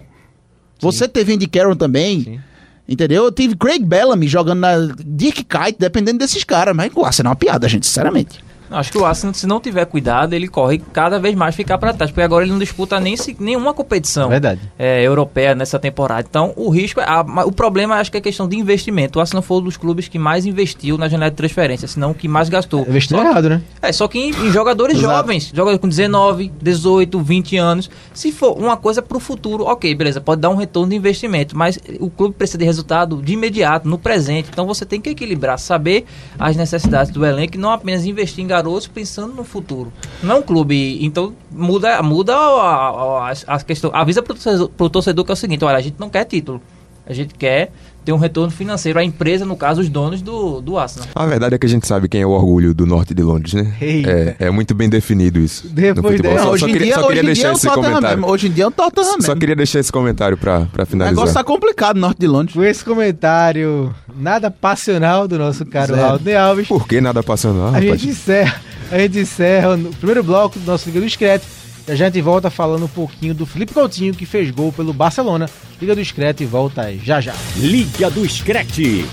Você 0.79 1.07
teve 1.07 1.33
Andy 1.33 1.47
Carroll 1.47 1.75
também. 1.75 2.23
Sim. 2.23 2.39
Entendeu? 2.87 3.25
Eu 3.25 3.31
tive 3.31 3.55
Craig 3.55 3.83
Bellamy 3.85 4.27
jogando 4.27 4.59
na 4.59 4.75
Dick 5.05 5.43
Kite, 5.43 5.77
dependendo 5.77 6.17
desses 6.19 6.43
caras. 6.43 6.75
Mas 6.75 6.91
o 6.95 7.05
Arsenal 7.05 7.31
é 7.31 7.33
uma 7.33 7.35
piada, 7.35 7.67
gente, 7.69 7.85
sinceramente. 7.85 8.39
Acho 8.71 8.91
que 8.91 8.97
o 8.97 9.05
Arsenal, 9.05 9.33
se 9.33 9.47
não 9.47 9.59
tiver 9.59 9.85
cuidado, 9.85 10.33
ele 10.33 10.47
corre 10.47 10.77
cada 10.93 11.19
vez 11.19 11.35
mais 11.35 11.55
ficar 11.55 11.77
para 11.77 11.93
trás, 11.93 12.11
porque 12.11 12.21
agora 12.21 12.43
ele 12.45 12.51
não 12.51 12.59
disputa 12.59 12.99
nem 12.99 13.17
se- 13.17 13.35
nenhuma 13.39 13.73
competição 13.73 14.29
Verdade. 14.29 14.61
é, 14.77 15.01
europeia 15.03 15.55
nessa 15.55 15.79
temporada. 15.79 16.25
Então, 16.29 16.53
o 16.55 16.69
risco, 16.69 16.99
é, 16.99 17.03
a- 17.05 17.25
o 17.45 17.51
problema 17.51 17.95
acho 17.95 18.11
que 18.11 18.17
é 18.17 18.21
questão 18.21 18.47
de 18.47 18.55
investimento. 18.57 19.17
O 19.17 19.21
Arsenal 19.21 19.41
foi 19.41 19.57
um 19.57 19.61
dos 19.61 19.77
clubes 19.77 20.07
que 20.07 20.19
mais 20.19 20.45
investiu 20.45 20.97
na 20.97 21.07
janela 21.09 21.31
de 21.31 21.37
transferência, 21.37 21.87
senão 21.87 22.11
o 22.11 22.13
que 22.13 22.27
mais 22.27 22.47
gastou. 22.49 22.81
Investiu 22.87 23.17
Só 23.17 23.23
que- 23.23 23.29
errado, 23.29 23.49
né? 23.49 23.61
É, 23.81 23.91
só 23.91 24.07
que 24.07 24.19
em, 24.19 24.29
em 24.29 24.51
jogadores 24.51 24.97
jovens, 24.99 25.51
jogadores 25.53 25.79
com 25.81 25.87
19, 25.89 26.51
18, 26.61 27.19
20 27.19 27.57
anos. 27.57 27.89
Se 28.13 28.31
for 28.31 28.57
uma 28.57 28.77
coisa 28.77 29.01
pro 29.01 29.19
futuro, 29.19 29.63
ok, 29.65 29.95
beleza, 29.95 30.21
pode 30.21 30.41
dar 30.41 30.49
um 30.49 30.55
retorno 30.55 30.89
de 30.91 30.95
investimento, 30.95 31.57
mas 31.57 31.79
o 31.99 32.09
clube 32.09 32.35
precisa 32.35 32.57
de 32.59 32.65
resultado 32.65 33.21
de 33.21 33.33
imediato, 33.33 33.87
no 33.89 33.97
presente. 33.97 34.49
Então 34.51 34.67
você 34.67 34.85
tem 34.85 35.01
que 35.01 35.09
equilibrar, 35.09 35.57
saber 35.57 36.05
as 36.37 36.55
necessidades 36.55 37.11
do 37.11 37.25
elenco 37.25 37.55
e 37.55 37.59
não 37.59 37.71
apenas 37.71 38.05
investir 38.05 38.43
em 38.43 38.47
garotos 38.47 38.58
pensando 38.91 39.33
no 39.33 39.43
futuro. 39.43 39.91
Não 40.21 40.35
é 40.35 40.39
clube, 40.41 41.03
então 41.03 41.33
muda, 41.51 42.01
muda 42.01 42.35
a, 42.35 43.29
a, 43.29 43.33
a 43.47 43.63
questão. 43.63 43.91
Avisa 43.93 44.21
torcedor, 44.35 44.69
pro 44.69 44.89
torcedor 44.89 45.25
que 45.25 45.31
é 45.31 45.33
o 45.33 45.37
seguinte: 45.37 45.63
olha, 45.63 45.77
a 45.77 45.81
gente 45.81 45.99
não 45.99 46.09
quer 46.09 46.25
título, 46.25 46.61
a 47.05 47.13
gente 47.13 47.33
quer 47.33 47.71
ter 48.09 48.13
um 48.13 48.17
retorno 48.17 48.49
financeiro. 48.51 48.97
A 48.97 49.03
empresa, 49.03 49.45
no 49.45 49.55
caso, 49.55 49.81
os 49.81 49.89
donos 49.89 50.19
do, 50.21 50.59
do 50.61 50.77
Arsenal. 50.79 51.07
A 51.13 51.25
verdade 51.27 51.53
é 51.53 51.57
que 51.59 51.65
a 51.67 51.69
gente 51.69 51.85
sabe 51.85 52.07
quem 52.09 52.21
é 52.21 52.25
o 52.25 52.31
orgulho 52.31 52.73
do 52.73 52.85
norte 52.85 53.13
de 53.13 53.21
Londres, 53.21 53.53
né? 53.53 53.71
É, 53.79 54.35
é 54.47 54.49
muito 54.49 54.73
bem 54.73 54.89
definido 54.89 55.39
isso. 55.39 55.67
Depois 55.69 56.19
no 56.19 56.39
Só, 56.39 56.49
hoje 56.51 56.59
só 56.61 56.65
queria, 56.65 56.85
dia, 56.85 56.95
só 56.95 56.99
hoje 57.01 57.07
queria 57.09 57.23
deixar 57.23 57.47
é 57.47 57.51
o 57.51 57.53
esse 57.53 57.67
Tottenham 57.67 57.85
comentário. 57.89 58.17
mesmo. 58.17 58.31
Hoje 58.31 58.47
em 58.47 58.51
dia 58.51 58.63
é 58.63 58.67
o 58.67 58.71
Tottenham 58.71 59.05
Só 59.05 59.17
mesmo. 59.17 59.35
queria 59.39 59.55
deixar 59.55 59.79
esse 59.79 59.91
comentário 59.91 60.37
pra, 60.37 60.61
pra 60.61 60.83
O 60.83 60.85
finalizar. 60.87 61.15
negócio 61.15 61.33
tá 61.35 61.43
complicado 61.43 61.95
no 61.97 62.01
norte 62.01 62.17
de 62.19 62.27
Londres. 62.27 62.55
Com 62.55 62.63
esse 62.63 62.83
comentário 62.83 63.93
nada 64.15 64.49
passional 64.49 65.27
do 65.27 65.37
nosso 65.37 65.65
caro. 65.67 65.93
Aldo 65.99 66.29
Alves, 66.35 66.67
Por 66.67 66.87
que 66.87 66.99
nada 66.99 67.21
passando? 67.21 67.61
Ah, 67.61 67.67
a 67.67 67.71
rapaz. 67.73 67.85
gente 68.01 68.07
encerra, 68.09 68.61
a 68.91 68.97
gente 68.97 69.19
encerra 69.19 69.75
o 69.75 69.95
primeiro 69.95 70.23
bloco 70.23 70.57
do 70.57 70.65
nosso 70.65 70.87
Liga 70.87 70.99
do 70.99 71.05
Discreto. 71.05 71.45
E 71.89 71.91
a 71.91 71.95
gente 71.95 72.21
volta 72.21 72.51
falando 72.51 72.85
um 72.85 72.87
pouquinho 72.87 73.33
do 73.33 73.47
Felipe 73.47 73.73
Coutinho, 73.73 74.13
que 74.13 74.23
fez 74.23 74.51
gol 74.51 74.71
pelo 74.71 74.93
Barcelona. 74.93 75.49
Liga 75.81 75.95
do 75.95 76.01
Discreto 76.03 76.43
e 76.43 76.45
volta 76.45 76.95
já 76.97 77.19
já. 77.19 77.33
Liga 77.55 78.11
do 78.11 78.29
Screte. 78.29 79.07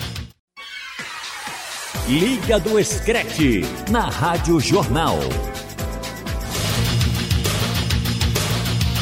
Liga 2.06 2.60
do 2.60 2.84
Screte. 2.84 3.62
Na 3.90 4.10
Rádio 4.10 4.60
Jornal. 4.60 5.18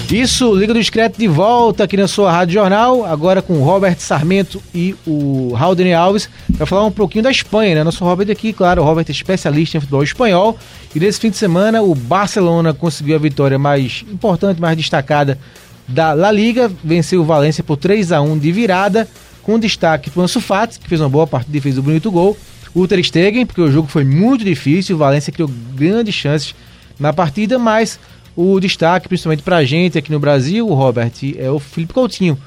Isso, 0.08 0.54
Liga 0.54 0.72
do 0.72 0.78
Discreto 0.78 1.18
de 1.18 1.26
volta 1.26 1.82
aqui 1.82 1.96
na 1.96 2.06
sua 2.06 2.30
Rádio 2.30 2.54
Jornal, 2.54 3.04
agora 3.04 3.42
com 3.42 3.54
o 3.54 3.64
Robert 3.64 3.98
Sarmento 3.98 4.62
e 4.72 4.94
o 5.04 5.52
Haldane 5.56 5.92
Alves. 5.92 6.28
Para 6.56 6.66
falar 6.66 6.84
um 6.84 6.90
pouquinho 6.90 7.24
da 7.24 7.30
Espanha, 7.30 7.74
né? 7.74 7.84
Nosso 7.84 8.04
Robert 8.04 8.30
aqui, 8.30 8.52
claro, 8.52 8.82
o 8.82 8.84
Robert 8.84 9.06
é 9.08 9.12
especialista 9.12 9.76
em 9.76 9.80
futebol 9.80 10.02
espanhol. 10.02 10.56
E 10.94 11.00
nesse 11.00 11.18
fim 11.18 11.30
de 11.30 11.36
semana, 11.36 11.82
o 11.82 11.94
Barcelona 11.94 12.72
conseguiu 12.72 13.16
a 13.16 13.18
vitória 13.18 13.58
mais 13.58 14.04
importante, 14.10 14.60
mais 14.60 14.76
destacada 14.76 15.38
da 15.86 16.12
La 16.12 16.30
Liga, 16.30 16.70
venceu 16.82 17.20
o 17.20 17.24
Valência 17.24 17.62
por 17.62 17.76
3 17.76 18.12
a 18.12 18.20
1 18.20 18.38
de 18.38 18.52
virada, 18.52 19.08
com 19.42 19.58
destaque 19.58 20.10
para 20.10 20.20
o 20.20 20.22
Ansu 20.22 20.40
Fati, 20.40 20.78
que 20.78 20.88
fez 20.88 21.00
uma 21.00 21.10
boa 21.10 21.26
partida 21.26 21.58
e 21.58 21.60
fez 21.60 21.76
um 21.76 21.82
bonito 21.82 22.10
gol. 22.10 22.36
O 22.74 22.88
Ter 22.88 23.02
Stegen, 23.04 23.44
porque 23.44 23.60
o 23.60 23.70
jogo 23.70 23.88
foi 23.88 24.04
muito 24.04 24.44
difícil, 24.44 24.96
o 24.96 24.98
Valência 24.98 25.32
criou 25.32 25.50
grandes 25.74 26.14
chances 26.14 26.54
na 26.98 27.12
partida, 27.12 27.58
mas 27.58 27.98
o 28.34 28.58
destaque, 28.58 29.08
principalmente 29.08 29.42
para 29.42 29.58
a 29.58 29.64
gente 29.64 29.98
aqui 29.98 30.10
no 30.10 30.18
Brasil, 30.18 30.66
o 30.66 30.74
Robert, 30.74 31.12
é 31.36 31.50
o 31.50 31.58
Felipe 31.58 31.92
Coutinho. 31.92 32.38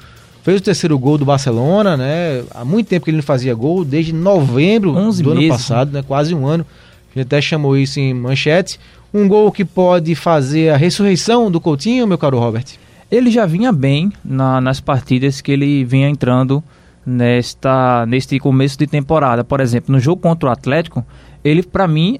Fez 0.42 0.60
o 0.60 0.64
terceiro 0.64 0.98
gol 0.98 1.18
do 1.18 1.24
Barcelona, 1.24 1.96
né? 1.96 2.42
Há 2.50 2.64
muito 2.64 2.86
tempo 2.88 3.04
que 3.04 3.10
ele 3.10 3.18
não 3.18 3.22
fazia 3.22 3.54
gol, 3.54 3.84
desde 3.84 4.12
novembro 4.12 4.92
do 4.92 5.00
meses, 5.00 5.20
ano 5.20 5.48
passado, 5.48 5.92
né? 5.92 6.02
Quase 6.06 6.34
um 6.34 6.46
ano. 6.46 6.64
A 7.10 7.18
gente 7.18 7.26
até 7.26 7.40
chamou 7.40 7.76
isso 7.76 7.98
em 8.00 8.14
manchete. 8.14 8.78
Um 9.12 9.26
gol 9.26 9.50
que 9.50 9.64
pode 9.64 10.14
fazer 10.14 10.70
a 10.70 10.76
ressurreição 10.76 11.50
do 11.50 11.60
Coutinho, 11.60 12.06
meu 12.06 12.18
caro 12.18 12.38
Robert? 12.38 12.66
Ele 13.10 13.30
já 13.30 13.46
vinha 13.46 13.72
bem 13.72 14.12
na, 14.24 14.60
nas 14.60 14.80
partidas 14.80 15.40
que 15.40 15.50
ele 15.50 15.84
vinha 15.84 16.08
entrando 16.08 16.62
nesta 17.04 18.04
neste 18.06 18.38
começo 18.38 18.78
de 18.78 18.86
temporada. 18.86 19.42
Por 19.42 19.60
exemplo, 19.60 19.92
no 19.92 19.98
jogo 19.98 20.20
contra 20.20 20.50
o 20.50 20.52
Atlético, 20.52 21.04
ele 21.42 21.62
para 21.62 21.88
mim 21.88 22.18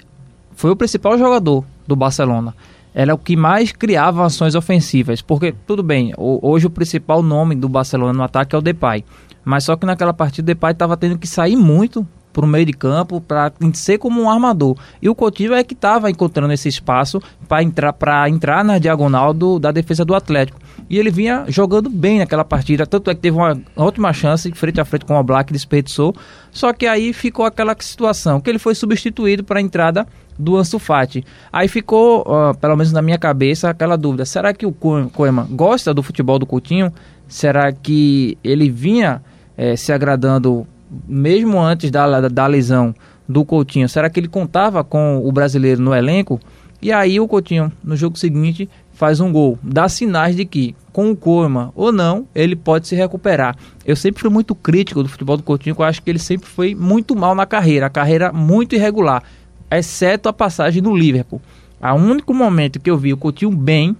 foi 0.54 0.70
o 0.70 0.76
principal 0.76 1.18
jogador 1.18 1.62
do 1.86 1.94
Barcelona. 1.94 2.54
Era 2.98 3.14
o 3.14 3.18
que 3.18 3.36
mais 3.36 3.70
criava 3.70 4.26
ações 4.26 4.56
ofensivas, 4.56 5.22
porque 5.22 5.54
tudo 5.64 5.84
bem, 5.84 6.12
hoje 6.18 6.66
o 6.66 6.70
principal 6.70 7.22
nome 7.22 7.54
do 7.54 7.68
Barcelona 7.68 8.12
no 8.12 8.24
ataque 8.24 8.56
é 8.56 8.58
o 8.58 8.60
Depay, 8.60 9.04
mas 9.44 9.62
só 9.62 9.76
que 9.76 9.86
naquela 9.86 10.12
partida 10.12 10.46
o 10.46 10.52
Depay 10.52 10.72
estava 10.72 10.96
tendo 10.96 11.16
que 11.16 11.28
sair 11.28 11.54
muito 11.54 12.04
para 12.32 12.44
o 12.44 12.48
meio 12.48 12.66
de 12.66 12.72
campo 12.72 13.20
para 13.20 13.52
ser 13.72 13.98
como 13.98 14.20
um 14.20 14.28
armador. 14.28 14.76
E 15.00 15.08
o 15.08 15.14
Coutinho 15.14 15.54
é 15.54 15.62
que 15.62 15.74
estava 15.74 16.10
encontrando 16.10 16.52
esse 16.52 16.68
espaço 16.68 17.22
para 17.46 17.62
entrar, 17.62 17.94
entrar 18.28 18.64
na 18.64 18.78
diagonal 18.78 19.32
do, 19.32 19.60
da 19.60 19.70
defesa 19.70 20.04
do 20.04 20.12
Atlético. 20.12 20.58
E 20.90 20.98
ele 20.98 21.10
vinha 21.10 21.44
jogando 21.46 21.88
bem 21.88 22.18
naquela 22.18 22.44
partida, 22.44 22.84
tanto 22.84 23.10
é 23.10 23.14
que 23.14 23.20
teve 23.20 23.36
uma 23.36 23.60
ótima 23.76 24.12
chance 24.12 24.50
frente 24.52 24.80
a 24.80 24.84
frente 24.84 25.04
com 25.04 25.16
o 25.16 25.22
Black, 25.22 25.52
desperdiçou. 25.52 26.16
Só 26.50 26.72
que 26.72 26.86
aí 26.86 27.12
ficou 27.12 27.44
aquela 27.44 27.76
situação 27.78 28.40
que 28.40 28.50
ele 28.50 28.58
foi 28.58 28.74
substituído 28.74 29.44
para 29.44 29.60
a 29.60 29.62
entrada 29.62 30.04
do 30.38 30.56
Ansu 30.56 30.78
Fati. 30.78 31.24
Aí 31.52 31.66
ficou, 31.68 32.20
uh, 32.22 32.56
pelo 32.58 32.76
menos 32.76 32.92
na 32.92 33.02
minha 33.02 33.18
cabeça, 33.18 33.68
aquela 33.68 33.96
dúvida: 33.96 34.24
será 34.24 34.54
que 34.54 34.64
o 34.64 34.72
Koeman 34.72 35.46
gosta 35.50 35.92
do 35.92 36.02
futebol 36.02 36.38
do 36.38 36.46
Coutinho? 36.46 36.92
Será 37.26 37.72
que 37.72 38.38
ele 38.42 38.70
vinha 38.70 39.20
eh, 39.56 39.76
se 39.76 39.92
agradando 39.92 40.66
mesmo 41.06 41.60
antes 41.60 41.90
da, 41.90 42.20
da, 42.20 42.28
da 42.28 42.46
lesão 42.46 42.94
do 43.28 43.44
Coutinho? 43.44 43.86
Será 43.86 44.08
que 44.08 44.18
ele 44.18 44.28
contava 44.28 44.82
com 44.82 45.20
o 45.22 45.30
brasileiro 45.30 45.82
no 45.82 45.94
elenco? 45.94 46.40
E 46.80 46.90
aí 46.90 47.20
o 47.20 47.28
Coutinho, 47.28 47.70
no 47.84 47.96
jogo 47.96 48.16
seguinte, 48.16 48.68
faz 48.98 49.20
um 49.20 49.30
gol. 49.30 49.58
Dá 49.62 49.88
sinais 49.88 50.34
de 50.34 50.44
que, 50.44 50.74
com 50.92 51.10
o 51.10 51.16
Koeman 51.16 51.70
ou 51.74 51.92
não, 51.92 52.26
ele 52.34 52.56
pode 52.56 52.88
se 52.88 52.96
recuperar. 52.96 53.56
Eu 53.84 53.94
sempre 53.94 54.20
fui 54.20 54.30
muito 54.30 54.54
crítico 54.54 55.02
do 55.02 55.08
futebol 55.08 55.36
do 55.36 55.42
Coutinho, 55.42 55.76
eu 55.78 55.84
acho 55.84 56.02
que 56.02 56.10
ele 56.10 56.18
sempre 56.18 56.48
foi 56.48 56.74
muito 56.74 57.14
mal 57.14 57.34
na 57.34 57.46
carreira, 57.46 57.86
a 57.86 57.90
carreira 57.90 58.32
muito 58.32 58.74
irregular, 58.74 59.22
exceto 59.70 60.28
a 60.28 60.32
passagem 60.32 60.82
no 60.82 60.96
Liverpool. 60.96 61.40
O 61.80 61.94
único 61.94 62.34
momento 62.34 62.80
que 62.80 62.90
eu 62.90 62.96
vi 62.96 63.12
o 63.12 63.16
Coutinho 63.16 63.50
bem 63.50 63.96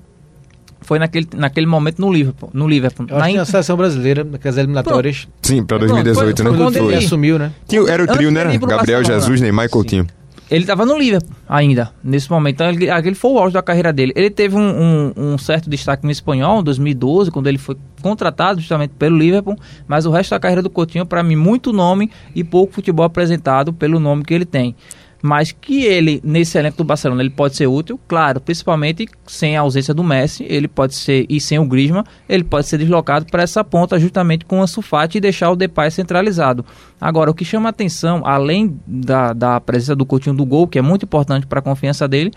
foi 0.81 0.99
naquele, 0.99 1.29
naquele 1.37 1.67
momento 1.67 2.01
no 2.01 2.13
Liverpool. 2.13 2.51
No 2.53 2.67
Liverpool. 2.67 3.07
Eu 3.09 3.17
acho 3.19 3.37
na, 3.37 3.45
que 3.45 3.51
seleção 3.51 3.77
brasileira, 3.77 4.25
naquelas 4.25 4.57
eliminatórias. 4.57 5.25
Pronto. 5.25 5.47
Sim, 5.47 5.65
para 5.65 5.79
2018, 5.79 6.43
Pronto, 6.43 6.57
foi, 6.57 6.59
né? 6.59 6.65
Quando 6.65 6.77
ele 6.77 7.05
assumiu, 7.05 7.39
né? 7.39 7.53
Tinha, 7.67 7.83
era 7.83 8.03
o 8.03 8.07
trio, 8.07 8.31
né? 8.31 8.59
Gabriel 8.59 9.05
Jesus, 9.05 9.41
Neymar 9.41 9.67
e 9.67 9.69
Coutinho. 9.69 10.05
Sim. 10.05 10.19
Ele 10.51 10.63
estava 10.63 10.87
no 10.87 10.97
Liverpool 10.97 11.37
ainda, 11.47 11.93
nesse 12.03 12.31
momento. 12.31 12.55
Então, 12.55 12.71
ele, 12.71 12.89
aquele 12.89 13.15
foi 13.15 13.33
o 13.33 13.39
auge 13.39 13.53
da 13.53 13.63
carreira 13.63 13.93
dele. 13.93 14.15
Ele 14.17 14.31
teve 14.31 14.57
um, 14.57 14.61
um, 14.61 15.13
um, 15.15 15.39
certo 15.39 15.69
destaque 15.69 16.07
no 16.07 16.11
espanhol 16.11 16.61
em 16.61 16.65
2012, 16.65 17.31
quando 17.31 17.49
ele 17.49 17.59
foi 17.59 17.77
contratado 18.01 18.59
justamente 18.59 18.93
pelo 18.99 19.19
Liverpool. 19.19 19.59
Mas 19.87 20.07
o 20.07 20.11
resto 20.11 20.31
da 20.31 20.41
carreira 20.41 20.63
do 20.63 20.71
Coutinho, 20.71 21.05
para 21.05 21.23
mim, 21.23 21.37
muito 21.37 21.71
nome 21.71 22.11
e 22.35 22.43
pouco 22.43 22.73
futebol 22.73 23.05
apresentado 23.05 23.75
pelo 23.75 24.01
nome 24.01 24.25
que 24.25 24.33
ele 24.33 24.47
tem 24.47 24.75
mas 25.21 25.51
que 25.53 25.85
ele, 25.85 26.21
nesse 26.23 26.57
elenco 26.59 26.77
do 26.77 26.85
Barcelona, 26.85 27.23
ele 27.23 27.31
pode 27.31 27.57
ser 27.57 27.67
útil, 27.67 27.99
claro, 28.07 28.41
principalmente 28.41 29.09
sem 29.27 29.57
a 29.57 29.61
ausência 29.61 29.93
do 29.93 30.05
Messi, 30.05 30.47
ele 30.49 30.69
pode 30.69 30.95
ser, 30.95 31.27
e 31.29 31.41
sem 31.41 31.59
o 31.59 31.65
Griezmann, 31.65 32.05
ele 32.29 32.45
pode 32.45 32.67
ser 32.67 32.79
deslocado 32.79 33.27
para 33.27 33.43
essa 33.43 33.65
ponta 33.65 33.99
justamente 33.99 34.45
com 34.45 34.61
o 34.61 34.67
Sulfate 34.67 35.19
e 35.19 35.21
deixar 35.21 35.51
o 35.51 35.57
Depay 35.57 35.91
centralizado. 35.91 36.65
Agora, 37.01 37.31
o 37.31 37.35
que 37.35 37.45
chama 37.45 37.69
atenção, 37.69 38.23
além 38.25 38.79
da, 38.87 39.33
da 39.33 39.61
presença 39.61 39.97
do 39.97 40.07
Coutinho 40.07 40.37
do 40.37 40.47
gol, 40.47 40.69
que 40.69 40.79
é 40.79 40.83
muito 40.83 41.05
importante 41.05 41.47
para 41.47 41.59
a 41.59 41.63
confiança 41.63 42.07
dele, 42.07 42.33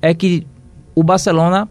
é 0.00 0.14
que 0.14 0.46
o 0.94 1.02
Barcelona 1.02 1.68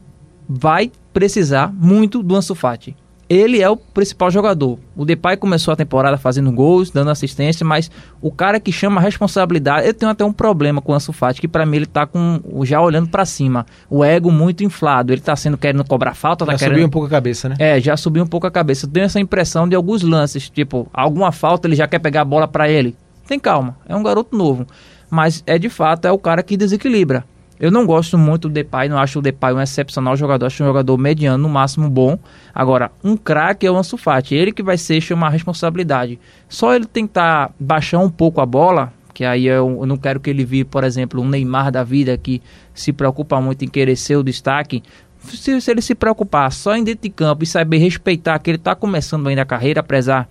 vai 0.47 0.91
precisar 1.11 1.73
muito 1.73 2.21
do 2.21 2.35
Ansu 2.35 2.53
Fati 2.53 2.95
ele 3.31 3.61
é 3.61 3.69
o 3.69 3.77
principal 3.77 4.29
jogador. 4.29 4.77
O 4.93 5.05
Depay 5.05 5.37
começou 5.37 5.71
a 5.71 5.77
temporada 5.77 6.17
fazendo 6.17 6.51
gols, 6.51 6.91
dando 6.91 7.11
assistência, 7.11 7.65
mas 7.65 7.89
o 8.21 8.29
cara 8.29 8.59
que 8.59 8.73
chama 8.73 8.99
a 8.99 9.03
responsabilidade, 9.03 9.87
eu 9.87 9.93
tenho 9.93 10.11
até 10.11 10.25
um 10.25 10.33
problema 10.33 10.81
com 10.81 10.91
o 10.91 10.95
Ansu 10.95 11.13
Fati, 11.13 11.39
que 11.39 11.47
para 11.47 11.65
mim 11.65 11.77
ele 11.77 11.85
tá 11.85 12.05
com 12.05 12.41
já 12.65 12.81
olhando 12.81 13.07
para 13.07 13.23
cima, 13.25 13.65
o 13.89 14.03
ego 14.03 14.29
muito 14.29 14.65
inflado, 14.65 15.13
ele 15.13 15.21
tá 15.21 15.33
sendo 15.33 15.57
querendo 15.57 15.85
cobrar 15.85 16.13
falta, 16.13 16.45
tá 16.45 16.51
já 16.51 16.57
querendo 16.57 16.73
subiu 16.73 16.87
um 16.87 16.89
pouco 16.89 17.07
a 17.07 17.09
cabeça, 17.09 17.47
né? 17.47 17.55
É, 17.57 17.79
já 17.79 17.95
subiu 17.95 18.21
um 18.21 18.27
pouco 18.27 18.47
a 18.47 18.51
cabeça. 18.51 18.85
Eu 18.85 18.89
tenho 18.89 19.05
essa 19.05 19.19
impressão 19.19 19.65
de 19.65 19.77
alguns 19.77 20.01
lances, 20.01 20.49
tipo, 20.49 20.89
alguma 20.93 21.31
falta, 21.31 21.69
ele 21.69 21.75
já 21.77 21.87
quer 21.87 21.99
pegar 21.99 22.21
a 22.21 22.25
bola 22.25 22.49
para 22.49 22.69
ele. 22.69 22.97
Tem 23.29 23.39
calma, 23.39 23.77
é 23.87 23.95
um 23.95 24.03
garoto 24.03 24.35
novo, 24.35 24.67
mas 25.09 25.41
é 25.47 25.57
de 25.57 25.69
fato 25.69 26.05
é 26.05 26.11
o 26.11 26.17
cara 26.17 26.43
que 26.43 26.57
desequilibra. 26.57 27.23
Eu 27.61 27.69
não 27.69 27.85
gosto 27.85 28.17
muito 28.17 28.49
do 28.49 28.53
Depay, 28.55 28.89
não 28.89 28.97
acho 28.97 29.19
o 29.19 29.21
Depay 29.21 29.53
um 29.53 29.61
excepcional 29.61 30.17
jogador, 30.17 30.47
acho 30.47 30.63
um 30.63 30.65
jogador 30.65 30.97
mediano, 30.97 31.37
no 31.37 31.47
máximo 31.47 31.87
bom. 31.87 32.17
Agora, 32.55 32.91
um 33.03 33.15
craque 33.15 33.67
é 33.67 33.71
o 33.71 33.77
Ansu 33.77 33.97
Fati, 33.97 34.33
ele 34.33 34.51
que 34.51 34.63
vai 34.63 34.79
ser 34.79 34.99
chamar 34.99 35.27
a 35.27 35.29
responsabilidade. 35.29 36.19
Só 36.49 36.73
ele 36.73 36.85
tentar 36.85 37.53
baixar 37.59 37.99
um 37.99 38.09
pouco 38.09 38.41
a 38.41 38.47
bola, 38.47 38.91
que 39.13 39.23
aí 39.23 39.45
eu, 39.45 39.85
não 39.85 39.95
quero 39.95 40.19
que 40.19 40.31
ele 40.31 40.43
vire, 40.43 40.65
por 40.65 40.83
exemplo, 40.83 41.21
um 41.21 41.29
Neymar 41.29 41.71
da 41.71 41.83
vida 41.83 42.17
que 42.17 42.41
se 42.73 42.91
preocupa 42.91 43.39
muito 43.39 43.63
em 43.63 43.67
querer 43.67 43.95
ser 43.95 44.15
o 44.15 44.23
destaque. 44.23 44.81
Se, 45.19 45.61
se 45.61 45.69
ele 45.69 45.83
se 45.83 45.93
preocupar 45.93 46.51
só 46.51 46.75
em 46.75 46.83
dentro 46.83 47.03
de 47.03 47.09
campo 47.11 47.43
e 47.43 47.47
saber 47.47 47.77
respeitar 47.77 48.39
que 48.39 48.49
ele 48.49 48.57
está 48.57 48.73
começando 48.73 49.27
ainda 49.27 49.43
a 49.43 49.45
carreira, 49.45 49.81
apesar 49.81 50.27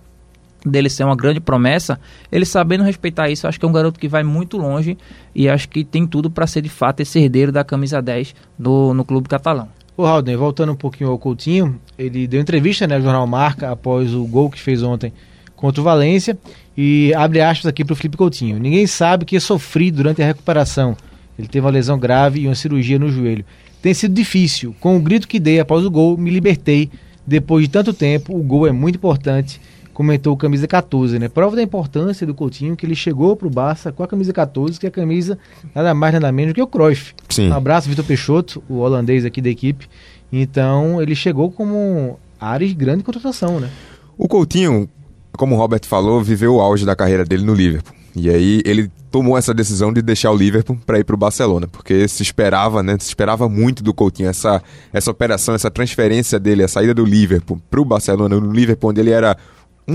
dele 0.65 0.89
ser 0.89 1.03
uma 1.03 1.15
grande 1.15 1.39
promessa, 1.39 1.99
ele 2.31 2.45
sabendo 2.45 2.83
respeitar 2.83 3.29
isso, 3.29 3.47
acho 3.47 3.59
que 3.59 3.65
é 3.65 3.69
um 3.69 3.71
garoto 3.71 3.99
que 3.99 4.07
vai 4.07 4.23
muito 4.23 4.57
longe 4.57 4.97
e 5.33 5.49
acho 5.49 5.67
que 5.67 5.83
tem 5.83 6.05
tudo 6.05 6.29
para 6.29 6.45
ser 6.45 6.61
de 6.61 6.69
fato 6.69 6.99
esse 6.99 7.19
herdeiro 7.19 7.51
da 7.51 7.63
camisa 7.63 8.01
10 8.01 8.35
do, 8.57 8.93
no 8.93 9.03
clube 9.03 9.27
catalão. 9.27 9.67
O 9.97 10.05
Halden, 10.05 10.35
voltando 10.35 10.71
um 10.71 10.75
pouquinho 10.75 11.09
ao 11.09 11.17
Coutinho, 11.17 11.79
ele 11.97 12.27
deu 12.27 12.39
entrevista 12.39 12.87
né, 12.87 12.99
Jornal 12.99 13.27
Marca 13.27 13.71
após 13.71 14.13
o 14.13 14.25
gol 14.25 14.49
que 14.49 14.59
fez 14.59 14.81
ontem 14.81 15.11
contra 15.55 15.81
o 15.81 15.83
Valência 15.83 16.37
e 16.75 17.13
abre 17.13 17.41
aspas 17.41 17.67
aqui 17.67 17.83
para 17.83 17.93
o 17.93 17.95
Felipe 17.95 18.17
Coutinho. 18.17 18.57
Ninguém 18.57 18.87
sabe 18.87 19.25
que 19.25 19.39
sofri 19.39 19.91
durante 19.91 20.21
a 20.21 20.25
recuperação. 20.25 20.95
Ele 21.37 21.47
teve 21.47 21.65
uma 21.65 21.71
lesão 21.71 21.99
grave 21.99 22.41
e 22.41 22.47
uma 22.47 22.55
cirurgia 22.55 22.97
no 22.97 23.09
joelho. 23.09 23.45
Tem 23.81 23.93
sido 23.93 24.13
difícil. 24.13 24.75
Com 24.79 24.97
o 24.97 24.99
grito 24.99 25.27
que 25.27 25.39
dei 25.39 25.59
após 25.59 25.85
o 25.85 25.91
gol, 25.91 26.17
me 26.17 26.29
libertei. 26.29 26.89
Depois 27.25 27.65
de 27.65 27.69
tanto 27.69 27.93
tempo, 27.93 28.35
o 28.35 28.41
gol 28.41 28.67
é 28.67 28.71
muito 28.71 28.95
importante 28.95 29.61
comentou 29.93 30.35
camisa 30.37 30.67
14, 30.67 31.19
né? 31.19 31.27
Prova 31.27 31.55
da 31.55 31.61
importância 31.61 32.25
do 32.25 32.33
Coutinho 32.33 32.75
que 32.75 32.85
ele 32.85 32.95
chegou 32.95 33.35
pro 33.35 33.49
Barça 33.49 33.91
com 33.91 34.03
a 34.03 34.07
camisa 34.07 34.33
14, 34.33 34.79
que 34.79 34.85
é 34.85 34.89
a 34.89 34.91
camisa 34.91 35.37
nada 35.73 35.93
mais 35.93 36.13
nada 36.13 36.31
menos 36.31 36.53
que 36.53 36.61
o 36.61 36.67
Cruyff. 36.67 37.13
Sim. 37.29 37.49
Um 37.49 37.53
abraço, 37.53 37.89
Vitor 37.89 38.05
Peixoto, 38.05 38.63
o 38.69 38.77
holandês 38.77 39.25
aqui 39.25 39.41
da 39.41 39.49
equipe. 39.49 39.87
Então, 40.31 41.01
ele 41.01 41.15
chegou 41.15 41.51
como 41.51 42.19
área 42.39 42.67
de 42.67 42.73
grande 42.73 43.03
contratação, 43.03 43.59
né? 43.59 43.69
O 44.17 44.27
Coutinho, 44.27 44.89
como 45.33 45.55
o 45.55 45.57
Robert 45.57 45.85
falou, 45.85 46.21
viveu 46.21 46.55
o 46.55 46.61
auge 46.61 46.85
da 46.85 46.95
carreira 46.95 47.25
dele 47.25 47.43
no 47.43 47.53
Liverpool. 47.53 47.95
E 48.15 48.29
aí 48.29 48.61
ele 48.65 48.91
tomou 49.09 49.37
essa 49.37 49.53
decisão 49.53 49.91
de 49.91 50.01
deixar 50.01 50.31
o 50.31 50.35
Liverpool 50.35 50.77
para 50.85 50.99
ir 50.99 51.03
para 51.03 51.13
o 51.13 51.17
Barcelona, 51.17 51.67
porque 51.67 52.07
se 52.07 52.23
esperava, 52.23 52.81
né? 52.81 52.97
Se 52.99 53.07
esperava 53.07 53.47
muito 53.47 53.83
do 53.83 53.93
Coutinho 53.93 54.29
essa 54.29 54.61
essa 54.91 55.11
operação, 55.11 55.55
essa 55.55 55.71
transferência 55.71 56.39
dele, 56.39 56.63
a 56.63 56.67
saída 56.67 56.93
do 56.93 57.05
Liverpool 57.05 57.61
para 57.69 57.81
o 57.81 57.85
Barcelona, 57.85 58.39
no 58.39 58.51
Liverpool 58.51 58.89
onde 58.89 59.01
ele 59.01 59.11
era 59.11 59.37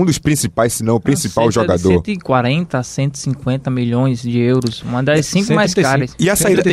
um 0.01 0.05
dos 0.05 0.17
principais, 0.17 0.73
se 0.73 0.83
não 0.83 0.95
o 0.95 0.99
principal 0.99 1.51
jogador. 1.51 2.03
140, 2.05 2.81
150 2.81 3.69
milhões 3.69 4.21
de 4.21 4.37
euros, 4.37 4.81
uma 4.81 5.03
das 5.03 5.25
cinco 5.25 5.47
135. 5.47 5.55
mais 5.55 5.73
caras. 5.73 6.15
E 6.19 6.29
a, 6.29 6.35
saída, 6.35 6.63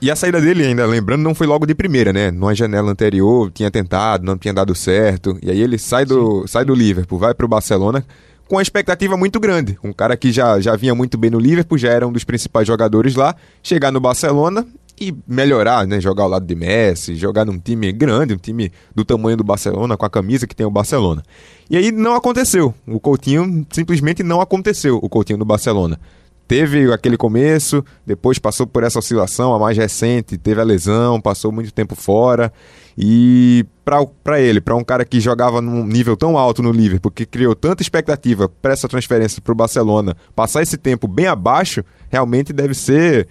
e 0.00 0.10
a 0.10 0.16
saída 0.16 0.40
dele 0.40 0.64
ainda, 0.64 0.86
lembrando, 0.86 1.22
não 1.22 1.34
foi 1.34 1.46
logo 1.46 1.66
de 1.66 1.74
primeira, 1.74 2.12
né? 2.12 2.30
Numa 2.30 2.54
janela 2.54 2.90
anterior, 2.90 3.50
tinha 3.50 3.70
tentado, 3.70 4.24
não 4.24 4.36
tinha 4.36 4.54
dado 4.54 4.74
certo. 4.74 5.38
E 5.42 5.50
aí 5.50 5.60
ele 5.60 5.78
sai 5.78 6.04
do, 6.04 6.46
sai 6.46 6.64
do 6.64 6.74
Liverpool, 6.74 7.18
vai 7.18 7.34
para 7.34 7.46
o 7.46 7.48
Barcelona 7.48 8.04
com 8.48 8.56
uma 8.56 8.62
expectativa 8.62 9.16
muito 9.16 9.40
grande. 9.40 9.78
Um 9.82 9.92
cara 9.92 10.16
que 10.16 10.30
já, 10.30 10.60
já 10.60 10.76
vinha 10.76 10.94
muito 10.94 11.18
bem 11.18 11.30
no 11.30 11.38
Liverpool, 11.38 11.76
já 11.76 11.90
era 11.90 12.06
um 12.06 12.12
dos 12.12 12.24
principais 12.24 12.66
jogadores 12.66 13.16
lá, 13.16 13.34
chegar 13.62 13.90
no 13.90 14.00
Barcelona 14.00 14.66
e 14.98 15.14
melhorar, 15.26 15.86
né? 15.86 16.00
Jogar 16.00 16.24
ao 16.24 16.30
lado 16.30 16.46
de 16.46 16.54
Messi, 16.54 17.14
jogar 17.16 17.44
num 17.44 17.58
time 17.58 17.92
grande, 17.92 18.34
um 18.34 18.38
time 18.38 18.72
do 18.94 19.04
tamanho 19.04 19.36
do 19.36 19.44
Barcelona, 19.44 19.96
com 19.96 20.06
a 20.06 20.10
camisa 20.10 20.46
que 20.46 20.56
tem 20.56 20.66
o 20.66 20.70
Barcelona. 20.70 21.22
E 21.68 21.76
aí 21.76 21.92
não 21.92 22.14
aconteceu. 22.14 22.74
O 22.86 22.98
Coutinho 22.98 23.66
simplesmente 23.70 24.22
não 24.22 24.40
aconteceu, 24.40 24.98
o 25.02 25.08
Coutinho 25.08 25.38
do 25.38 25.44
Barcelona. 25.44 26.00
Teve 26.48 26.92
aquele 26.92 27.16
começo, 27.16 27.84
depois 28.06 28.38
passou 28.38 28.68
por 28.68 28.84
essa 28.84 29.00
oscilação, 29.00 29.52
a 29.52 29.58
mais 29.58 29.76
recente, 29.76 30.38
teve 30.38 30.60
a 30.60 30.64
lesão, 30.64 31.20
passou 31.20 31.50
muito 31.50 31.72
tempo 31.72 31.96
fora. 31.96 32.52
E 32.96 33.66
para 33.84 34.40
ele, 34.40 34.60
para 34.60 34.76
um 34.76 34.84
cara 34.84 35.04
que 35.04 35.20
jogava 35.20 35.60
num 35.60 35.84
nível 35.84 36.16
tão 36.16 36.38
alto 36.38 36.62
no 36.62 36.70
Liverpool, 36.70 37.10
que 37.10 37.26
criou 37.26 37.54
tanta 37.54 37.82
expectativa 37.82 38.48
para 38.48 38.72
essa 38.72 38.88
transferência 38.88 39.42
para 39.42 39.52
o 39.52 39.56
Barcelona, 39.56 40.16
passar 40.36 40.62
esse 40.62 40.76
tempo 40.76 41.08
bem 41.08 41.26
abaixo, 41.26 41.84
realmente 42.08 42.52
deve 42.52 42.74
ser 42.74 43.26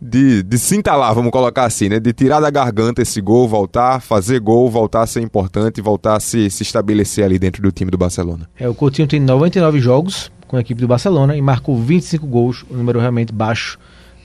de, 0.00 0.42
de 0.42 0.58
se 0.58 0.76
entalar, 0.76 1.14
vamos 1.14 1.30
colocar 1.30 1.64
assim, 1.64 1.88
né? 1.88 2.00
De 2.00 2.12
tirar 2.12 2.40
da 2.40 2.50
garganta 2.50 3.02
esse 3.02 3.20
gol, 3.20 3.46
voltar, 3.46 4.00
fazer 4.00 4.40
gol, 4.40 4.70
voltar 4.70 5.02
a 5.02 5.06
ser 5.06 5.20
importante, 5.20 5.80
voltar 5.80 6.16
a 6.16 6.20
se, 6.20 6.48
se 6.50 6.62
estabelecer 6.62 7.24
ali 7.24 7.38
dentro 7.38 7.62
do 7.62 7.70
time 7.70 7.90
do 7.90 7.98
Barcelona. 7.98 8.48
É, 8.58 8.68
o 8.68 8.74
Coutinho 8.74 9.06
tem 9.06 9.20
99 9.20 9.78
jogos 9.78 10.32
com 10.48 10.56
a 10.56 10.60
equipe 10.60 10.80
do 10.80 10.88
Barcelona 10.88 11.36
e 11.36 11.42
marcou 11.42 11.76
25 11.76 12.26
gols, 12.26 12.64
um 12.70 12.76
número 12.76 12.98
realmente 12.98 13.32
baixo 13.32 13.78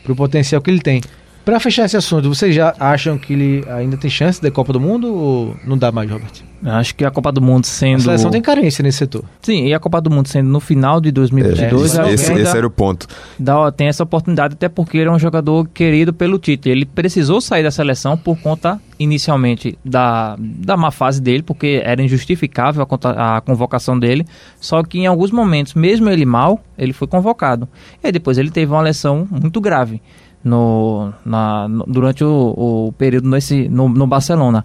para 0.04 0.14
o 0.14 0.16
potencial 0.16 0.62
que 0.62 0.72
ele 0.72 0.80
tem. 0.80 1.02
Para 1.46 1.60
fechar 1.60 1.86
esse 1.86 1.96
assunto, 1.96 2.28
vocês 2.28 2.56
já 2.56 2.74
acham 2.80 3.20
que 3.20 3.34
ele 3.34 3.64
ainda 3.70 3.96
tem 3.96 4.10
chance 4.10 4.42
da 4.42 4.50
Copa 4.50 4.74
do 4.74 4.80
Mundo 4.80 5.14
ou 5.14 5.56
não 5.64 5.78
dá 5.78 5.92
mais, 5.92 6.10
Robert? 6.10 6.32
Acho 6.66 6.96
que 6.96 7.06
a 7.06 7.12
Copa 7.12 7.32
do 7.32 7.40
Mundo 7.40 7.66
sendo. 7.66 7.98
A 7.98 8.04
seleção 8.04 8.32
tem 8.32 8.42
carência 8.42 8.82
nesse 8.82 8.98
setor. 8.98 9.24
Sim, 9.44 9.68
e 9.68 9.74
a 9.74 9.80
Copa 9.80 10.02
do 10.02 10.10
Mundo 10.10 10.28
sendo 10.28 10.50
no 10.50 10.60
final 10.60 11.00
de 11.00 11.12
2022. 11.12 12.00
É, 12.00 12.14
esse, 12.14 12.34
esse 12.34 12.58
era 12.58 12.66
o 12.66 12.70
ponto. 12.72 13.06
Dá, 13.38 13.72
tem 13.72 13.88
essa 13.88 14.02
oportunidade, 14.02 14.56
até 14.56 14.68
porque 14.68 14.98
ele 14.98 15.08
é 15.08 15.12
um 15.12 15.20
jogador 15.20 15.68
querido 15.68 16.12
pelo 16.12 16.40
Tite. 16.40 16.68
Ele 16.68 16.84
precisou 16.84 17.40
sair 17.40 17.62
da 17.62 17.70
seleção 17.70 18.18
por 18.18 18.40
conta, 18.40 18.82
inicialmente, 18.98 19.78
da, 19.86 20.36
da 20.40 20.76
má 20.76 20.90
fase 20.90 21.22
dele, 21.22 21.44
porque 21.44 21.80
era 21.86 22.02
injustificável 22.02 22.88
a, 23.04 23.38
a 23.38 23.42
convocação 23.42 24.00
dele. 24.00 24.26
Só 24.60 24.82
que 24.82 24.98
em 24.98 25.06
alguns 25.06 25.30
momentos, 25.30 25.76
mesmo 25.76 26.10
ele 26.10 26.26
mal, 26.26 26.60
ele 26.76 26.94
foi 26.94 27.08
convocado. 27.08 27.70
E 28.04 28.08
aí 28.08 28.12
depois 28.12 28.40
ele 28.40 28.50
teve 28.50 28.72
uma 28.72 28.82
lesão 28.82 29.28
muito 29.30 29.62
grave 29.62 30.02
no, 30.46 31.12
na, 31.26 31.68
no, 31.68 31.84
durante 31.88 32.24
o, 32.24 32.54
o, 32.56 32.94
período 32.94 33.28
nesse, 33.28 33.68
no, 33.68 33.90
no 33.90 34.06
Barcelona. 34.06 34.64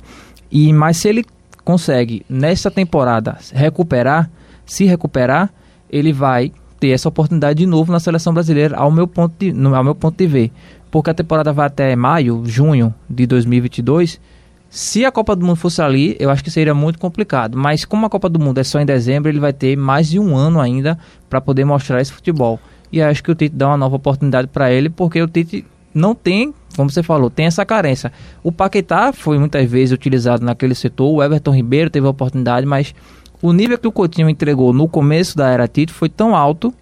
E 0.52 0.70
mas 0.74 0.98
se 0.98 1.08
ele 1.08 1.24
consegue 1.64 2.24
nessa 2.28 2.70
temporada 2.70 3.38
recuperar, 3.52 4.30
se 4.66 4.84
recuperar, 4.84 5.50
ele 5.90 6.12
vai 6.12 6.52
ter 6.78 6.90
essa 6.90 7.08
oportunidade 7.08 7.58
de 7.58 7.66
novo 7.66 7.90
na 7.90 7.98
seleção 7.98 8.34
brasileira, 8.34 8.76
ao 8.76 8.90
meu 8.90 9.06
ponto 9.06 9.34
de, 9.38 9.52
no, 9.52 9.74
ao 9.74 9.82
meu 9.82 9.94
ponto 9.94 10.16
de 10.16 10.26
ver, 10.26 10.52
porque 10.90 11.10
a 11.10 11.14
temporada 11.14 11.52
vai 11.52 11.66
até 11.66 11.96
maio, 11.96 12.42
junho 12.44 12.94
de 13.08 13.26
2022. 13.26 14.20
Se 14.68 15.04
a 15.04 15.10
Copa 15.10 15.34
do 15.34 15.44
Mundo 15.44 15.56
fosse 15.56 15.82
ali, 15.82 16.16
eu 16.20 16.30
acho 16.30 16.44
que 16.44 16.50
seria 16.50 16.74
muito 16.74 16.98
complicado. 16.98 17.58
Mas 17.58 17.84
como 17.84 18.06
a 18.06 18.10
Copa 18.10 18.28
do 18.28 18.38
Mundo 18.38 18.58
é 18.58 18.64
só 18.64 18.78
em 18.78 18.86
dezembro, 18.86 19.28
ele 19.28 19.40
vai 19.40 19.52
ter 19.52 19.76
mais 19.76 20.08
de 20.08 20.18
um 20.18 20.36
ano 20.36 20.60
ainda 20.60 20.96
para 21.28 21.40
poder 21.40 21.64
mostrar 21.64 22.00
esse 22.00 22.12
futebol. 22.12 22.60
E 22.92 23.00
acho 23.00 23.22
que 23.22 23.30
o 23.30 23.34
Tite 23.34 23.54
dá 23.54 23.68
uma 23.68 23.76
nova 23.76 23.96
oportunidade 23.96 24.48
para 24.48 24.72
ele, 24.72 24.88
porque 24.88 25.20
o 25.20 25.28
Tite 25.28 25.64
não 25.94 26.14
tem, 26.14 26.54
como 26.76 26.90
você 26.90 27.02
falou, 27.02 27.30
tem 27.30 27.46
essa 27.46 27.64
carência. 27.64 28.12
O 28.42 28.52
Paquetá 28.52 29.12
foi 29.12 29.38
muitas 29.38 29.68
vezes 29.68 29.92
utilizado 29.92 30.44
naquele 30.44 30.74
setor, 30.74 31.10
o 31.10 31.22
Everton 31.22 31.54
Ribeiro 31.54 31.90
teve 31.90 32.06
a 32.06 32.10
oportunidade, 32.10 32.66
mas 32.66 32.94
o 33.42 33.52
nível 33.52 33.78
que 33.78 33.88
o 33.88 33.92
Coutinho 33.92 34.28
entregou 34.28 34.72
no 34.72 34.88
começo 34.88 35.36
da 35.36 35.48
era 35.48 35.66
Tite 35.66 35.92
foi 35.92 36.08
tão 36.08 36.36
alto, 36.36 36.72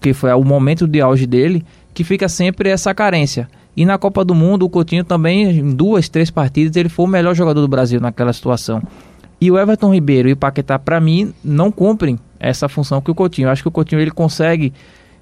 que 0.00 0.12
foi 0.12 0.32
o 0.32 0.44
momento 0.44 0.86
de 0.86 1.00
auge 1.00 1.26
dele, 1.26 1.64
que 1.94 2.04
fica 2.04 2.28
sempre 2.28 2.68
essa 2.68 2.94
carência. 2.94 3.48
E 3.76 3.86
na 3.86 3.96
Copa 3.96 4.24
do 4.24 4.34
Mundo, 4.34 4.64
o 4.64 4.68
Coutinho 4.68 5.04
também, 5.04 5.44
em 5.44 5.70
duas, 5.70 6.08
três 6.08 6.30
partidas, 6.30 6.76
ele 6.76 6.88
foi 6.88 7.06
o 7.06 7.08
melhor 7.08 7.34
jogador 7.34 7.60
do 7.60 7.68
Brasil 7.68 8.00
naquela 8.00 8.32
situação. 8.32 8.82
E 9.40 9.50
o 9.50 9.58
Everton 9.58 9.94
Ribeiro 9.94 10.28
e 10.28 10.32
o 10.32 10.36
Paquetá, 10.36 10.78
para 10.78 11.00
mim, 11.00 11.32
não 11.44 11.70
cumprem 11.70 12.18
essa 12.40 12.68
função 12.68 13.00
que 13.00 13.10
o 13.10 13.14
Coutinho. 13.14 13.46
Eu 13.46 13.52
acho 13.52 13.62
que 13.62 13.68
o 13.68 13.72
Coutinho 13.72 14.00
ele 14.00 14.10
consegue 14.10 14.72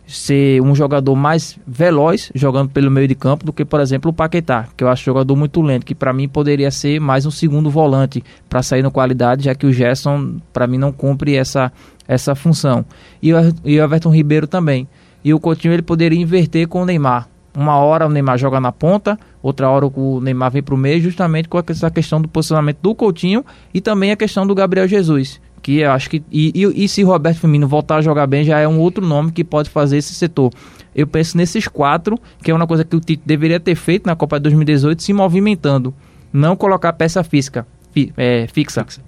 ser 0.06 0.62
um 0.62 0.74
jogador 0.74 1.16
mais 1.16 1.58
veloz 1.66 2.30
jogando 2.34 2.70
pelo 2.70 2.90
meio 2.90 3.08
de 3.08 3.14
campo 3.14 3.44
do 3.44 3.52
que, 3.52 3.64
por 3.64 3.80
exemplo, 3.80 4.10
o 4.10 4.14
Paquetá, 4.14 4.68
que 4.76 4.84
eu 4.84 4.88
acho 4.88 5.02
um 5.02 5.12
jogador 5.12 5.34
muito 5.34 5.60
lento, 5.60 5.84
que 5.84 5.94
para 5.94 6.12
mim 6.12 6.28
poderia 6.28 6.70
ser 6.70 7.00
mais 7.00 7.26
um 7.26 7.30
segundo 7.30 7.68
volante 7.68 8.22
para 8.48 8.62
sair 8.62 8.82
na 8.82 8.90
qualidade, 8.90 9.44
já 9.44 9.54
que 9.54 9.66
o 9.66 9.72
Gerson 9.72 10.36
para 10.52 10.66
mim 10.66 10.78
não 10.78 10.92
cumpre 10.92 11.34
essa 11.34 11.72
essa 12.06 12.34
função. 12.36 12.84
E 13.20 13.34
o, 13.34 13.38
e 13.64 13.80
o 13.80 13.82
Everton 13.82 14.10
Ribeiro 14.10 14.46
também. 14.46 14.86
E 15.24 15.34
o 15.34 15.40
Coutinho 15.40 15.74
ele 15.74 15.82
poderia 15.82 16.20
inverter 16.20 16.68
com 16.68 16.82
o 16.82 16.84
Neymar. 16.84 17.28
Uma 17.52 17.78
hora 17.78 18.06
o 18.06 18.10
Neymar 18.10 18.38
joga 18.38 18.60
na 18.60 18.70
ponta, 18.70 19.18
outra 19.42 19.68
hora 19.68 19.86
o 19.86 20.20
Neymar 20.20 20.52
vem 20.52 20.62
para 20.62 20.74
o 20.74 20.78
meio, 20.78 21.00
justamente 21.00 21.48
com 21.48 21.60
essa 21.66 21.90
questão 21.90 22.20
do 22.20 22.28
posicionamento 22.28 22.78
do 22.80 22.94
Coutinho 22.94 23.44
e 23.74 23.80
também 23.80 24.12
a 24.12 24.16
questão 24.16 24.46
do 24.46 24.54
Gabriel 24.54 24.86
Jesus 24.86 25.40
eu 25.74 25.90
acho 25.90 26.08
que. 26.08 26.22
E, 26.30 26.52
e, 26.54 26.84
e, 26.84 26.88
se 26.88 27.02
Roberto 27.02 27.40
Firmino 27.40 27.66
voltar 27.66 27.96
a 27.96 28.00
jogar 28.00 28.26
bem, 28.26 28.44
já 28.44 28.58
é 28.58 28.68
um 28.68 28.78
outro 28.78 29.04
nome 29.04 29.32
que 29.32 29.42
pode 29.42 29.68
fazer 29.68 29.96
esse 29.96 30.14
setor. 30.14 30.52
Eu 30.94 31.06
penso 31.06 31.36
nesses 31.36 31.66
quatro, 31.68 32.18
que 32.42 32.50
é 32.50 32.54
uma 32.54 32.66
coisa 32.66 32.84
que 32.84 32.94
o 32.96 33.00
Tite 33.00 33.22
deveria 33.26 33.60
ter 33.60 33.74
feito 33.74 34.06
na 34.06 34.14
Copa 34.14 34.38
de 34.38 34.44
2018, 34.44 35.02
se 35.02 35.12
movimentando. 35.12 35.94
Não 36.32 36.56
colocar 36.56 36.92
peça 36.92 37.22
física, 37.24 37.66
fi, 37.92 38.12
é, 38.16 38.46
fixa. 38.46 38.84
fixa. 38.84 39.00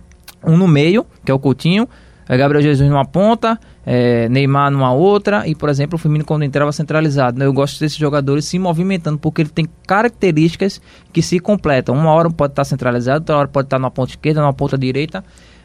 Um 0.45 0.57
no 0.57 0.69
meio, 0.69 1.07
que 1.25 1.31
é 1.31 1.35
o 1.35 1.39
Coutinho, 1.39 1.89
é 2.29 2.37
Gabriel 2.37 2.63
Jesus 2.63 2.89
numa 2.91 3.07
ponta, 3.07 3.59
é, 3.87 4.29
Neymar 4.29 4.71
numa 4.71 4.93
outra, 4.93 5.49
e, 5.49 5.55
por 5.55 5.69
exemplo, 5.69 5.97
o 5.97 5.99
Firmino 5.99 6.25
quando 6.25 6.43
entrava 6.43 6.71
centralizado. 6.73 7.39
Né? 7.39 7.47
Eu 7.47 7.53
gosto 7.53 7.81
desses 7.81 7.97
jogadores 7.97 8.45
se 8.45 8.59
movimentando, 8.59 9.19
porque 9.19 9.43
ele 9.43 9.49
tem 9.49 9.67
características 9.87 10.81
que 11.13 11.23
se 11.23 11.39
completam. 11.39 11.95
Uma 11.95 12.11
hora 12.11 12.29
pode 12.31 12.53
estar 12.53 12.65
centralizado, 12.65 13.21
outra 13.21 13.37
hora 13.37 13.49
pode 13.49 13.67
estar 13.67 13.79
na 13.79 13.91
ponta 13.91 14.11
esquerda, 14.11 14.43
na 14.43 14.53
ponta 14.53 14.77
direita 14.77 15.25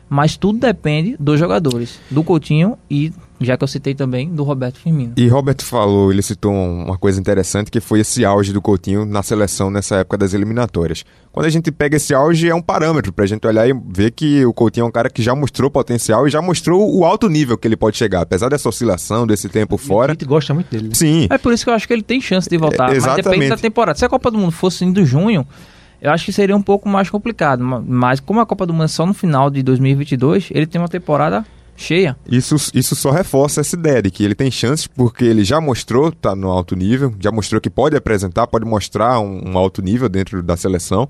mas 0.09 0.37
tudo 0.37 0.59
depende 0.59 1.15
dos 1.19 1.39
jogadores, 1.39 1.99
do 2.09 2.23
Coutinho 2.23 2.77
e, 2.89 3.11
já 3.41 3.57
que 3.57 3.63
eu 3.63 3.67
citei 3.67 3.95
também, 3.95 4.29
do 4.29 4.43
Roberto 4.43 4.79
Firmino. 4.79 5.13
E 5.17 5.27
Roberto 5.27 5.65
falou, 5.65 6.11
ele 6.11 6.21
citou 6.21 6.51
uma 6.51 6.97
coisa 6.97 7.19
interessante, 7.19 7.71
que 7.71 7.79
foi 7.79 8.01
esse 8.01 8.23
auge 8.23 8.53
do 8.53 8.61
Coutinho 8.61 9.05
na 9.05 9.23
seleção 9.23 9.69
nessa 9.69 9.97
época 9.97 10.17
das 10.17 10.33
eliminatórias. 10.33 11.03
Quando 11.31 11.47
a 11.47 11.49
gente 11.49 11.71
pega 11.71 11.97
esse 11.97 12.13
auge, 12.13 12.47
é 12.47 12.53
um 12.53 12.61
parâmetro 12.61 13.11
para 13.11 13.23
a 13.23 13.27
gente 13.27 13.45
olhar 13.47 13.67
e 13.67 13.73
ver 13.89 14.11
que 14.11 14.45
o 14.45 14.53
Coutinho 14.53 14.83
é 14.83 14.87
um 14.87 14.91
cara 14.91 15.09
que 15.09 15.23
já 15.23 15.33
mostrou 15.33 15.69
potencial 15.69 16.27
e 16.27 16.29
já 16.29 16.41
mostrou 16.41 16.95
o 16.95 17.03
alto 17.03 17.27
nível 17.27 17.57
que 17.57 17.67
ele 17.67 17.75
pode 17.75 17.97
chegar, 17.97 18.21
apesar 18.21 18.49
dessa 18.49 18.69
oscilação, 18.69 19.25
desse 19.25 19.49
tempo 19.49 19.77
fora. 19.77 20.11
A 20.11 20.13
gente 20.13 20.25
gosta 20.25 20.53
muito 20.53 20.69
dele. 20.69 20.89
Né? 20.89 20.93
Sim. 20.93 21.27
É 21.29 21.37
por 21.37 21.53
isso 21.53 21.63
que 21.63 21.71
eu 21.71 21.73
acho 21.73 21.87
que 21.87 21.93
ele 21.93 22.03
tem 22.03 22.21
chance 22.21 22.47
de 22.47 22.57
voltar, 22.57 22.95
é, 22.95 22.99
mas 22.99 23.15
depende 23.15 23.49
da 23.49 23.57
temporada. 23.57 23.97
Se 23.97 24.05
a 24.05 24.09
Copa 24.09 24.29
do 24.29 24.37
Mundo 24.37 24.51
fosse 24.51 24.85
indo 24.85 25.03
junho, 25.05 25.47
eu 26.03 26.11
acho 26.11 26.25
que 26.25 26.33
seria 26.33 26.55
um 26.55 26.61
pouco 26.61 26.89
mais 26.89 27.09
complicado. 27.09 27.63
Mas 27.63 28.19
como 28.19 28.41
a 28.41 28.45
Copa 28.45 28.65
do 28.65 28.73
Mundo 28.73 28.83
é 28.83 28.87
só 28.89 29.05
no 29.05 29.13
final 29.13 29.49
de 29.49 29.63
2022, 29.63 30.49
ele 30.51 30.67
tem 30.67 30.79
uma 30.79 30.89
temporada 30.89 31.45
cheia. 31.77 32.17
Isso, 32.29 32.55
isso 32.73 32.93
só 32.93 33.09
reforça 33.09 33.61
essa 33.61 33.75
ideia 33.77 34.01
de 34.01 34.11
que 34.11 34.21
ele 34.21 34.35
tem 34.35 34.51
chances 34.51 34.85
porque 34.85 35.23
ele 35.23 35.45
já 35.45 35.61
mostrou 35.61 36.11
tá 36.11 36.35
no 36.35 36.49
alto 36.49 36.75
nível, 36.75 37.15
já 37.19 37.31
mostrou 37.31 37.61
que 37.61 37.69
pode 37.69 37.95
apresentar, 37.95 38.45
pode 38.47 38.65
mostrar 38.65 39.17
um, 39.21 39.51
um 39.51 39.57
alto 39.57 39.81
nível 39.81 40.09
dentro 40.09 40.43
da 40.43 40.57
seleção. 40.57 41.09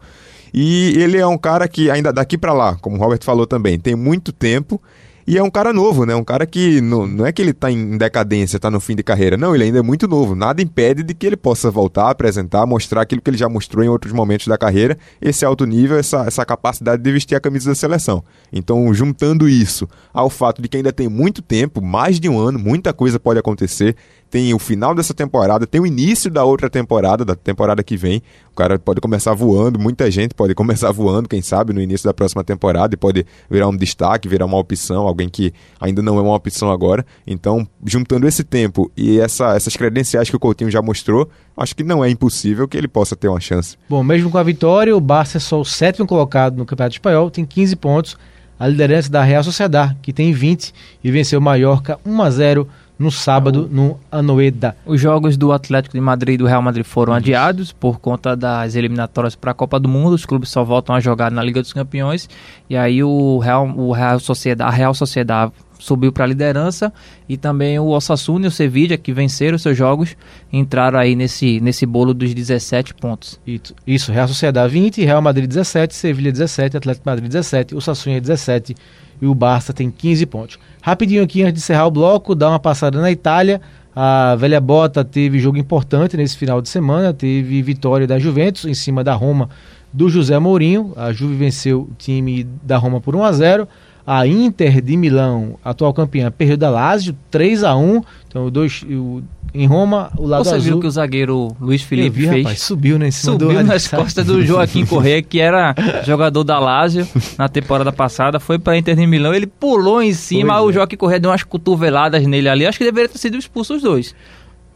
E 0.53 0.93
ele 0.95 1.17
é 1.17 1.25
um 1.25 1.39
cara 1.39 1.67
que 1.67 1.89
ainda 1.89 2.13
daqui 2.13 2.37
para 2.37 2.53
lá, 2.53 2.75
como 2.75 2.95
o 2.95 2.99
Robert 2.99 3.23
falou 3.23 3.47
também, 3.47 3.79
tem 3.79 3.95
muito 3.95 4.31
tempo 4.31 4.79
e 5.25 5.37
é 5.37 5.43
um 5.43 5.49
cara 5.49 5.71
novo, 5.71 6.05
né? 6.05 6.15
Um 6.15 6.23
cara 6.23 6.45
que 6.45 6.81
não, 6.81 7.07
não 7.07 7.25
é 7.25 7.31
que 7.31 7.41
ele 7.41 7.53
tá 7.53 7.71
em 7.71 7.97
decadência, 7.97 8.59
tá 8.59 8.69
no 8.69 8.79
fim 8.79 8.95
de 8.95 9.03
carreira. 9.03 9.37
Não, 9.37 9.55
ele 9.55 9.65
ainda 9.65 9.79
é 9.79 9.81
muito 9.81 10.07
novo. 10.07 10.35
Nada 10.35 10.61
impede 10.61 11.03
de 11.03 11.13
que 11.13 11.25
ele 11.25 11.37
possa 11.37 11.71
voltar, 11.71 12.09
apresentar, 12.09 12.65
mostrar 12.65 13.01
aquilo 13.01 13.21
que 13.21 13.29
ele 13.29 13.37
já 13.37 13.47
mostrou 13.47 13.83
em 13.83 13.87
outros 13.87 14.11
momentos 14.11 14.47
da 14.47 14.57
carreira, 14.57 14.97
esse 15.21 15.45
alto 15.45 15.65
nível, 15.65 15.97
essa, 15.97 16.25
essa 16.25 16.45
capacidade 16.45 17.01
de 17.01 17.11
vestir 17.11 17.35
a 17.35 17.39
camisa 17.39 17.69
da 17.69 17.75
seleção. 17.75 18.23
Então, 18.51 18.93
juntando 18.93 19.47
isso 19.47 19.87
ao 20.13 20.29
fato 20.29 20.61
de 20.61 20.67
que 20.67 20.77
ainda 20.77 20.91
tem 20.91 21.07
muito 21.07 21.41
tempo, 21.41 21.81
mais 21.81 22.19
de 22.19 22.27
um 22.27 22.37
ano, 22.37 22.59
muita 22.59 22.93
coisa 22.93 23.19
pode 23.19 23.39
acontecer 23.39 23.95
tem 24.33 24.51
o 24.51 24.57
final 24.57 24.95
dessa 24.95 25.13
temporada, 25.13 25.67
tem 25.67 25.79
o 25.79 25.85
início 25.85 26.31
da 26.31 26.43
outra 26.43 26.67
temporada, 26.67 27.23
da 27.23 27.35
temporada 27.35 27.83
que 27.83 27.95
vem. 27.95 28.19
O 28.51 28.55
cara 28.55 28.79
pode 28.79 28.99
começar 28.99 29.31
voando, 29.35 29.77
muita 29.77 30.09
gente 30.09 30.33
pode 30.33 30.55
começar 30.55 30.89
voando, 30.91 31.29
quem 31.29 31.39
sabe, 31.39 31.71
no 31.71 31.79
início 31.79 32.07
da 32.07 32.15
próxima 32.15 32.43
temporada 32.43 32.95
e 32.95 32.97
pode 32.97 33.27
virar 33.47 33.67
um 33.67 33.77
destaque, 33.77 34.27
virar 34.27 34.47
uma 34.47 34.57
opção, 34.57 35.05
alguém 35.05 35.29
que 35.29 35.53
ainda 35.79 36.01
não 36.01 36.17
é 36.17 36.21
uma 36.23 36.33
opção 36.33 36.71
agora. 36.71 37.05
Então, 37.27 37.67
juntando 37.85 38.27
esse 38.27 38.43
tempo 38.43 38.91
e 38.97 39.19
essa, 39.19 39.55
essas 39.55 39.77
credenciais 39.77 40.31
que 40.31 40.35
o 40.35 40.39
Coutinho 40.39 40.71
já 40.71 40.81
mostrou, 40.81 41.29
acho 41.55 41.75
que 41.75 41.83
não 41.83 42.03
é 42.03 42.09
impossível 42.09 42.67
que 42.67 42.75
ele 42.75 42.87
possa 42.87 43.15
ter 43.15 43.27
uma 43.27 43.39
chance. 43.39 43.77
Bom, 43.87 44.03
mesmo 44.03 44.31
com 44.31 44.39
a 44.39 44.43
vitória, 44.43 44.97
o 44.97 44.99
Barça 44.99 45.37
é 45.37 45.39
só 45.39 45.61
o 45.61 45.65
sétimo 45.65 46.07
colocado 46.07 46.57
no 46.57 46.65
Campeonato 46.65 46.95
Espanhol, 46.95 47.29
tem 47.29 47.45
15 47.45 47.75
pontos. 47.75 48.17
A 48.59 48.67
liderança 48.67 49.11
da 49.11 49.21
Real 49.21 49.43
Sociedad, 49.43 49.95
que 50.01 50.13
tem 50.13 50.31
20 50.31 50.73
e 51.03 51.11
venceu 51.11 51.39
o 51.39 51.41
Mallorca 51.41 51.99
1 52.03 52.21
a 52.21 52.29
0 52.31 52.67
no 53.03 53.11
sábado 53.11 53.69
no 53.69 53.99
Anoeda. 54.11 54.75
Os 54.85 54.99
jogos 54.99 55.35
do 55.35 55.51
Atlético 55.51 55.93
de 55.93 56.01
Madrid 56.01 56.35
e 56.35 56.37
do 56.37 56.47
Real 56.47 56.61
Madrid 56.61 56.85
foram 56.85 57.13
adiados 57.13 57.71
por 57.71 57.99
conta 57.99 58.35
das 58.35 58.75
eliminatórias 58.75 59.35
para 59.35 59.51
a 59.51 59.53
Copa 59.53 59.79
do 59.79 59.89
Mundo. 59.89 60.13
Os 60.13 60.25
clubes 60.25 60.49
só 60.49 60.63
voltam 60.63 60.95
a 60.95 60.99
jogar 60.99 61.29
na 61.29 61.43
Liga 61.43 61.61
dos 61.61 61.73
Campeões 61.73 62.29
e 62.69 62.77
aí 62.77 63.03
o 63.03 63.37
Real, 63.39 63.67
o 63.67 63.91
Real 63.91 64.19
Sociedade, 64.19 64.67
a 64.67 64.73
Real 64.73 64.93
Sociedade 64.93 65.51
subiu 65.83 66.13
para 66.13 66.23
a 66.23 66.27
liderança 66.27 66.93
e 67.27 67.35
também 67.35 67.77
o 67.77 67.87
Osasuna 67.87 68.45
e 68.45 68.47
o 68.47 68.51
Sevilla 68.51 68.95
que 68.97 69.11
venceram 69.11 69.57
seus 69.57 69.77
jogos 69.77 70.15
entraram 70.51 70.97
aí 70.97 71.13
nesse, 71.13 71.59
nesse 71.59 71.85
bolo 71.85 72.13
dos 72.13 72.33
17 72.33 72.93
pontos. 72.93 73.37
Isso, 73.85 74.11
Real 74.11 74.27
Sociedade 74.27 74.71
20, 74.71 75.03
Real 75.03 75.21
Madrid 75.21 75.45
17, 75.45 75.93
Sevilla 75.93 76.31
17, 76.31 76.77
Atlético 76.77 77.05
Madrid 77.05 77.29
17, 77.29 77.75
o 77.75 77.79
Osasuna 77.79 78.21
17 78.21 78.75
e 79.21 79.25
o 79.25 79.35
Barça 79.35 79.73
tem 79.73 79.91
15 79.91 80.25
pontos. 80.25 80.59
Rapidinho 80.81 81.21
aqui 81.21 81.41
antes 81.43 81.55
de 81.55 81.59
encerrar 81.59 81.87
o 81.87 81.91
bloco, 81.91 82.33
dá 82.33 82.49
uma 82.49 82.59
passada 82.59 83.01
na 83.01 83.11
Itália. 83.11 83.59
A 83.93 84.35
velha 84.35 84.61
bota 84.61 85.03
teve 85.03 85.37
jogo 85.37 85.57
importante 85.57 86.15
nesse 86.15 86.37
final 86.37 86.61
de 86.61 86.69
semana, 86.69 87.13
teve 87.13 87.61
vitória 87.61 88.07
da 88.07 88.17
Juventus 88.17 88.65
em 88.65 88.73
cima 88.73 89.03
da 89.03 89.13
Roma 89.13 89.49
do 89.91 90.09
José 90.09 90.39
Mourinho. 90.39 90.93
A 90.95 91.11
Juve 91.11 91.35
venceu 91.35 91.81
o 91.81 91.89
time 91.97 92.45
da 92.63 92.77
Roma 92.77 93.01
por 93.01 93.15
1 93.15 93.23
a 93.23 93.31
0. 93.33 93.67
A 94.05 94.27
Inter 94.27 94.81
de 94.81 94.97
Milão, 94.97 95.57
atual 95.63 95.93
campeã, 95.93 96.31
perdeu 96.31 96.57
da 96.57 96.69
Lazio 96.69 97.15
3 97.31 97.63
a 97.63 97.75
1. 97.75 98.01
Então, 98.27 98.49
dois, 98.49 98.83
o, 98.83 99.21
em 99.53 99.67
Roma, 99.67 100.11
o 100.17 100.25
lado 100.25 100.43
Você 100.43 100.55
azul. 100.55 100.71
viu 100.71 100.79
que 100.79 100.87
o 100.87 100.91
zagueiro 100.91 101.55
Luiz 101.61 101.83
Felipe 101.83 102.09
vi, 102.09 102.27
fez? 102.27 102.43
Rapaz, 102.43 102.61
subiu 102.61 102.97
né, 102.97 103.11
Subiu 103.11 103.63
nas 103.63 103.87
costas 103.87 104.25
do 104.25 104.43
Joaquim 104.43 104.85
Corrêa, 104.85 105.21
que 105.21 105.39
era 105.39 105.75
jogador 106.03 106.43
da 106.43 106.57
Lazio 106.57 107.07
na 107.37 107.47
temporada 107.47 107.91
passada, 107.91 108.39
foi 108.39 108.57
para 108.57 108.77
Inter 108.77 108.95
de 108.95 109.05
Milão, 109.05 109.33
ele 109.33 109.45
pulou 109.45 110.01
em 110.01 110.13
cima, 110.13 110.55
Pois 110.55 110.65
o 110.65 110.69
é. 110.71 110.73
Joaquim 110.73 110.97
Corrêa 110.97 111.19
deu 111.19 111.29
umas 111.29 111.43
cotoveladas 111.43 112.25
nele 112.25 112.49
ali, 112.49 112.65
acho 112.65 112.79
que 112.79 112.83
deveria 112.83 113.07
ter 113.07 113.19
sido 113.19 113.37
expulso 113.37 113.75
os 113.75 113.83
dois. 113.83 114.15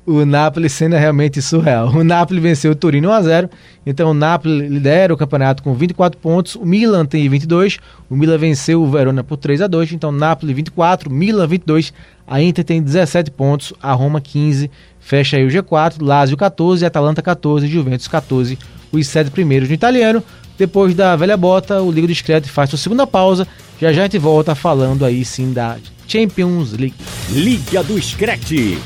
O 0.09 0.23
Napoli 0.25 0.69
sendo 0.69 0.95
realmente 0.95 1.41
surreal. 1.41 1.89
O 1.89 2.01
Napoli 2.01 2.39
venceu 2.39 2.71
o 2.71 2.75
Torino 2.75 3.09
1 3.09 3.11
a 3.11 3.21
0. 3.21 3.49
Então 3.85 4.11
o 4.11 4.13
Napoli 4.13 4.65
lidera 4.65 5.13
o 5.13 5.17
campeonato 5.17 5.61
com 5.61 5.73
24 5.73 6.17
pontos. 6.17 6.55
O 6.55 6.65
Milan 6.65 7.05
tem 7.05 7.27
22. 7.27 7.77
O 8.09 8.15
Milan 8.15 8.37
venceu 8.37 8.81
o 8.81 8.89
Verona 8.89 9.21
por 9.21 9.35
3 9.35 9.63
a 9.63 9.67
2. 9.67 9.91
Então 9.91 10.09
Napoli 10.09 10.53
24, 10.53 11.11
Milan 11.11 11.45
22. 11.45 11.91
A 12.25 12.41
Inter 12.41 12.63
tem 12.63 12.81
17 12.81 13.31
pontos, 13.31 13.73
a 13.83 13.91
Roma 13.91 14.21
15. 14.21 14.71
Fecha 14.97 15.35
aí 15.35 15.45
o 15.45 15.49
G4, 15.49 15.95
Lazio 15.99 16.37
14, 16.37 16.85
Atalanta 16.85 17.21
14, 17.21 17.67
Juventus 17.67 18.07
14. 18.07 18.57
Os 18.93 19.07
sete 19.09 19.29
primeiros 19.29 19.67
no 19.67 19.75
italiano. 19.75 20.23
Depois 20.57 20.95
da 20.95 21.17
velha 21.17 21.35
bota, 21.35 21.81
o 21.81 21.91
Liga 21.91 22.07
Discreto 22.07 22.49
faz 22.49 22.69
sua 22.69 22.79
segunda 22.79 23.05
pausa. 23.05 23.45
Já 23.77 23.91
já 23.91 24.03
a 24.03 24.03
gente 24.05 24.17
volta 24.17 24.55
falando 24.55 25.03
aí 25.03 25.25
sim 25.25 25.51
da 25.51 25.75
Champions 26.07 26.71
League. 26.71 26.95
Liga 27.29 27.83
do 27.83 28.01
Screte. 28.01 28.77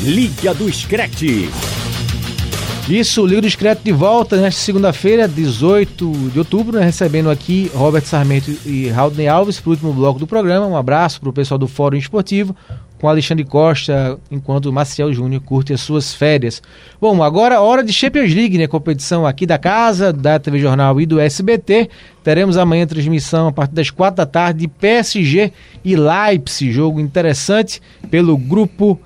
Liga 0.00 0.54
do 0.54 0.72
Screte. 0.72 1.50
Isso, 2.88 3.26
Liga 3.26 3.42
do 3.42 3.46
Discreto 3.46 3.82
de 3.84 3.92
volta 3.92 4.38
nesta 4.38 4.62
segunda-feira, 4.62 5.28
18 5.28 6.30
de 6.32 6.38
outubro, 6.38 6.78
né, 6.78 6.84
recebendo 6.86 7.28
aqui 7.28 7.70
Robert 7.74 8.06
Sarmento 8.06 8.50
e 8.64 8.88
Raudney 8.88 9.28
Alves 9.28 9.60
para 9.60 9.68
o 9.68 9.72
último 9.72 9.92
bloco 9.92 10.18
do 10.18 10.26
programa. 10.26 10.66
Um 10.66 10.74
abraço 10.74 11.20
para 11.20 11.28
o 11.28 11.32
pessoal 11.32 11.58
do 11.58 11.68
Fórum 11.68 11.98
Esportivo, 11.98 12.56
com 12.98 13.06
Alexandre 13.06 13.44
Costa, 13.44 14.18
enquanto 14.30 14.72
Maciel 14.72 15.12
Júnior 15.12 15.42
curte 15.42 15.74
as 15.74 15.82
suas 15.82 16.14
férias. 16.14 16.62
Bom, 16.98 17.22
agora 17.22 17.60
hora 17.60 17.84
de 17.84 17.92
Champions 17.92 18.34
League, 18.34 18.56
né? 18.56 18.66
Competição 18.66 19.26
aqui 19.26 19.44
da 19.44 19.58
casa, 19.58 20.10
da 20.10 20.38
TV 20.38 20.58
Jornal 20.58 20.98
e 20.98 21.04
do 21.04 21.20
SBT. 21.20 21.90
Teremos 22.24 22.56
amanhã 22.56 22.86
transmissão 22.86 23.48
a 23.48 23.52
partir 23.52 23.74
das 23.74 23.90
quatro 23.90 24.16
da 24.16 24.26
tarde 24.26 24.60
de 24.60 24.68
PSG 24.68 25.52
e 25.84 25.94
Leipzig, 25.94 26.72
jogo 26.72 26.98
interessante 26.98 27.82
pelo 28.10 28.36
grupo 28.36 28.98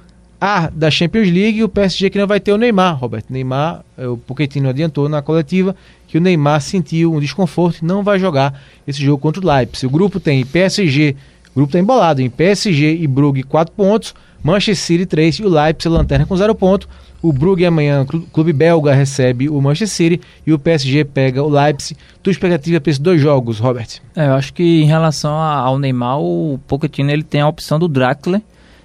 a 0.45 0.69
da 0.71 0.91
Champions 0.91 1.29
League, 1.31 1.63
o 1.63 1.69
PSG 1.69 2.11
que 2.11 2.19
não 2.19 2.27
vai 2.27 2.41
ter 2.41 2.53
o 2.53 2.57
Neymar, 2.59 2.99
Roberto. 2.99 3.27
Neymar, 3.33 3.85
eh, 3.97 4.09
o 4.09 4.17
Pochettino 4.17 4.69
adiantou 4.69 5.09
na 5.09 5.23
coletiva 5.23 5.77
que 6.09 6.19
o 6.19 6.21
Neymar 6.21 6.61
sentiu 6.61 7.13
um 7.15 7.21
desconforto 7.21 7.79
e 7.81 7.85
não 7.85 8.03
vai 8.03 8.19
jogar 8.19 8.61
esse 8.87 9.01
jogo 9.01 9.19
contra 9.23 9.41
o 9.41 9.47
Leipzig. 9.47 9.87
O 9.87 9.91
grupo 9.91 10.19
tem 10.19 10.45
PSG, 10.45 11.15
o 11.53 11.55
grupo 11.55 11.69
está 11.71 11.79
embolado 11.79 12.21
em 12.21 12.29
PSG 12.29 12.97
e 13.01 13.07
Brugge 13.07 13.45
4 13.45 13.73
pontos, 13.75 14.15
Manchester 14.43 14.77
City 14.77 15.07
3 15.07 15.37
e 15.37 15.45
o 15.45 15.49
Leipzig 15.49 15.89
lanterna 15.95 16.27
com 16.27 16.37
0 16.37 16.53
ponto. 16.57 16.89
O 17.23 17.33
Brugge 17.33 17.65
amanhã, 17.65 18.05
clu- 18.05 18.23
clube 18.33 18.53
belga, 18.53 18.93
recebe 18.93 19.49
o 19.49 19.61
Manchester 19.63 19.89
City 19.89 20.21
e 20.45 20.53
o 20.53 20.59
PSG 20.59 21.05
pega 21.05 21.41
o 21.41 21.49
Leipzig. 21.49 21.97
Tua 22.21 22.33
expectativa 22.33 22.81
para 22.81 22.91
esses 22.91 22.99
dois 22.99 23.21
jogos, 23.21 23.61
Robert? 23.61 23.87
É, 24.17 24.27
eu 24.27 24.33
acho 24.33 24.53
que 24.53 24.83
em 24.83 24.87
relação 24.87 25.33
ao 25.33 25.79
Neymar, 25.79 26.19
o 26.19 26.59
Pochettino 26.67 27.13
ele 27.13 27.23
tem 27.23 27.41
a 27.41 27.47
opção 27.47 27.79
do 27.79 27.87
Draxler, 27.87 28.43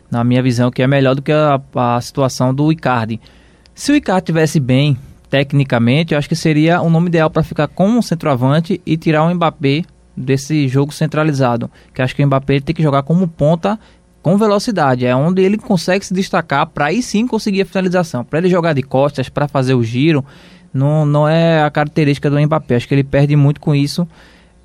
na 0.09 0.23
minha 0.23 0.41
visão, 0.41 0.71
que 0.71 0.81
é 0.81 0.87
melhor 0.87 1.15
do 1.15 1.21
que 1.21 1.31
a, 1.31 1.59
a 1.75 2.01
situação 2.01 2.53
do 2.53 2.71
Icardi. 2.71 3.19
Se 3.73 3.91
o 3.91 3.95
Icardi 3.95 4.25
tivesse 4.25 4.59
bem 4.59 4.97
tecnicamente, 5.29 6.13
eu 6.13 6.17
acho 6.17 6.29
que 6.29 6.35
seria 6.35 6.81
o 6.81 6.89
nome 6.89 7.07
ideal 7.07 7.29
para 7.29 7.43
ficar 7.43 7.67
com 7.67 7.87
um 7.87 8.01
centroavante 8.01 8.81
e 8.85 8.97
tirar 8.97 9.23
o 9.23 9.33
Mbappé 9.33 9.83
desse 10.15 10.67
jogo 10.67 10.93
centralizado. 10.93 11.69
Que 11.93 12.01
acho 12.01 12.15
que 12.15 12.23
o 12.23 12.27
Mbappé 12.27 12.59
tem 12.59 12.73
que 12.73 12.81
jogar 12.81 13.03
como 13.03 13.27
ponta 13.27 13.79
com 14.21 14.37
velocidade, 14.37 15.05
é 15.05 15.15
onde 15.15 15.41
ele 15.41 15.57
consegue 15.57 16.05
se 16.05 16.13
destacar 16.13 16.67
para 16.67 16.87
aí 16.87 17.01
sim 17.01 17.25
conseguir 17.25 17.61
a 17.61 17.65
finalização. 17.65 18.25
Para 18.25 18.39
ele 18.39 18.49
jogar 18.49 18.73
de 18.73 18.81
costas, 18.81 19.29
para 19.29 19.47
fazer 19.47 19.73
o 19.73 19.83
giro, 19.83 20.25
não, 20.73 21.05
não 21.05 21.27
é 21.27 21.63
a 21.63 21.71
característica 21.71 22.29
do 22.29 22.39
Mbappé. 22.41 22.75
Acho 22.75 22.87
que 22.87 22.93
ele 22.93 23.03
perde 23.03 23.35
muito 23.35 23.61
com 23.61 23.73
isso. 23.73 24.07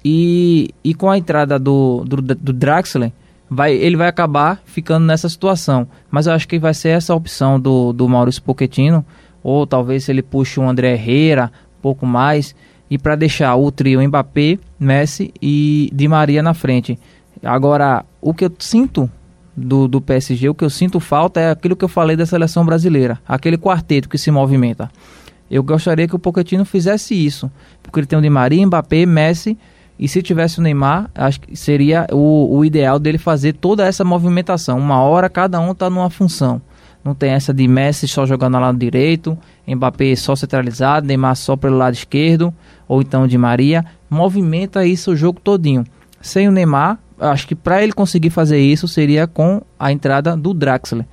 E, 0.05 0.71
e 0.83 0.95
com 0.95 1.09
a 1.09 1.17
entrada 1.17 1.61
do, 1.61 2.03
do, 2.05 2.17
do 2.21 2.53
Draxler, 2.53 3.13
vai, 3.53 3.75
ele 3.75 3.97
vai 3.97 4.09
acabar 4.09 4.61
ficando 4.65 5.05
nessa 5.05 5.29
situação. 5.29 5.87
Mas 6.11 6.27
eu 6.27 6.33
acho 6.33 6.49
que 6.49 6.59
vai 6.59 6.75
ser 6.75 6.91
essa 6.91 7.15
opção 7.15 7.61
do, 7.61 7.93
do 7.93 8.09
Maurício 8.09 8.43
Pochettino, 8.43 9.05
ou 9.43 9.67
talvez 9.67 10.09
ele 10.09 10.23
puxe 10.23 10.59
o 10.59 10.69
André 10.69 10.93
Herrera 10.93 11.53
um 11.79 11.83
pouco 11.83 12.07
mais, 12.07 12.55
e 12.91 12.97
para 12.97 13.17
deixar 13.17 13.55
o 13.57 13.71
trio 13.71 14.01
Mbappé, 14.07 14.59
Messi 14.79 15.33
e 15.41 15.91
Di 15.93 16.09
Maria 16.09 16.43
na 16.43 16.55
frente. 16.55 16.99
Agora, 17.43 18.05
o 18.21 18.33
que 18.33 18.45
eu 18.45 18.53
sinto 18.59 19.11
do, 19.57 19.89
do 19.89 20.01
PSG, 20.01 20.49
o 20.49 20.55
que 20.55 20.65
eu 20.65 20.71
sinto 20.71 21.01
falta 21.01 21.41
é 21.41 21.51
aquilo 21.51 21.77
que 21.77 21.85
eu 21.85 21.89
falei 21.89 22.17
da 22.17 22.25
seleção 22.25 22.65
brasileira, 22.65 23.19
aquele 23.27 23.59
quarteto 23.59 24.09
que 24.09 24.17
se 24.17 24.31
movimenta. 24.31 24.91
Eu 25.51 25.63
gostaria 25.63 26.09
que 26.09 26.17
o 26.17 26.19
Pochettino 26.19 26.65
fizesse 26.65 27.15
isso, 27.15 27.51
porque 27.83 28.01
ele 28.01 28.07
tem 28.07 28.19
o 28.19 28.23
Di 28.23 28.31
Maria, 28.31 28.67
Mbappé, 28.67 29.05
Messi, 29.05 29.59
e 30.03 30.09
se 30.09 30.21
tivesse 30.21 30.59
o 30.59 30.63
Neymar, 30.63 31.09
acho 31.15 31.41
que 31.43 31.55
seria 31.55 32.09
o, 32.11 32.57
o 32.57 32.65
ideal 32.65 32.99
dele 32.99 33.19
fazer 33.19 33.53
toda 33.53 33.87
essa 33.87 34.03
movimentação. 34.03 34.77
Uma 34.77 35.01
hora 35.01 35.31
cada 35.31 35.61
um 35.61 35.71
está 35.71 35.89
numa 35.89 36.11
função. 36.11 36.61
Não 37.05 37.15
tem 37.15 37.31
essa 37.31 37.55
de 37.55 37.69
Messi 37.69 38.09
só 38.09 38.27
jogando 38.27 38.55
no 38.55 38.61
lado 38.61 38.77
direito, 38.77 39.39
Mbappé 39.65 40.17
só 40.17 40.35
centralizado, 40.35 41.07
Neymar 41.07 41.37
só 41.37 41.55
pelo 41.55 41.77
lado 41.77 41.95
esquerdo, 41.95 42.53
ou 42.89 43.01
então 43.01 43.29
Di 43.29 43.39
Maria. 43.39 43.85
Movimenta 44.11 44.85
isso 44.85 45.13
o 45.13 45.17
jogo 45.17 45.39
todinho. 45.39 45.85
Sem 46.21 46.49
o 46.49 46.51
Neymar, 46.51 46.99
acho 47.21 47.47
que 47.47 47.55
para 47.55 47.81
ele 47.81 47.93
conseguir 47.93 48.31
fazer 48.31 48.59
isso 48.59 48.89
seria 48.89 49.29
com 49.29 49.63
a 49.79 49.93
entrada 49.93 50.37
do 50.37 50.53
Draxler. 50.53 51.07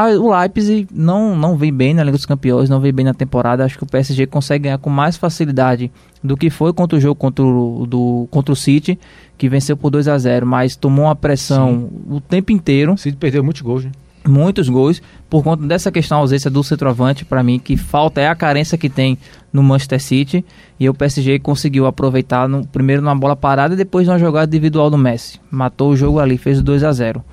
Ah, 0.00 0.10
o 0.10 0.30
Leipzig 0.30 0.86
não, 0.92 1.34
não 1.34 1.56
vem 1.56 1.72
bem 1.72 1.92
na 1.92 2.04
Liga 2.04 2.16
dos 2.16 2.24
Campeões, 2.24 2.70
não 2.70 2.78
vem 2.78 2.92
bem 2.92 3.04
na 3.04 3.12
temporada. 3.12 3.64
Acho 3.64 3.76
que 3.76 3.82
o 3.82 3.86
PSG 3.86 4.28
consegue 4.28 4.62
ganhar 4.62 4.78
com 4.78 4.88
mais 4.88 5.16
facilidade 5.16 5.90
do 6.22 6.36
que 6.36 6.50
foi 6.50 6.72
contra 6.72 6.96
o 6.96 7.00
jogo 7.00 7.16
contra 7.16 7.44
o, 7.44 7.84
do, 7.84 8.28
contra 8.30 8.52
o 8.52 8.56
City, 8.56 8.96
que 9.36 9.48
venceu 9.48 9.76
por 9.76 9.90
2 9.90 10.06
a 10.06 10.16
0 10.16 10.46
mas 10.46 10.76
tomou 10.76 11.06
uma 11.06 11.16
pressão 11.16 11.90
o 12.08 12.20
tempo 12.20 12.52
inteiro. 12.52 12.92
O 12.92 12.96
City 12.96 13.16
perdeu 13.16 13.42
muitos 13.42 13.60
gols, 13.60 13.86
né? 13.86 13.90
muitos 14.24 14.68
gols 14.68 15.02
por 15.28 15.42
conta 15.42 15.66
dessa 15.66 15.90
questão 15.90 16.18
a 16.18 16.20
ausência 16.20 16.50
do 16.50 16.62
centroavante 16.62 17.24
para 17.24 17.42
mim 17.42 17.58
que 17.58 17.76
falta 17.76 18.20
é 18.20 18.28
a 18.28 18.34
carência 18.36 18.78
que 18.78 18.88
tem 18.88 19.18
no 19.52 19.64
Manchester 19.64 20.00
City. 20.00 20.44
E 20.78 20.88
o 20.88 20.94
PSG 20.94 21.40
conseguiu 21.40 21.86
aproveitar 21.86 22.48
no, 22.48 22.64
primeiro 22.64 23.02
numa 23.02 23.16
bola 23.16 23.34
parada 23.34 23.74
e 23.74 23.76
depois 23.76 24.06
numa 24.06 24.18
jogada 24.20 24.46
individual 24.46 24.90
do 24.90 24.96
Messi. 24.96 25.40
Matou 25.50 25.90
o 25.90 25.96
jogo 25.96 26.20
ali 26.20 26.38
fez 26.38 26.60
o 26.60 26.62
2 26.62 26.84
a 26.84 26.92
0 26.92 27.24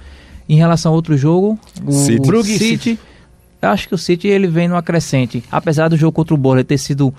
em 0.47 0.55
relação 0.55 0.91
ao 0.91 0.95
outro 0.95 1.17
jogo 1.17 1.59
o 1.85 1.91
City. 1.91 2.31
o 2.31 2.43
City, 2.43 2.57
City. 2.59 2.99
eu 3.61 3.69
acho 3.69 3.87
que 3.87 3.95
o 3.95 3.97
City 3.97 4.27
ele 4.27 4.47
vem 4.47 4.67
no 4.67 4.75
acrescente 4.75 5.43
apesar 5.51 5.87
do 5.87 5.97
jogo 5.97 6.11
contra 6.11 6.33
o 6.33 6.37
Borja 6.37 6.63
ter 6.63 6.77
sido 6.77 7.13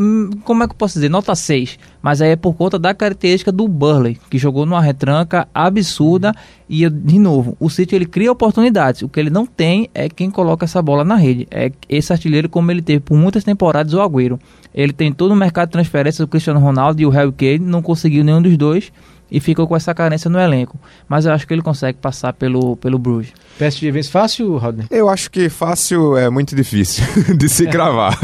hum, 0.00 0.30
como 0.44 0.62
é 0.62 0.66
que 0.66 0.72
eu 0.72 0.76
posso 0.76 0.94
dizer? 0.94 1.10
Nota 1.10 1.34
6. 1.34 1.78
Mas 2.00 2.22
aí 2.22 2.30
é 2.30 2.36
por 2.36 2.54
conta 2.54 2.78
da 2.78 2.94
característica 2.94 3.52
do 3.52 3.68
Burley, 3.68 4.18
que 4.30 4.38
jogou 4.38 4.64
numa 4.64 4.80
retranca 4.80 5.46
absurda. 5.54 6.34
E, 6.68 6.88
de 6.88 7.18
novo, 7.18 7.56
o 7.60 7.68
City 7.68 7.94
ele 7.94 8.06
cria 8.06 8.32
oportunidades. 8.32 9.02
O 9.02 9.08
que 9.08 9.20
ele 9.20 9.28
não 9.28 9.44
tem 9.44 9.90
é 9.94 10.08
quem 10.08 10.30
coloca 10.30 10.64
essa 10.64 10.80
bola 10.80 11.04
na 11.04 11.16
rede. 11.16 11.46
É 11.50 11.70
esse 11.88 12.12
artilheiro, 12.12 12.48
como 12.48 12.70
ele 12.70 12.80
teve 12.80 13.00
por 13.00 13.16
muitas 13.16 13.44
temporadas, 13.44 13.92
o 13.92 14.00
Agüero. 14.00 14.38
Ele 14.74 14.92
tentou 14.92 15.28
no 15.28 15.36
mercado 15.36 15.68
de 15.68 15.72
transferência 15.72 16.24
do 16.24 16.28
Cristiano 16.28 16.60
Ronaldo 16.60 17.02
e 17.02 17.06
o 17.06 17.10
Harry 17.10 17.32
Kane, 17.32 17.58
não 17.58 17.82
conseguiu 17.82 18.24
nenhum 18.24 18.40
dos 18.40 18.56
dois. 18.56 18.90
E 19.30 19.38
ficou 19.40 19.66
com 19.66 19.76
essa 19.76 19.94
carência 19.94 20.28
no 20.30 20.38
elenco. 20.38 20.78
Mas 21.08 21.24
eu 21.26 21.32
acho 21.32 21.46
que 21.46 21.54
ele 21.54 21.62
consegue 21.62 21.98
passar 21.98 22.32
pelo, 22.32 22.76
pelo 22.76 22.98
Bruges. 22.98 23.32
PSG 23.58 23.90
vence 23.90 24.10
fácil, 24.10 24.56
Rodney? 24.56 24.86
Eu 24.90 25.08
acho 25.08 25.30
que 25.30 25.48
fácil 25.48 26.16
é 26.16 26.28
muito 26.30 26.56
difícil 26.56 27.04
de 27.36 27.48
se 27.48 27.66
cravar. 27.66 28.18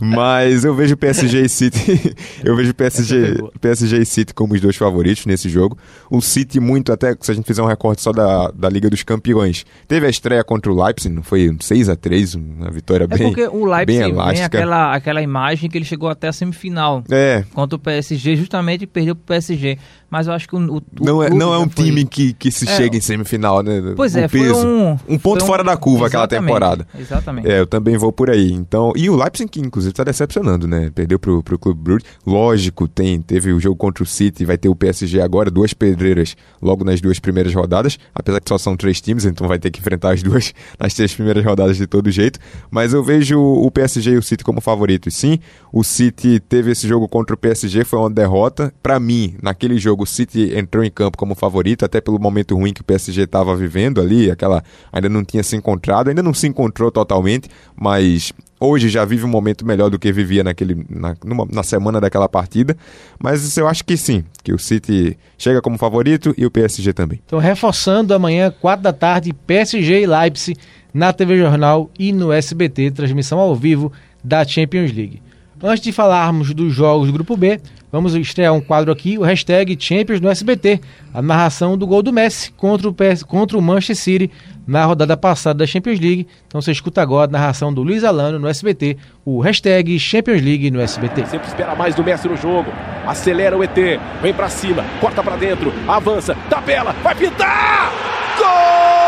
Mas 0.00 0.64
eu 0.64 0.74
vejo 0.74 0.96
PSG 0.96 1.42
e 1.42 1.48
City. 1.48 2.14
Eu 2.44 2.56
vejo 2.56 2.74
PSG. 2.74 3.36
PSG 3.60 3.98
e 3.98 4.06
City 4.06 4.34
como 4.34 4.54
os 4.54 4.60
dois 4.60 4.76
favoritos 4.76 5.26
nesse 5.26 5.48
jogo. 5.48 5.76
O 6.10 6.20
City, 6.20 6.58
muito, 6.58 6.92
até 6.92 7.14
se 7.20 7.30
a 7.30 7.34
gente 7.34 7.44
fizer 7.46 7.62
um 7.62 7.66
recorte 7.66 8.02
só 8.02 8.12
da, 8.12 8.50
da 8.50 8.68
Liga 8.68 8.88
dos 8.90 9.02
Campeões. 9.02 9.64
Teve 9.86 10.06
a 10.06 10.10
estreia 10.10 10.42
contra 10.42 10.72
o 10.72 10.82
Leipzig, 10.84 11.14
não 11.14 11.22
foi 11.22 11.54
6 11.60 11.88
a 11.88 11.96
3 11.96 12.34
uma 12.34 12.70
vitória 12.70 13.04
É 13.04 13.06
bem. 13.06 13.28
porque 13.28 13.46
o 13.46 13.64
bem 13.64 13.68
Leipzig 13.68 14.00
tem 14.02 14.10
elástica. 14.10 14.46
aquela, 14.46 14.94
aquela 14.94 15.22
imagem 15.22 15.70
que 15.70 15.78
ele 15.78 15.84
chegou 15.84 16.08
até 16.08 16.28
a 16.28 16.32
semifinal. 16.32 17.04
É, 17.10 17.44
contra 17.52 17.76
o 17.76 17.78
PSG, 17.78 18.36
justamente 18.36 18.86
perdeu 18.86 19.14
pro 19.14 19.24
PSG. 19.26 19.78
Mas 20.10 20.26
eu 20.26 20.32
acho 20.32 20.48
que 20.48 20.54
o, 20.56 20.76
o 20.78 20.82
Não 21.00 21.22
é, 21.22 21.30
não 21.30 21.54
é 21.54 21.58
um 21.58 21.68
foi- 21.68 21.84
time 21.84 22.04
que, 22.04 22.32
que 22.32 22.50
se 22.50 22.68
É, 22.68 22.76
chega 22.76 22.96
em 22.96 23.00
semifinal, 23.00 23.62
né? 23.62 23.80
Pois 23.96 24.14
O 24.14 24.18
é, 24.18 24.28
peso. 24.28 24.66
um... 24.66 24.98
Um 25.08 25.18
ponto 25.18 25.44
fora 25.46 25.62
da 25.64 25.76
curva 25.76 26.06
aquela 26.08 26.26
temporada. 26.28 26.86
Exatamente. 26.98 27.48
É, 27.48 27.60
eu 27.60 27.66
também 27.66 27.96
vou 27.96 28.12
por 28.12 28.28
aí. 28.30 28.52
Então, 28.52 28.92
e 28.96 29.08
o 29.08 29.16
Leipzig, 29.16 29.48
que 29.50 29.60
inclusive 29.60 29.92
tá 29.94 30.04
decepcionando, 30.04 30.66
né? 30.66 30.90
Perdeu 30.94 31.18
pro, 31.18 31.42
pro 31.42 31.58
Clube 31.58 31.80
Brugge. 31.80 32.04
Lógico, 32.26 32.86
tem, 32.88 33.20
teve 33.20 33.52
o 33.52 33.60
jogo 33.60 33.76
contra 33.76 34.02
o 34.02 34.06
City, 34.06 34.44
vai 34.44 34.58
ter 34.58 34.68
o 34.68 34.74
PSG 34.74 35.20
agora, 35.20 35.50
duas 35.50 35.72
pedreiras 35.72 36.36
logo 36.60 36.84
nas 36.84 37.00
duas 37.00 37.18
primeiras 37.18 37.54
rodadas, 37.54 37.98
apesar 38.14 38.40
que 38.40 38.48
só 38.48 38.58
são 38.58 38.76
três 38.76 39.00
times, 39.00 39.24
então 39.24 39.46
vai 39.48 39.58
ter 39.58 39.70
que 39.70 39.80
enfrentar 39.80 40.12
as 40.14 40.22
duas 40.22 40.52
nas 40.78 40.94
três 40.94 41.14
primeiras 41.14 41.44
rodadas 41.44 41.76
de 41.76 41.86
todo 41.86 42.10
jeito. 42.10 42.38
Mas 42.70 42.92
eu 42.92 43.02
vejo 43.02 43.38
o 43.40 43.70
PSG 43.70 44.12
e 44.12 44.16
o 44.18 44.22
City 44.22 44.42
como 44.44 44.60
favoritos. 44.60 45.14
Sim, 45.14 45.38
o 45.72 45.82
City 45.84 46.40
teve 46.40 46.70
esse 46.72 46.86
jogo 46.88 47.08
contra 47.08 47.34
o 47.34 47.38
PSG, 47.38 47.84
foi 47.84 47.98
uma 47.98 48.10
derrota. 48.10 48.72
Pra 48.82 48.98
mim, 49.00 49.34
naquele 49.42 49.78
jogo, 49.78 49.99
o 50.02 50.06
City 50.06 50.52
entrou 50.56 50.82
em 50.84 50.90
campo 50.90 51.16
como 51.18 51.34
favorito, 51.34 51.84
até 51.84 52.00
pelo 52.00 52.18
momento 52.18 52.54
ruim 52.56 52.72
que 52.72 52.80
o 52.80 52.84
PSG 52.84 53.22
estava 53.22 53.54
vivendo 53.56 54.00
ali, 54.00 54.30
aquela 54.30 54.62
ainda 54.92 55.08
não 55.08 55.24
tinha 55.24 55.42
se 55.42 55.56
encontrado, 55.56 56.08
ainda 56.08 56.22
não 56.22 56.32
se 56.34 56.46
encontrou 56.46 56.90
totalmente, 56.90 57.48
mas 57.74 58.32
hoje 58.58 58.88
já 58.88 59.04
vive 59.04 59.24
um 59.24 59.28
momento 59.28 59.64
melhor 59.66 59.88
do 59.90 59.98
que 59.98 60.12
vivia 60.12 60.44
naquele, 60.44 60.84
na, 60.88 61.16
numa- 61.24 61.46
na 61.50 61.62
semana 61.62 62.00
daquela 62.00 62.28
partida. 62.28 62.76
Mas 63.18 63.56
eu 63.56 63.66
acho 63.66 63.84
que 63.84 63.96
sim, 63.96 64.24
que 64.44 64.52
o 64.52 64.58
City 64.58 65.16
chega 65.38 65.60
como 65.62 65.78
favorito 65.78 66.34
e 66.36 66.44
o 66.44 66.50
PSG 66.50 66.92
também. 66.92 67.20
Então, 67.24 67.38
reforçando 67.38 68.12
amanhã, 68.14 68.52
4 68.60 68.82
da 68.82 68.92
tarde, 68.92 69.32
PSG 69.32 70.02
e 70.02 70.06
Leipzig 70.06 70.58
na 70.92 71.12
TV 71.12 71.38
Jornal 71.38 71.90
e 71.98 72.12
no 72.12 72.32
SBT, 72.32 72.90
transmissão 72.90 73.38
ao 73.38 73.54
vivo 73.54 73.92
da 74.22 74.44
Champions 74.44 74.92
League. 74.92 75.22
Antes 75.62 75.82
de 75.84 75.92
falarmos 75.92 76.52
dos 76.54 76.72
jogos 76.72 77.06
do 77.08 77.12
Grupo 77.12 77.36
B, 77.36 77.60
vamos 77.90 78.14
estrear 78.14 78.52
um 78.52 78.60
quadro 78.60 78.92
aqui, 78.92 79.18
o 79.18 79.22
hashtag 79.22 79.76
Champions 79.78 80.20
no 80.20 80.28
SBT, 80.28 80.80
a 81.12 81.20
narração 81.20 81.76
do 81.76 81.86
gol 81.86 82.02
do 82.02 82.12
Messi 82.12 82.52
contra 82.52 82.88
o, 82.88 82.94
PS, 82.94 83.22
contra 83.22 83.56
o 83.58 83.62
Manchester 83.62 83.96
City 83.96 84.30
na 84.66 84.84
rodada 84.84 85.16
passada 85.16 85.58
da 85.58 85.66
Champions 85.66 85.98
League. 85.98 86.26
Então 86.46 86.62
você 86.62 86.70
escuta 86.70 87.02
agora 87.02 87.28
a 87.28 87.32
narração 87.32 87.72
do 87.74 87.82
Luiz 87.82 88.04
Alano 88.04 88.38
no 88.38 88.46
SBT, 88.48 88.96
o 89.24 89.40
hashtag 89.40 89.98
Champions 89.98 90.42
League 90.42 90.70
no 90.70 90.80
SBT. 90.80 91.26
Sempre 91.26 91.48
espera 91.48 91.74
mais 91.74 91.94
do 91.94 92.04
Messi 92.04 92.28
no 92.28 92.36
jogo. 92.36 92.70
Acelera 93.06 93.56
o 93.56 93.64
ET. 93.64 93.76
Vem 94.22 94.32
pra 94.32 94.48
cima. 94.48 94.84
Corta 95.00 95.22
pra 95.22 95.36
dentro. 95.36 95.72
Avança. 95.88 96.36
Tabela. 96.48 96.92
Vai 97.02 97.14
pintar! 97.14 97.90
Gol! 98.38 99.00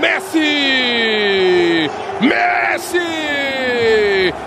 Messi! 0.00 1.90
Messi! 2.20 2.98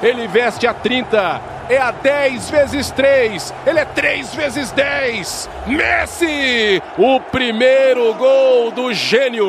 Ele 0.06 0.28
veste 0.28 0.68
a 0.68 0.74
30. 0.74 1.41
É 1.68 1.80
a 1.80 1.89
10 1.89 2.51
vezes 2.51 2.91
3. 2.91 3.51
Ele 3.66 3.80
é 3.80 3.86
3 3.86 4.36
vezes 4.36 4.72
10. 4.72 5.49
Messi! 5.66 6.80
O 6.95 7.20
primeiro 7.20 8.14
gol 8.14 8.72
do 8.72 8.93
gênio. 8.93 9.47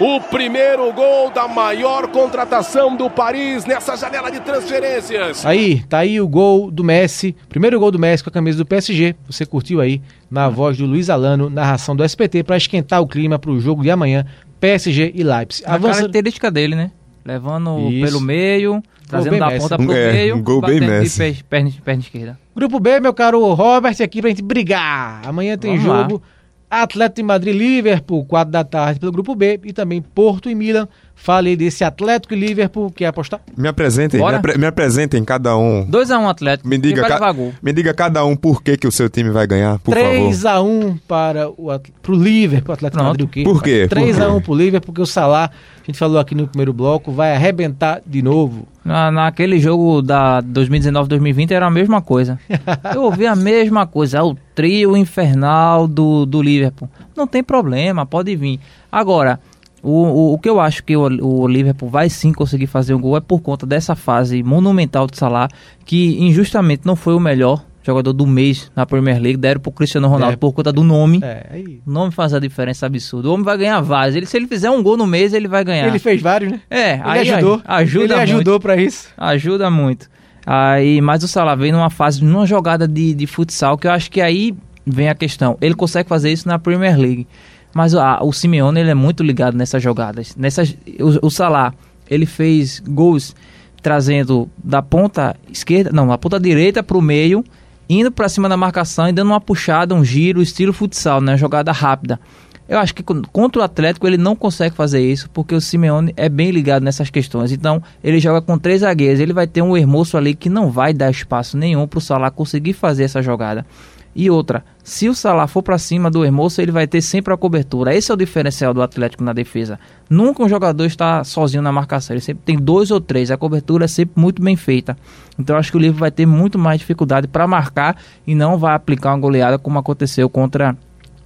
O 0.00 0.20
primeiro 0.28 0.92
gol 0.92 1.30
da 1.30 1.46
maior 1.46 2.08
contratação 2.08 2.96
do 2.96 3.08
Paris 3.08 3.64
nessa 3.64 3.96
janela 3.96 4.28
de 4.28 4.40
transferências. 4.40 5.46
Aí, 5.46 5.84
tá 5.84 5.98
aí 5.98 6.20
o 6.20 6.26
gol 6.26 6.68
do 6.68 6.82
Messi, 6.82 7.36
primeiro 7.48 7.78
gol 7.78 7.92
do 7.92 7.98
Messi 8.00 8.24
com 8.24 8.30
a 8.30 8.32
camisa 8.32 8.58
do 8.58 8.66
PSG. 8.66 9.14
Você 9.28 9.46
curtiu 9.46 9.80
aí 9.80 10.02
na 10.28 10.48
voz 10.48 10.76
do 10.76 10.84
Luiz 10.84 11.08
Alano, 11.08 11.48
narração 11.48 11.94
do 11.94 12.04
SPT 12.04 12.42
para 12.42 12.56
esquentar 12.56 13.00
o 13.00 13.06
clima 13.06 13.38
para 13.38 13.52
o 13.52 13.60
jogo 13.60 13.84
de 13.84 13.90
amanhã, 13.92 14.26
PSG 14.58 15.12
e 15.14 15.22
Leipzig. 15.22 15.64
A 15.64 15.74
Avança... 15.74 16.00
característica 16.00 16.50
dele, 16.50 16.74
né? 16.74 16.90
Levando 17.24 17.88
Isso. 17.88 18.04
pelo 18.04 18.20
meio, 18.20 18.82
trazendo 19.12 19.38
da 19.38 19.46
Messi. 19.48 19.60
ponta 19.68 19.76
pro 19.76 19.92
É, 19.92 20.12
meio, 20.12 20.36
um 20.36 20.42
gol 20.42 20.60
bem 20.60 20.80
de 20.80 20.86
Messi. 20.86 21.18
pé- 21.18 21.36
perna, 21.48 21.70
perna 21.84 22.00
esquerda. 22.02 22.38
Grupo 22.56 22.80
B, 22.80 23.00
meu 23.00 23.14
caro 23.14 23.52
Robert, 23.54 23.96
aqui 24.02 24.20
pra 24.20 24.30
gente 24.30 24.42
brigar. 24.42 25.22
Amanhã 25.26 25.56
tem 25.56 25.76
Vamos 25.76 25.86
lá. 25.86 26.02
jogo 26.02 26.22
Atlético 26.70 27.16
de 27.16 27.22
Madrid 27.22 27.54
Liverpool, 27.54 28.24
4 28.24 28.50
da 28.50 28.64
tarde 28.64 28.98
pelo 28.98 29.12
Grupo 29.12 29.34
B 29.34 29.60
e 29.64 29.72
também 29.74 30.00
Porto 30.00 30.48
e 30.48 30.54
Milan. 30.54 30.88
Falei 31.14 31.54
desse 31.54 31.84
Atlético 31.84 32.34
e 32.34 32.36
Liverpool, 32.40 32.90
quer 32.90 33.06
apostar? 33.06 33.38
Me 33.56 33.68
apresentem, 33.68 34.18
me, 34.20 34.34
apre- 34.34 34.58
me 34.58 34.66
apresentem 34.66 35.24
cada 35.24 35.56
um. 35.56 35.86
2x1 35.88 36.28
Atlético. 36.28 36.68
Me 36.68 36.76
diga, 36.78 37.06
ca- 37.06 37.34
me 37.62 37.72
diga 37.72 37.94
cada 37.94 38.24
um 38.24 38.34
por 38.34 38.60
que, 38.60 38.76
que 38.76 38.88
o 38.88 38.90
seu 38.90 39.08
time 39.08 39.30
vai 39.30 39.46
ganhar, 39.46 39.78
por 39.78 39.94
favor. 39.94 40.08
3x1 40.10 40.98
para 41.06 41.48
o 41.48 41.68
pro 42.02 42.14
Liverpool, 42.16 42.72
Atlético 42.74 42.98
de 42.98 43.04
Pronto. 43.04 43.06
Madrid 43.08 43.26
o 43.26 43.30
quê? 43.30 43.42
Por 43.44 43.62
quê? 43.62 43.86
Por 43.88 43.98
3x1 43.98 44.34
quê? 44.38 44.40
pro 44.44 44.54
Liverpool, 44.54 44.86
porque 44.86 45.02
o 45.02 45.06
Salah, 45.06 45.44
a 45.80 45.86
gente 45.86 45.96
falou 45.96 46.18
aqui 46.18 46.34
no 46.34 46.48
primeiro 46.48 46.72
bloco, 46.72 47.12
vai 47.12 47.32
arrebentar 47.36 48.02
de 48.04 48.20
novo. 48.20 48.66
Na, 48.84 49.12
naquele 49.12 49.60
jogo 49.60 50.02
da 50.02 50.42
2019-2020 50.42 51.52
era 51.52 51.66
a 51.66 51.70
mesma 51.70 52.02
coisa. 52.02 52.36
Eu 52.92 53.02
ouvi 53.04 53.28
a 53.28 53.36
mesma 53.36 53.86
coisa. 53.86 54.18
É 54.18 54.22
o 54.22 54.36
trio 54.56 54.96
infernal 54.96 55.86
do, 55.86 56.26
do 56.26 56.42
Liverpool. 56.42 56.88
Não 57.16 57.28
tem 57.28 57.44
problema, 57.44 58.04
pode 58.04 58.34
vir. 58.34 58.58
Agora, 58.90 59.38
o, 59.82 59.90
o, 59.90 60.32
o 60.34 60.38
que 60.38 60.48
eu 60.48 60.60
acho 60.60 60.84
que 60.84 60.96
o, 60.96 61.02
o 61.24 61.46
Liverpool 61.48 61.88
vai 61.88 62.08
sim 62.08 62.32
conseguir 62.32 62.66
fazer 62.66 62.94
um 62.94 63.00
gol 63.00 63.16
é 63.16 63.20
por 63.20 63.40
conta 63.40 63.66
dessa 63.66 63.94
fase 63.96 64.42
monumental 64.42 65.06
de 65.06 65.16
Salah, 65.16 65.48
que 65.84 66.18
injustamente 66.22 66.82
não 66.86 66.94
foi 66.96 67.14
o 67.14 67.20
melhor 67.20 67.64
jogador 67.84 68.12
do 68.12 68.24
mês 68.24 68.70
na 68.76 68.86
Premier 68.86 69.20
League. 69.20 69.36
Deram 69.36 69.60
pro 69.60 69.72
Cristiano 69.72 70.06
Ronaldo 70.06 70.34
É. 70.34 70.36
por 70.36 70.52
conta 70.52 70.72
do 70.72 70.84
nome. 70.84 71.18
É. 71.20 71.64
O 71.84 71.90
nome 71.90 72.12
faz 72.12 72.32
a 72.32 72.38
diferença 72.38 72.86
absurda. 72.86 73.28
O 73.28 73.32
homem 73.32 73.44
vai 73.44 73.58
ganhar 73.58 73.80
vários. 73.80 74.14
Ele, 74.14 74.24
se 74.24 74.36
ele 74.36 74.46
fizer 74.46 74.70
um 74.70 74.80
gol 74.80 74.96
no 74.96 75.04
mês, 75.06 75.32
ele 75.34 75.48
vai 75.48 75.64
ganhar. 75.64 75.88
Ele 75.88 75.98
fez 75.98 76.22
vários, 76.22 76.52
né? 76.52 76.60
É, 76.70 76.92
Ele 76.92 77.02
aí 77.04 77.30
ajudou. 77.32 77.54
aj- 77.64 77.82
ajuda 77.82 78.04
Ele 78.04 78.14
muito. 78.14 78.32
ajudou 78.34 78.60
pra 78.60 78.76
isso. 78.76 79.08
Ajuda 79.18 79.68
muito. 79.68 80.08
Aí, 80.46 81.00
mas 81.00 81.22
o 81.24 81.28
Salah 81.28 81.54
veio 81.56 81.72
numa 81.72 81.90
fase, 81.90 82.24
numa 82.24 82.46
jogada 82.46 82.86
de, 82.86 83.14
de 83.14 83.26
futsal, 83.26 83.76
que 83.76 83.86
eu 83.86 83.90
acho 83.90 84.10
que 84.10 84.20
aí 84.20 84.54
vem 84.86 85.08
a 85.08 85.14
questão. 85.14 85.56
Ele 85.60 85.74
consegue 85.74 86.08
fazer 86.08 86.30
isso 86.32 86.46
na 86.48 86.58
Premier 86.58 86.96
League. 86.96 87.26
Mas 87.74 87.94
a- 87.94 88.20
o 88.22 88.32
Simeone, 88.32 88.80
ele 88.80 88.90
é 88.90 88.94
muito 88.94 89.22
ligado 89.22 89.56
nessas 89.56 89.82
jogadas. 89.82 90.36
Nessas, 90.36 90.76
o, 91.00 91.26
o 91.26 91.30
Salah, 91.30 91.72
ele 92.10 92.26
fez 92.26 92.80
gols 92.86 93.34
trazendo 93.82 94.48
da 94.62 94.80
ponta 94.82 95.34
esquerda, 95.50 95.90
não, 95.92 96.06
da 96.06 96.16
ponta 96.18 96.38
direita 96.38 96.82
pro 96.82 97.00
meio, 97.00 97.42
indo 97.88 98.12
pra 98.12 98.28
cima 98.28 98.48
da 98.48 98.56
marcação 98.56 99.08
e 99.08 99.12
dando 99.12 99.28
uma 99.28 99.40
puxada, 99.40 99.94
um 99.94 100.04
giro, 100.04 100.40
estilo 100.42 100.72
futsal, 100.72 101.20
né? 101.20 101.36
Jogada 101.36 101.72
rápida. 101.72 102.20
Eu 102.68 102.78
acho 102.78 102.94
que 102.94 103.02
con- 103.02 103.22
contra 103.32 103.60
o 103.60 103.64
Atlético 103.64 104.06
ele 104.06 104.16
não 104.16 104.36
consegue 104.36 104.74
fazer 104.74 105.00
isso, 105.00 105.28
porque 105.30 105.54
o 105.54 105.60
Simeone 105.60 106.12
é 106.16 106.28
bem 106.28 106.50
ligado 106.50 106.82
nessas 106.84 107.10
questões. 107.10 107.50
Então, 107.52 107.82
ele 108.04 108.20
joga 108.20 108.40
com 108.40 108.56
três 108.56 108.80
zagueiros, 108.82 109.18
ele 109.20 109.32
vai 109.32 109.46
ter 109.46 109.60
um 109.62 109.76
hermoso 109.76 110.16
ali 110.16 110.34
que 110.34 110.48
não 110.48 110.70
vai 110.70 110.94
dar 110.94 111.10
espaço 111.10 111.56
nenhum 111.56 111.86
pro 111.88 112.00
Salah 112.00 112.30
conseguir 112.30 112.72
fazer 112.72 113.02
essa 113.04 113.20
jogada. 113.20 113.66
E 114.14 114.28
outra, 114.28 114.62
se 114.84 115.08
o 115.08 115.14
Salah 115.14 115.46
for 115.46 115.62
para 115.62 115.78
cima 115.78 116.10
do 116.10 116.24
Hermoso, 116.24 116.60
ele 116.60 116.70
vai 116.70 116.86
ter 116.86 117.00
sempre 117.00 117.32
a 117.32 117.36
cobertura. 117.36 117.94
Esse 117.94 118.10
é 118.10 118.14
o 118.14 118.16
diferencial 118.16 118.74
do 118.74 118.82
Atlético 118.82 119.24
na 119.24 119.32
defesa. 119.32 119.78
Nunca 120.08 120.42
um 120.42 120.48
jogador 120.48 120.84
está 120.84 121.24
sozinho 121.24 121.62
na 121.62 121.72
marcação, 121.72 122.14
ele 122.14 122.20
sempre 122.20 122.42
tem 122.44 122.58
dois 122.58 122.90
ou 122.90 123.00
três. 123.00 123.30
A 123.30 123.36
cobertura 123.36 123.86
é 123.86 123.88
sempre 123.88 124.20
muito 124.20 124.42
bem 124.42 124.54
feita. 124.54 124.96
Então 125.38 125.56
eu 125.56 125.60
acho 125.60 125.70
que 125.70 125.76
o 125.76 125.80
Livro 125.80 125.98
vai 125.98 126.10
ter 126.10 126.26
muito 126.26 126.58
mais 126.58 126.78
dificuldade 126.78 127.26
para 127.26 127.46
marcar 127.46 127.96
e 128.26 128.34
não 128.34 128.58
vai 128.58 128.74
aplicar 128.74 129.10
uma 129.10 129.18
goleada 129.18 129.58
como 129.58 129.78
aconteceu 129.78 130.28
contra 130.28 130.76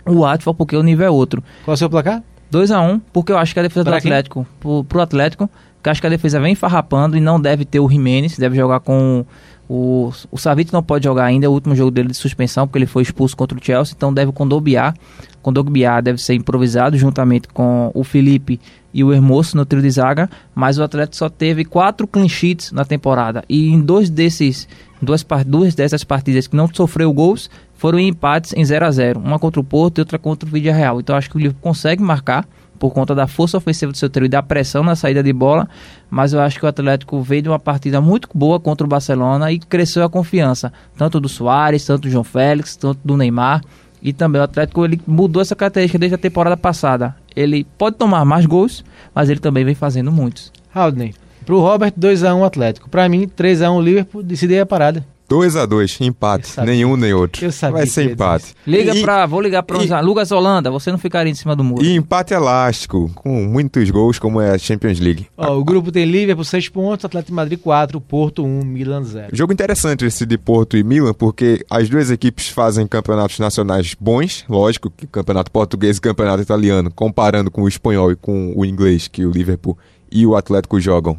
o 0.07 0.20
Watford, 0.20 0.57
porque 0.57 0.76
o 0.76 0.82
nível 0.82 1.07
é 1.07 1.11
outro. 1.11 1.43
Qual 1.64 1.72
é 1.72 1.74
o 1.74 1.76
seu 1.76 1.91
placar? 1.91 2.22
2 2.51 2.70
a 2.70 2.80
1 2.80 2.93
um, 2.93 2.99
porque 3.12 3.32
eu 3.32 3.39
acho 3.39 3.53
que 3.53 3.59
a 3.59 3.62
defesa 3.62 3.84
Pra 3.84 3.95
do? 3.95 3.99
Atlético, 3.99 4.47
pro, 4.61 4.84
pro 4.84 5.01
Atlético, 5.01 5.51
que 5.87 5.89
eu 5.89 5.93
acho 5.93 6.01
que 6.01 6.07
a 6.09 6.11
defesa 6.11 6.41
vem 6.41 6.57
farrapando 6.57 7.16
e 7.16 7.20
não 7.20 7.41
deve 7.41 7.64
ter 7.64 7.78
o 7.78 7.89
Jimenez, 7.89 8.37
deve 8.37 8.57
jogar 8.57 8.80
com 8.80 9.24
o, 9.68 10.12
o 10.32 10.37
Savic 10.37 10.72
não 10.72 10.82
pode 10.82 11.05
jogar 11.05 11.24
ainda, 11.24 11.47
é 11.47 11.49
o 11.49 11.53
último 11.53 11.76
jogo 11.76 11.93
dele 11.93 12.09
de 12.09 12.16
suspensão, 12.16 12.66
porque 12.66 12.78
ele 12.78 12.87
foi 12.87 13.05
expulso 13.05 13.37
contra 13.37 13.57
o 13.57 13.64
Chelsea, 13.64 13.95
então 13.97 14.12
deve. 14.12 14.32
Com 14.32 15.53
Dobiá 15.53 16.01
deve 16.01 16.20
ser 16.20 16.34
improvisado 16.34 16.99
juntamente 16.99 17.47
com 17.49 17.93
o 17.95 18.03
Felipe 18.03 18.61
e 18.93 19.05
o 19.05 19.12
Hermoso 19.12 19.57
no 19.57 19.64
trio 19.64 19.80
de 19.80 19.91
zaga, 19.91 20.28
mas 20.53 20.76
o 20.76 20.82
Atlético 20.82 21.14
só 21.14 21.28
teve 21.28 21.64
quatro 21.64 22.05
clean 22.09 22.28
sheets 22.28 22.72
na 22.72 22.84
temporada 22.84 23.45
e 23.49 23.68
em 23.68 23.80
dois 23.80 24.11
desses 24.11 24.66
duas, 25.01 25.24
duas 25.47 25.74
dessas 25.76 26.03
partidas 26.03 26.49
que 26.49 26.57
não 26.57 26.66
sofreu 26.72 27.12
gols 27.12 27.49
foram 27.74 28.01
em 28.01 28.09
empates 28.09 28.53
em 28.55 28.64
0 28.64 28.87
a 28.87 28.91
0 28.91 29.20
uma 29.20 29.39
contra 29.39 29.61
o 29.61 29.64
Porto 29.64 29.99
e 29.99 30.01
outra 30.01 30.18
contra 30.18 30.49
o 30.49 30.53
Vídeo 30.53 30.72
Real. 30.72 30.99
Então 30.99 31.14
acho 31.14 31.30
que 31.30 31.37
o 31.37 31.39
Liverpool 31.39 31.62
consegue 31.62 32.03
marcar 32.03 32.45
por 32.77 32.93
conta 32.93 33.14
da 33.14 33.27
força 33.27 33.57
ofensiva 33.57 33.91
do 33.91 33.99
seu 33.99 34.09
trio 34.09 34.27
e 34.27 34.29
da 34.29 34.43
pressão 34.43 34.83
na 34.83 34.95
saída 34.95 35.22
de 35.22 35.33
bola, 35.33 35.68
mas 36.11 36.33
eu 36.33 36.41
acho 36.41 36.59
que 36.59 36.64
o 36.64 36.68
Atlético 36.68 37.20
veio 37.22 37.43
de 37.43 37.49
uma 37.49 37.59
partida 37.59 38.01
muito 38.01 38.29
boa 38.35 38.61
contra 38.61 38.87
o 38.87 38.89
Barcelona 38.89 39.51
e 39.51 39.59
cresceu 39.59 40.05
a 40.05 40.11
confiança, 40.11 40.72
tanto 40.97 41.18
do 41.18 41.29
Soares, 41.29 41.85
tanto 41.85 42.03
do 42.03 42.11
João 42.11 42.24
Félix, 42.24 42.77
tanto 42.77 43.01
do 43.05 43.16
Neymar, 43.16 43.62
e 44.03 44.12
também 44.12 44.41
o 44.41 44.45
Atlético 44.45 44.85
ele 44.85 45.01
mudou 45.07 45.43
essa 45.43 45.57
característica 45.57 45.99
desde 45.99 46.14
a 46.14 46.18
temporada 46.18 46.57
passada. 46.57 47.16
Ele 47.35 47.66
pode 47.77 47.97
tomar 47.97 48.24
mais 48.24 48.47
gols, 48.47 48.85
mas 49.14 49.29
ele 49.29 49.41
também 49.41 49.64
vem 49.64 49.74
fazendo 49.74 50.12
muitos. 50.12 50.53
Haldney. 50.74 51.14
Pro 51.45 51.61
Robert, 51.61 51.93
2x1 51.99 52.45
Atlético. 52.45 52.91
Pra 52.91 53.09
mim, 53.09 53.29
3x1 53.29 53.83
Liverpool, 53.83 54.22
decidi 54.22 54.59
a 54.59 54.66
parada. 54.66 55.05
2 55.29 55.57
a 55.57 55.66
2 55.66 56.01
empate. 56.01 56.61
Nenhum 56.61 56.97
nem 56.97 57.12
outro. 57.12 57.45
Eu 57.45 57.51
sabia 57.53 57.79
Vai 57.79 57.85
que 57.85 57.91
ser 57.91 58.12
empate. 58.12 58.55
Liga 58.66 58.95
E- 58.95 59.03
pra. 59.03 59.27
Vou 59.27 59.41
ligar 59.41 59.62
pra 59.62 59.83
e- 59.83 60.03
Lucas 60.03 60.31
Holanda, 60.31 60.70
você 60.70 60.91
não 60.91 60.99
ficaria 60.99 61.31
em 61.31 61.35
cima 61.35 61.57
do 61.57 61.64
muro. 61.64 61.85
E 61.85 61.95
empate 61.95 62.33
elástico, 62.35 63.11
com 63.14 63.45
muitos 63.45 63.91
gols, 63.91 64.18
como 64.18 64.41
é 64.41 64.51
a 64.53 64.59
Champions 64.59 65.01
League. 65.01 65.27
Ó, 65.37 65.57
o 65.59 65.64
grupo 65.64 65.91
tem 65.91 66.05
Liverpool 66.05 66.45
6 66.45 66.68
pontos, 66.68 67.05
Atlético 67.05 67.31
de 67.33 67.35
Madrid 67.35 67.59
4, 67.59 68.01
Porto 68.01 68.45
1, 68.45 68.64
Milan 68.64 69.03
0. 69.03 69.29
Jogo 69.33 69.53
interessante 69.53 70.05
esse 70.05 70.24
de 70.24 70.39
Porto 70.39 70.77
e 70.77 70.85
Milan, 70.85 71.12
porque 71.12 71.64
as 71.68 71.89
duas 71.89 72.11
equipes 72.11 72.49
fazem 72.49 72.87
campeonatos 72.87 73.39
nacionais 73.39 73.95
bons, 73.99 74.45
lógico 74.49 74.91
que 74.91 75.07
campeonato 75.07 75.51
português 75.51 75.97
e 75.97 76.01
campeonato 76.01 76.43
italiano, 76.43 76.91
comparando 76.95 77.51
com 77.51 77.62
o 77.62 77.68
espanhol 77.68 78.12
e 78.12 78.16
com 78.16 78.53
o 78.55 78.64
inglês 78.64 79.09
que 79.09 79.24
o 79.24 79.31
Liverpool 79.31 79.77
e 80.11 80.24
o 80.24 80.37
Atlético 80.37 80.81
jogam. 80.81 81.18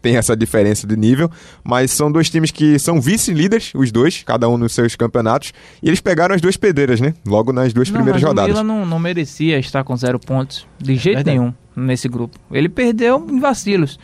Tem 0.00 0.16
essa 0.16 0.36
diferença 0.36 0.86
de 0.86 0.96
nível, 0.96 1.28
mas 1.64 1.90
são 1.90 2.10
dois 2.10 2.30
times 2.30 2.50
que 2.52 2.78
são 2.78 3.00
vice-líderes, 3.00 3.72
os 3.74 3.90
dois, 3.90 4.22
cada 4.24 4.48
um 4.48 4.56
nos 4.56 4.72
seus 4.72 4.94
campeonatos, 4.94 5.52
e 5.82 5.88
eles 5.88 6.00
pegaram 6.00 6.34
as 6.34 6.40
duas 6.40 6.56
pedreiras, 6.56 7.00
né? 7.00 7.14
Logo 7.26 7.52
nas 7.52 7.72
duas 7.72 7.88
Não, 7.88 7.94
primeiras 7.96 8.22
mas 8.22 8.28
rodadas. 8.28 8.50
O 8.56 8.62
Milan 8.62 8.74
não, 8.80 8.86
não 8.86 8.98
merecia 8.98 9.58
estar 9.58 9.82
com 9.82 9.96
zero 9.96 10.20
pontos 10.20 10.66
de 10.78 10.94
jeito 10.94 11.16
Verdade. 11.16 11.38
nenhum 11.38 11.52
nesse 11.74 12.08
grupo. 12.08 12.38
Ele 12.50 12.68
perdeu 12.68 13.26
em 13.28 13.40
vacilos. 13.40 13.98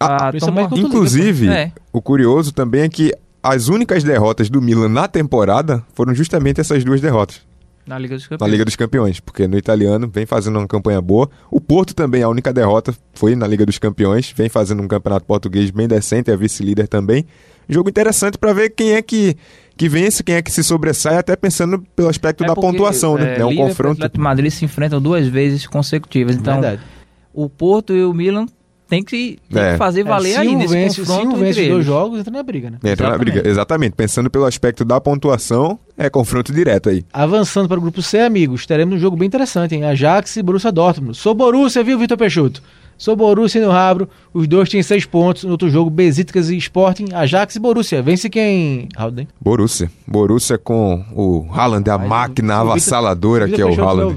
Ah, 0.00 0.30
principalmente 0.30 0.70
tomou- 0.70 0.86
Inclusive, 0.86 1.48
É. 1.48 1.72
o 1.92 2.00
curioso 2.02 2.52
também 2.52 2.82
é 2.82 2.88
que 2.88 3.12
as 3.42 3.68
únicas 3.68 4.02
derrotas 4.02 4.50
do 4.50 4.60
Milan 4.60 4.88
na 4.88 5.06
temporada 5.06 5.84
foram 5.94 6.14
justamente 6.14 6.60
essas 6.60 6.82
duas 6.84 7.00
derrotas. 7.00 7.40
Na 7.90 7.98
Liga 7.98 8.14
dos 8.14 8.24
na 8.24 8.28
Campeões. 8.30 8.52
Liga 8.52 8.64
dos 8.64 8.76
Campeões, 8.76 9.20
porque 9.20 9.48
no 9.48 9.58
italiano 9.58 10.08
vem 10.08 10.24
fazendo 10.24 10.58
uma 10.60 10.68
campanha 10.68 11.00
boa. 11.00 11.28
O 11.50 11.60
Porto 11.60 11.92
também, 11.92 12.22
a 12.22 12.28
única 12.28 12.52
derrota 12.52 12.94
foi 13.12 13.34
na 13.34 13.46
Liga 13.46 13.66
dos 13.66 13.78
Campeões, 13.78 14.32
vem 14.34 14.48
fazendo 14.48 14.80
um 14.80 14.86
campeonato 14.86 15.26
português 15.26 15.70
bem 15.70 15.88
decente, 15.88 16.30
é 16.30 16.36
vice-líder 16.36 16.86
também. 16.86 17.26
Jogo 17.68 17.88
interessante 17.88 18.38
para 18.38 18.52
ver 18.52 18.70
quem 18.70 18.92
é 18.92 19.02
que, 19.02 19.36
que 19.76 19.88
vence, 19.88 20.22
quem 20.22 20.36
é 20.36 20.42
que 20.42 20.50
se 20.52 20.62
sobressai, 20.62 21.16
até 21.16 21.34
pensando 21.34 21.82
pelo 21.96 22.08
aspecto 22.08 22.44
É 22.44 22.46
da 22.46 22.54
porque, 22.54 22.68
pontuação, 22.68 23.16
né? 23.16 23.38
É, 23.38 23.44
um 23.44 23.50
Liverpool 23.50 23.52
e 23.52 23.68
confronto. 23.68 23.92
Atlético 23.92 24.18
de 24.18 24.22
Madrid 24.22 24.50
se 24.50 24.64
enfrentam 24.64 25.00
duas 25.02 25.26
vezes 25.26 25.66
consecutivas. 25.66 26.36
Então, 26.36 26.60
Verdade. 26.60 26.82
o 27.34 27.48
Porto 27.48 27.92
e 27.92 28.04
o 28.04 28.12
Milan 28.14 28.46
tem 28.90 29.02
que, 29.02 29.38
tem 29.50 29.62
É. 29.62 29.72
que 29.72 29.78
fazer 29.78 30.02
valer 30.04 30.30
É, 30.30 30.32
se 30.34 30.38
aí 30.40 30.54
nesse 30.56 30.74
vence, 30.74 30.94
se 30.96 31.00
confronto 31.00 31.28
um 31.36 31.38
vence 31.38 31.50
entre 31.60 31.62
os 31.62 31.68
dois 31.68 31.86
jogos, 31.86 32.20
entra 32.20 32.30
na 32.32 32.42
briga, 32.42 32.70
né? 32.70 32.76
Entra 32.78 32.88
na 33.08 33.14
Exatamente. 33.14 33.18
briga. 33.32 33.48
Exatamente, 33.48 33.92
pensando 33.96 34.28
pelo 34.30 34.44
aspecto 34.44 34.84
da 34.84 35.00
pontuação, 35.00 35.78
é 35.96 36.10
confronto 36.10 36.52
direto 36.52 36.88
aí. 36.90 37.04
Avançando 37.12 37.68
para 37.68 37.78
o 37.78 37.80
grupo 37.80 38.02
C, 38.02 38.18
amigos, 38.20 38.66
teremos 38.66 38.96
um 38.96 38.98
jogo 38.98 39.16
bem 39.16 39.26
interessante, 39.28 39.74
hein? 39.74 39.84
Ajax 39.84 40.36
e 40.36 40.42
Borussia 40.42 40.70
Dortmund. 40.72 41.16
Sou 41.16 41.34
Borussia, 41.34 41.82
viu, 41.84 41.98
Vitor 41.98 42.18
Peixoto? 42.18 42.62
Sou 43.00 43.16
Borussia 43.16 43.64
no 43.64 43.72
Rabro. 43.72 44.10
Os 44.34 44.46
dois 44.46 44.68
têm 44.68 44.82
seis 44.82 45.06
pontos. 45.06 45.44
No 45.44 45.52
outro 45.52 45.70
jogo, 45.70 45.88
Besiktas 45.88 46.50
e 46.50 46.56
Sporting. 46.58 47.06
Ajax 47.14 47.56
e 47.56 47.58
Borussia. 47.58 48.02
Vence 48.02 48.28
quem, 48.28 48.90
Haldane? 48.94 49.26
Borussia. 49.40 49.90
Borussia 50.06 50.58
com 50.58 51.02
o 51.14 51.46
Haaland, 51.50 51.88
a 51.88 51.96
Mas 51.96 52.06
máquina 52.06 52.58
o 52.58 52.60
avassaladora 52.60 53.48
que 53.48 53.58
é 53.58 53.64
o 53.64 53.82
Haaland. 53.82 54.14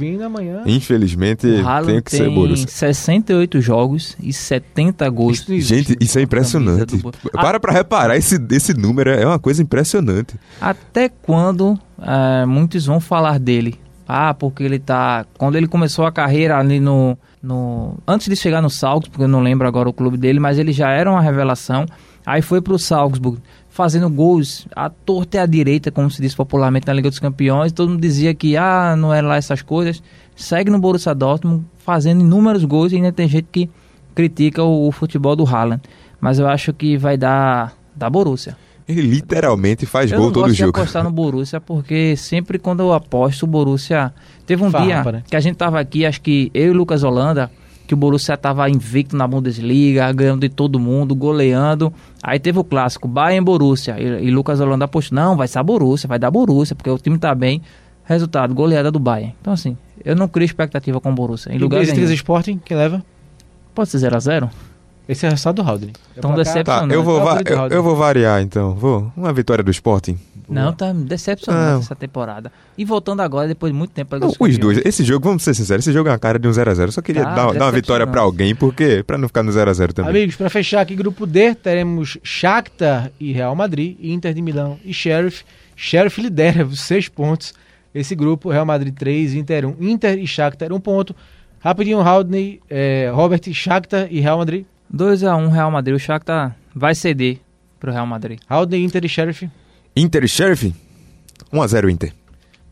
Infelizmente, 0.65 1.47
O 1.47 1.65
Haaland 1.65 1.93
tem 1.93 2.01
que 2.01 2.11
ser 2.11 2.29
Borussia. 2.29 2.67
68 2.67 3.61
jogos 3.61 4.17
e 4.21 4.33
70 4.33 5.09
gols. 5.09 5.47
Isso. 5.47 5.61
Gente, 5.61 5.95
isso 6.01 6.19
é 6.19 6.21
impressionante. 6.21 6.97
Do 6.97 7.11
Para 7.31 7.61
pra 7.61 7.71
reparar, 7.71 8.17
esse, 8.17 8.37
esse 8.51 8.73
número 8.73 9.11
é 9.11 9.25
uma 9.25 9.39
coisa 9.39 9.61
impressionante. 9.61 10.35
Até 10.59 11.07
quando 11.07 11.79
eh, 12.01 12.45
muitos 12.45 12.85
vão 12.85 12.99
falar 12.99 13.39
dele? 13.39 13.79
Ah, 14.07 14.33
porque 14.33 14.63
ele 14.63 14.79
tá. 14.79 15.25
Quando 15.37 15.55
ele 15.55 15.67
começou 15.67 16.05
a 16.05 16.11
carreira 16.11 16.57
ali 16.57 16.79
no. 16.79 17.17
no 17.41 17.97
antes 18.07 18.27
de 18.27 18.35
chegar 18.35 18.61
no 18.61 18.69
Salzburg, 18.69 19.09
porque 19.11 19.23
eu 19.23 19.27
não 19.27 19.41
lembro 19.41 19.67
agora 19.67 19.87
o 19.89 19.93
clube 19.93 20.17
dele, 20.17 20.39
mas 20.39 20.57
ele 20.59 20.71
já 20.71 20.89
era 20.91 21.09
uma 21.09 21.21
revelação. 21.21 21.85
Aí 22.25 22.41
foi 22.41 22.61
pro 22.61 22.79
Salzburg, 22.79 23.39
fazendo 23.69 24.09
gols 24.09 24.65
à 24.75 24.89
torta 24.89 25.37
e 25.37 25.39
à 25.39 25.45
direita, 25.45 25.91
como 25.91 26.09
se 26.09 26.21
diz 26.21 26.33
popularmente 26.33 26.87
na 26.87 26.93
Liga 26.93 27.09
dos 27.09 27.19
Campeões. 27.19 27.71
Todo 27.71 27.89
mundo 27.89 28.01
dizia 28.01 28.33
que, 28.33 28.55
ah, 28.55 28.95
não 28.95 29.13
era 29.13 29.27
lá 29.27 29.35
essas 29.35 29.61
coisas. 29.61 30.01
Segue 30.35 30.71
no 30.71 30.79
Borussia 30.79 31.13
Dortmund, 31.13 31.65
fazendo 31.79 32.21
inúmeros 32.21 32.63
gols 32.63 32.91
e 32.91 32.95
ainda 32.95 33.11
tem 33.11 33.27
gente 33.27 33.47
que 33.51 33.69
critica 34.15 34.63
o, 34.63 34.87
o 34.87 34.91
futebol 34.91 35.35
do 35.35 35.45
Haaland. 35.45 35.81
Mas 36.19 36.39
eu 36.39 36.47
acho 36.47 36.73
que 36.73 36.97
vai 36.97 37.17
dar 37.17 37.73
da 37.95 38.09
Borussia. 38.09 38.55
Ele 38.87 39.01
literalmente 39.01 39.85
faz 39.85 40.11
Eu 40.11 40.19
gol 40.19 40.31
todo 40.31 40.43
gosto 40.43 40.53
de 40.53 40.59
jogo. 40.59 40.77
apostar 40.77 41.03
no 41.03 41.11
Borussia 41.11 41.61
porque 41.61 42.15
sempre 42.17 42.59
quando 42.59 42.81
eu 42.81 42.93
aposto 42.93 43.43
o 43.43 43.47
Borussia... 43.47 44.13
Teve 44.45 44.63
um 44.63 44.69
Farrapa, 44.69 45.03
dia 45.03 45.11
né? 45.19 45.23
que 45.25 45.35
a 45.35 45.39
gente 45.39 45.55
tava 45.55 45.79
aqui, 45.79 46.05
acho 46.05 46.21
que 46.21 46.51
eu 46.53 46.67
e 46.67 46.69
o 46.69 46.73
Lucas 46.73 47.01
Holanda, 47.03 47.49
que 47.87 47.93
o 47.93 47.97
Borussia 47.97 48.35
tava 48.35 48.69
invicto 48.69 49.15
na 49.15 49.25
Bundesliga, 49.27 50.11
ganhando 50.11 50.41
de 50.41 50.49
todo 50.49 50.79
mundo, 50.79 51.15
goleando. 51.15 51.93
Aí 52.21 52.39
teve 52.39 52.59
o 52.59 52.63
clássico, 52.63 53.07
Bayern 53.07 53.45
Borussia. 53.45 53.95
E, 53.97 54.25
e 54.25 54.31
Lucas 54.31 54.59
Holanda 54.59 54.85
apostou, 54.85 55.15
não, 55.15 55.37
vai 55.37 55.47
ser 55.47 55.59
a 55.59 55.63
Borussia, 55.63 56.07
vai 56.07 56.19
dar 56.19 56.29
Borussia, 56.29 56.75
porque 56.75 56.89
o 56.89 56.97
time 56.97 57.17
tá 57.17 57.33
bem. 57.33 57.61
Resultado, 58.05 58.53
goleada 58.53 58.91
do 58.91 58.99
Bayern. 58.99 59.33
Então 59.39 59.53
assim, 59.53 59.77
eu 60.03 60.13
não 60.13 60.27
crio 60.27 60.43
expectativa 60.43 60.99
com 60.99 61.09
o 61.09 61.15
Borussia. 61.15 61.53
Em 61.53 61.55
E 61.55 61.59
lugar 61.59 61.79
Besiktas 61.79 62.03
e 62.03 62.05
nenhum. 62.05 62.15
Sporting, 62.15 62.59
quem 62.65 62.75
leva? 62.75 63.01
Pode 63.73 63.89
ser 63.89 63.99
0x0? 63.99 64.49
Esse 65.07 65.25
é 65.25 65.29
o 65.29 65.31
resultado 65.31 65.55
do 65.61 65.69
Haldane. 65.69 65.93
Então 66.17 66.31
É 66.33 66.35
decepcionante. 66.37 66.89
Tá, 66.89 66.95
eu 66.95 67.03
vou, 67.03 67.19
É 67.19 67.43
eu, 67.45 67.67
eu 67.77 67.83
vou 67.83 67.95
variar 67.95 68.41
então. 68.41 68.73
Vou. 68.73 69.11
Uma 69.17 69.33
vitória 69.33 69.63
do 69.63 69.69
Sporting. 69.71 70.17
Não, 70.47 70.71
tá 70.73 70.91
decepcionante 70.93 71.71
Não. 71.71 71.79
essa 71.79 71.95
temporada. 71.95 72.51
E 72.77 72.83
voltando 72.85 73.21
agora, 73.21 73.47
depois 73.47 73.71
de 73.71 73.77
muito 73.77 73.91
tempo... 73.91 74.17
Não, 74.17 74.27
os 74.27 74.33
Campeões. 74.33 74.57
dois. 74.57 74.77
Esse 74.85 75.03
jogo, 75.03 75.25
vamos 75.27 75.43
ser 75.43 75.53
sinceros, 75.53 75.85
esse 75.85 75.93
jogo 75.93 76.09
é 76.09 76.11
uma 76.11 76.19
cara 76.19 76.37
de 76.37 76.47
um 76.47 76.51
0x0. 76.51 76.91
Só 76.91 77.01
queria 77.01 77.23
Tá, 77.23 77.33
dar, 77.33 77.53
dar 77.53 77.65
uma 77.65 77.71
vitória 77.71 78.05
pra 78.05 78.21
alguém, 78.21 78.53
porque 78.53 79.03
pra 79.05 79.17
não 79.17 79.27
ficar 79.27 79.41
no 79.43 79.51
0x0 79.51 79.93
também. 79.93 80.09
Amigos, 80.11 80.35
para 80.35 80.49
fechar 80.49 80.81
aqui 80.81 80.95
grupo 80.95 81.25
D, 81.25 81.55
teremos 81.55 82.17
Shakhtar 82.23 83.11
e 83.19 83.31
Real 83.31 83.55
Madrid, 83.55 83.97
Inter 84.01 84.33
de 84.33 84.41
Milão 84.41 84.77
e 84.83 84.93
Sheriff. 84.93 85.43
Sheriff 85.75 86.21
lidera 86.21 86.65
os 86.65 86.81
seis 86.81 87.07
pontos. 87.09 87.53
Esse 87.95 88.15
grupo, 88.15 88.49
Real 88.49 88.65
Madrid 88.65 88.93
3, 88.93 89.35
Inter 89.35 89.65
1. 89.65 89.75
Inter 89.79 90.17
e 90.17 90.27
Shakhtar 90.27 90.71
um 90.73 90.79
ponto. 90.79 91.15
Rapidinho, 91.59 91.99
Haldney, 92.01 92.59
é, 92.69 93.09
Robert, 93.13 93.41
Shakhtar 93.53 94.07
e 94.11 94.19
Real 94.19 94.37
Madrid. 94.37 94.65
2x1 94.93 95.49
Real 95.49 95.71
Madrid. 95.71 95.95
O 95.95 95.99
Shakhtar 95.99 96.55
vai 96.75 96.93
ceder 96.95 97.39
pro 97.79 97.91
Real 97.91 98.05
Madrid. 98.05 98.39
Haldney, 98.49 98.83
Inter 98.83 99.03
e 99.05 99.09
Sheriff. 99.09 99.49
Inter 99.95 100.23
e 100.23 100.27
Sheriff? 100.27 100.73
1x0 101.51 101.89
Inter. 101.91 102.13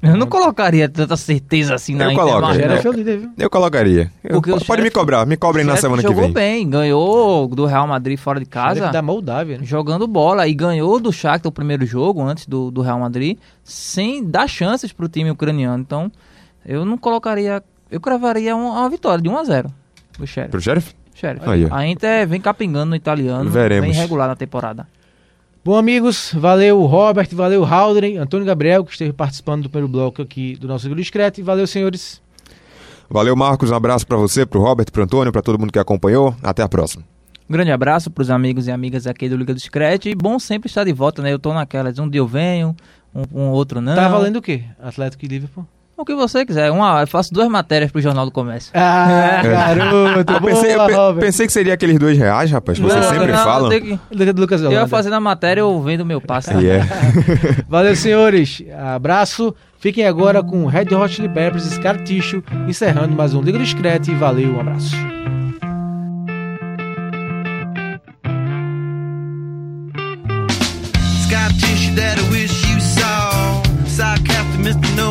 Eu 0.04 0.18
não 0.18 0.26
colocaria 0.26 0.90
tanta 0.90 1.16
certeza 1.16 1.76
assim 1.76 1.94
na 1.94 2.12
Eu 2.12 2.16
coloco, 2.18 2.54
Inter, 2.54 2.72
É. 2.72 2.82
Sheriff 2.82 3.30
é? 3.38 3.44
Eu 3.44 3.50
colocaria. 3.52 4.12
Eu- 4.24 4.42
pode 4.42 4.64
Sheriff- 4.66 4.82
me 4.82 4.90
cobrar, 4.90 5.26
me 5.28 5.38
cobrem 5.38 5.64
na 5.64 5.78
semana 5.78 6.02
que 6.02 6.08
jogou 6.08 6.24
vem. 6.24 6.34
bem, 6.34 6.68
ganhou 6.68 7.48
do 7.48 7.68
Real 7.68 7.86
Madrid 7.86 8.18
fora 8.18 8.40
de 8.40 8.48
casa, 8.48 8.76
Sheriff 8.78 8.94
da 8.94 9.02
Moldávia, 9.04 9.60
né? 9.60 9.64
jogando 9.64 10.08
bola 10.08 10.48
e 10.48 10.56
ganhou 10.56 11.00
do 11.00 11.12
Shakhtar 11.14 11.48
o 11.50 11.52
primeiro 11.52 11.86
jogo 11.86 12.20
antes 12.24 12.48
do, 12.48 12.72
do 12.72 12.82
Real 12.82 13.00
Madrid, 13.00 13.38
sem 13.64 14.24
dar 14.28 14.48
chances 14.48 14.92
pro 14.92 15.08
time 15.08 15.30
ucraniano. 15.30 15.80
Então, 15.84 16.12
eu 16.66 16.84
não 16.84 16.98
colocaria, 16.98 17.62
eu 17.92 18.02
cravaria 18.02 18.56
um- 18.56 18.72
uma 18.72 18.90
vitória 18.90 19.22
de 19.22 19.30
1 19.30 19.38
a 19.38 19.44
0 19.44 19.72
do 20.18 20.26
Sheriff. 20.26 20.50
Pro 20.50 20.60
Sheriff? 20.62 20.96
Sheriff. 21.22 21.48
Aí. 21.48 21.68
A 21.70 21.86
Inter 21.86 22.28
vem 22.28 22.42
capingando 22.42 22.88
no 22.88 22.96
italiano, 22.96 23.50
Veremos. 23.50 23.88
bem 23.88 23.96
regular 23.96 24.28
na 24.28 24.36
temporada. 24.36 24.88
Bom, 25.64 25.78
amigos, 25.78 26.34
valeu 26.36 26.84
Robert, 26.86 27.30
valeu 27.34 27.64
Haldren, 27.64 28.18
Antônio 28.18 28.48
Gabriel, 28.48 28.84
que 28.84 28.92
esteve 28.92 29.14
participando 29.14 29.64
do 29.64 29.70
primeiro 29.70 29.88
bloco 29.88 30.24
aqui 30.24 30.56
do 30.56 30.68
nosso 30.68 30.88
Grupo 30.88 31.00
Discreto, 31.00 31.40
e 31.40 31.44
valeu, 31.44 31.68
senhores. 31.68 32.20
Valeu, 33.08 33.36
Marcos. 33.36 33.70
Um 33.70 33.76
abraço 33.76 34.08
pra 34.08 34.18
você, 34.18 34.46
pro 34.46 34.60
Robert, 34.60 34.88
pro 34.92 35.04
Antônio, 35.04 35.32
pra 35.32 35.42
todo 35.42 35.60
mundo 35.60 35.72
que 35.72 35.78
acompanhou. 35.78 36.36
Até 36.42 36.64
a 36.64 36.70
próxima. 36.70 37.04
Um 37.48 37.52
grande 37.52 37.72
abraço 37.72 38.10
para 38.10 38.22
os 38.22 38.30
amigos 38.30 38.68
e 38.68 38.72
amigas 38.72 39.06
aqui 39.06 39.28
do 39.28 39.36
Liga 39.36 39.54
do 39.54 39.60
Scratch. 39.60 40.06
E 40.06 40.16
bom 40.16 40.40
sempre 40.40 40.68
estar 40.70 40.86
de 40.86 40.94
volta, 40.94 41.22
né? 41.22 41.32
Eu 41.32 41.38
tô 41.38 41.54
naquelas, 41.54 42.00
um 42.00 42.10
dia 42.10 42.22
eu 42.22 42.28
venho, 42.28 42.76
um, 43.14 43.42
um 43.42 43.50
outro 43.50 43.82
não. 43.82 43.94
Tá 43.94 44.08
valendo 44.08 44.38
o 44.38 44.42
quê? 44.42 44.64
Atlético 44.82 45.26
e 45.26 45.28
Liverpool? 45.28 45.68
O 46.02 46.06
que 46.06 46.16
você 46.16 46.44
quiser. 46.46 46.72
Uma, 46.72 47.02
eu 47.02 47.08
faço 47.08 47.32
duas 47.32 47.48
matérias 47.48 47.92
pro 47.92 48.02
Jornal 48.02 48.26
do 48.26 48.32
Comércio. 48.32 48.72
Ah, 48.74 49.42
garoto, 49.46 50.34
Eu 50.34 50.42
pensei, 50.42 50.74
eu 50.76 51.14
pe- 51.14 51.20
pensei 51.22 51.46
que 51.46 51.54
seria 51.54 51.76
aqueles 51.76 52.00
dois 52.00 52.18
reais, 52.18 52.50
rapaz. 52.50 52.80
que 52.80 52.84
Vocês 52.84 53.06
Não, 53.06 53.12
sempre 53.14 53.32
não, 53.32 53.44
falam. 53.44 53.70
tem 53.70 53.82
que- 53.82 54.32
Lucas- 54.34 54.62
Eu 54.64 54.88
fazendo 54.88 55.14
a 55.14 55.20
matéria, 55.20 55.62
eu 55.62 55.80
vendo 55.82 56.04
meu 56.04 56.20
passe. 56.20 56.52
E 56.56 56.68
é. 56.68 56.82
Valeu, 57.70 57.96
senhores. 57.96 58.64
Abraço. 58.96 59.54
Fiquem 59.80 60.06
agora 60.08 60.42
com 60.44 60.66
Red 60.66 60.94
Hot 60.96 61.14
Chili 61.14 61.30
Peppers 61.30 61.66
e 61.66 61.72
Scar 61.76 61.98
Tissue, 62.04 62.44
encerrando 62.68 63.16
mais 63.16 63.34
um 63.36 63.42
Liga 63.42 63.58
do 63.60 63.64
Discreto. 63.64 64.10
E 64.12 64.16
valeu, 64.16 64.56
um 64.56 64.60
abraço. 64.60 64.96
Scar 71.24 71.50
tissue 71.58 71.96
that 71.96 72.20
I 72.20 72.30
wish 72.30 72.54
you 72.70 72.80
saw. 72.80 73.62
Sarcastic, 73.86 74.60
Mr. 74.60 74.96
Know 74.96 75.11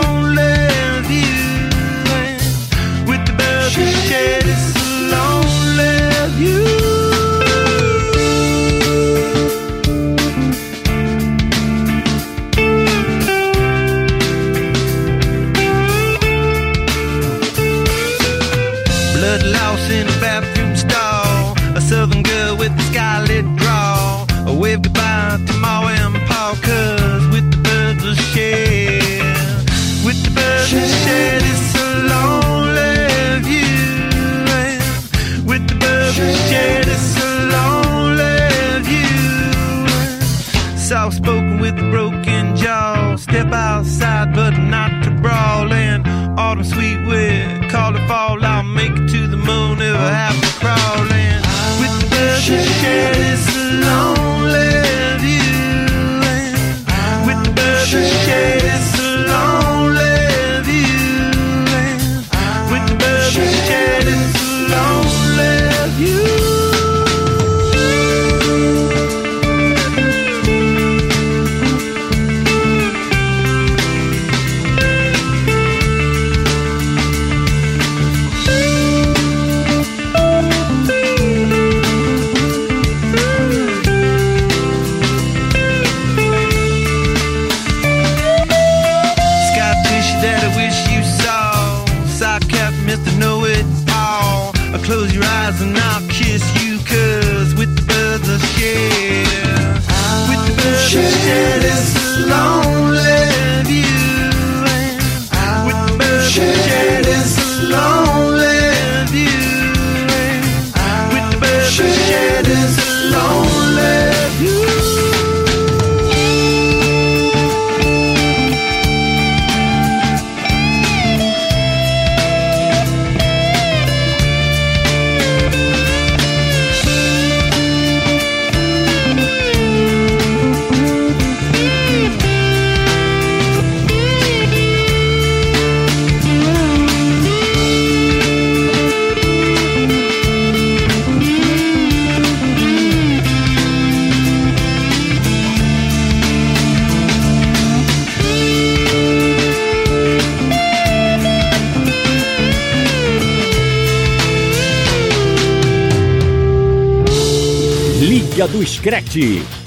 Screte. 159.11 159.60